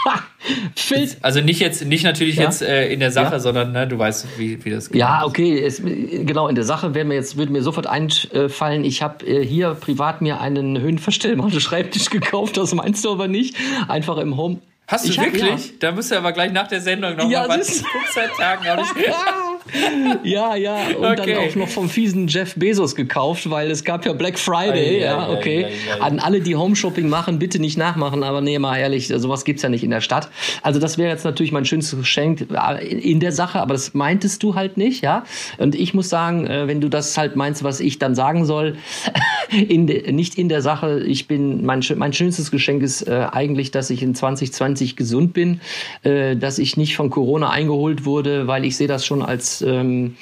also 1.22 1.40
nicht 1.40 1.60
jetzt, 1.60 1.84
nicht 1.84 2.04
natürlich 2.04 2.36
ja? 2.36 2.44
jetzt 2.44 2.62
äh, 2.62 2.88
in 2.92 3.00
der 3.00 3.10
Sache, 3.10 3.34
ja? 3.34 3.40
sondern 3.40 3.72
ne, 3.72 3.86
du 3.86 3.98
weißt, 3.98 4.38
wie, 4.38 4.64
wie 4.64 4.70
das 4.70 4.90
geht. 4.90 5.00
Ja, 5.00 5.24
okay, 5.24 5.58
es, 5.60 5.82
genau, 5.82 6.48
in 6.48 6.54
der 6.54 6.64
Sache 6.64 6.94
wäre 6.94 7.04
mir 7.04 7.14
jetzt, 7.14 7.36
würde 7.36 7.52
mir 7.52 7.62
sofort 7.62 7.86
einfallen, 7.86 8.84
ich 8.84 9.02
habe 9.02 9.26
äh, 9.26 9.44
hier 9.44 9.74
privat 9.74 10.20
mir 10.20 10.40
einen 10.40 10.80
höhenverstellbaren 10.80 11.60
Schreibtisch 11.60 12.10
gekauft, 12.10 12.56
das 12.56 12.74
meinst 12.74 13.04
du 13.04 13.12
aber 13.12 13.28
nicht. 13.28 13.56
Einfach 13.88 14.18
im 14.18 14.36
Home. 14.36 14.58
Hast 14.86 15.06
du 15.06 15.10
ich 15.10 15.18
wirklich? 15.18 15.42
Hab, 15.42 15.58
ja. 15.58 15.64
Da 15.80 15.92
müsst 15.92 16.10
du 16.10 16.16
aber 16.16 16.32
gleich 16.32 16.52
nach 16.52 16.68
der 16.68 16.80
Sendung 16.80 17.16
noch 17.16 17.30
ja, 17.30 17.46
mal 17.46 17.58
was. 17.58 17.82
Seit 18.14 18.30
Tagen 18.36 18.64
habe 18.66 18.82
ich. 18.82 19.04
ja, 20.24 20.54
ja. 20.56 20.88
Und 20.96 21.04
okay. 21.04 21.34
dann 21.34 21.50
auch 21.50 21.54
noch 21.54 21.68
vom 21.68 21.88
fiesen 21.88 22.28
Jeff 22.28 22.54
Bezos 22.54 22.94
gekauft, 22.94 23.48
weil 23.50 23.70
es 23.70 23.84
gab 23.84 24.04
ja 24.04 24.12
Black 24.12 24.38
Friday. 24.38 25.02
Ei, 25.02 25.04
ja, 25.04 25.30
okay. 25.30 25.64
Ei, 25.64 25.68
ei, 25.68 26.00
An 26.00 26.18
alle, 26.18 26.40
die 26.40 26.56
Homeshopping 26.56 27.08
machen, 27.08 27.38
bitte 27.38 27.58
nicht 27.58 27.78
nachmachen. 27.78 28.22
Aber 28.22 28.40
nee, 28.40 28.58
mal 28.58 28.76
ehrlich, 28.78 29.08
sowas 29.08 29.44
gibt's 29.44 29.62
ja 29.62 29.68
nicht 29.68 29.84
in 29.84 29.90
der 29.90 30.00
Stadt. 30.00 30.28
Also 30.62 30.80
das 30.80 30.98
wäre 30.98 31.10
jetzt 31.10 31.24
natürlich 31.24 31.52
mein 31.52 31.64
schönstes 31.64 31.98
Geschenk 31.98 32.46
äh, 32.52 32.86
in 32.86 33.20
der 33.20 33.32
Sache, 33.32 33.60
aber 33.60 33.74
das 33.74 33.94
meintest 33.94 34.42
du 34.42 34.54
halt 34.54 34.76
nicht, 34.76 35.02
ja. 35.02 35.24
Und 35.58 35.74
ich 35.74 35.94
muss 35.94 36.08
sagen, 36.08 36.46
äh, 36.46 36.68
wenn 36.68 36.80
du 36.80 36.88
das 36.88 37.16
halt 37.16 37.36
meinst, 37.36 37.64
was 37.64 37.80
ich 37.80 37.98
dann 37.98 38.14
sagen 38.14 38.44
soll, 38.44 38.76
in 39.54 39.86
de, 39.86 40.10
nicht 40.12 40.36
in 40.36 40.48
der 40.48 40.62
Sache. 40.62 41.02
Ich 41.04 41.26
bin 41.28 41.64
mein, 41.64 41.82
mein 41.96 42.12
schönstes 42.12 42.50
Geschenk 42.50 42.82
ist 42.82 43.06
äh, 43.06 43.26
eigentlich, 43.30 43.70
dass 43.70 43.90
ich 43.90 44.02
in 44.02 44.14
2020 44.14 44.96
gesund 44.96 45.32
bin, 45.32 45.60
äh, 46.02 46.36
dass 46.36 46.58
ich 46.58 46.76
nicht 46.76 46.96
von 46.96 47.10
Corona 47.10 47.50
eingeholt 47.50 48.04
wurde, 48.04 48.46
weil 48.46 48.64
ich 48.64 48.76
sehe 48.76 48.88
das 48.88 49.06
schon 49.06 49.22
als 49.22 49.62
ähm, 49.62 50.16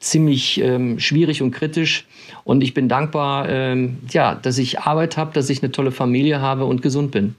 ziemlich 0.00 0.60
ähm, 0.60 0.98
schwierig 0.98 1.42
und 1.42 1.50
kritisch. 1.50 2.06
Und 2.44 2.62
ich 2.62 2.74
bin 2.74 2.88
dankbar, 2.88 3.48
ähm, 3.48 3.98
ja, 4.10 4.34
dass 4.34 4.58
ich 4.58 4.80
Arbeit 4.80 5.16
habe, 5.16 5.32
dass 5.32 5.48
ich 5.50 5.62
eine 5.62 5.72
tolle 5.72 5.92
Familie 5.92 6.40
habe 6.40 6.64
und 6.66 6.82
gesund 6.82 7.10
bin. 7.10 7.34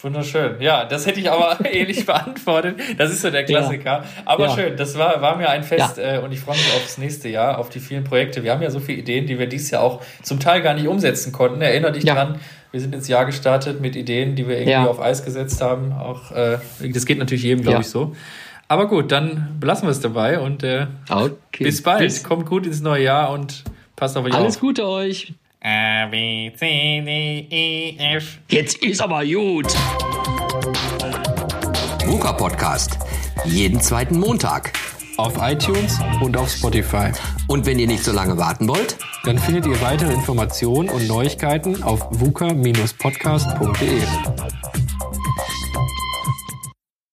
Wunderschön. 0.00 0.60
Ja, 0.60 0.84
das 0.84 1.06
hätte 1.06 1.18
ich 1.18 1.30
aber 1.30 1.58
ähnlich 1.64 2.06
beantwortet. 2.06 2.78
Das 2.96 3.10
ist 3.10 3.22
so 3.22 3.30
der 3.30 3.44
Klassiker. 3.44 3.84
Ja. 3.84 4.04
Aber 4.24 4.46
ja. 4.46 4.54
schön, 4.54 4.76
das 4.76 4.96
war, 4.96 5.20
war 5.20 5.36
mir 5.36 5.50
ein 5.50 5.64
Fest 5.64 5.96
ja. 5.96 6.16
äh, 6.16 6.18
und 6.18 6.30
ich 6.30 6.38
freue 6.38 6.56
mich 6.56 6.72
aufs 6.76 6.98
nächste 6.98 7.28
Jahr, 7.28 7.58
auf 7.58 7.68
die 7.68 7.80
vielen 7.80 8.04
Projekte. 8.04 8.44
Wir 8.44 8.52
haben 8.52 8.62
ja 8.62 8.70
so 8.70 8.78
viele 8.78 8.98
Ideen, 8.98 9.26
die 9.26 9.38
wir 9.38 9.48
dieses 9.48 9.70
Jahr 9.70 9.82
auch 9.82 10.00
zum 10.22 10.38
Teil 10.38 10.62
gar 10.62 10.74
nicht 10.74 10.86
umsetzen 10.86 11.32
konnten. 11.32 11.60
Erinnere 11.60 11.92
dich 11.92 12.04
dran, 12.04 12.38
wir 12.70 12.80
sind 12.80 12.94
ins 12.94 13.08
Jahr 13.08 13.24
gestartet 13.24 13.80
mit 13.80 13.96
Ideen, 13.96 14.36
die 14.36 14.46
wir 14.46 14.58
irgendwie 14.58 14.88
auf 14.88 15.00
Eis 15.00 15.24
gesetzt 15.24 15.60
haben. 15.60 15.92
Auch 15.92 16.30
äh, 16.30 16.58
das 16.92 17.04
geht 17.04 17.18
natürlich 17.18 17.42
jedem, 17.42 17.64
glaube 17.64 17.80
ich, 17.80 17.88
so. 17.88 18.14
Aber 18.68 18.86
gut, 18.86 19.10
dann 19.10 19.56
belassen 19.58 19.88
wir 19.88 19.92
es 19.92 20.00
dabei 20.00 20.38
und 20.38 20.62
äh, 20.62 20.86
okay. 21.08 21.64
bis 21.64 21.82
bald. 21.82 22.00
Bis. 22.00 22.22
Kommt 22.22 22.46
gut 22.46 22.66
ins 22.66 22.82
neue 22.82 23.02
Jahr 23.02 23.30
und 23.30 23.64
passt 23.96 24.16
auf 24.16 24.24
euch 24.24 24.34
Alles 24.34 24.56
auf. 24.56 24.60
Gute 24.60 24.86
euch. 24.86 25.32
A, 25.60 26.06
B, 26.06 26.52
C, 26.56 27.02
D, 27.04 27.48
E, 27.50 27.96
F. 28.16 28.38
Jetzt 28.48 28.76
ist 28.76 29.00
aber 29.00 29.24
gut. 29.24 29.66
VUCA 32.06 32.32
Podcast. 32.34 32.96
Jeden 33.44 33.80
zweiten 33.80 34.20
Montag. 34.20 34.72
Auf 35.16 35.34
iTunes 35.40 35.98
und 36.20 36.36
auf 36.36 36.48
Spotify. 36.48 37.10
Und 37.48 37.66
wenn 37.66 37.80
ihr 37.80 37.88
nicht 37.88 38.04
so 38.04 38.12
lange 38.12 38.38
warten 38.38 38.68
wollt, 38.68 38.98
dann 39.24 39.36
findet 39.36 39.66
ihr 39.66 39.80
weitere 39.80 40.12
Informationen 40.12 40.90
und 40.90 41.08
Neuigkeiten 41.08 41.82
auf 41.82 42.06
vuca-podcast.de. 42.10 44.02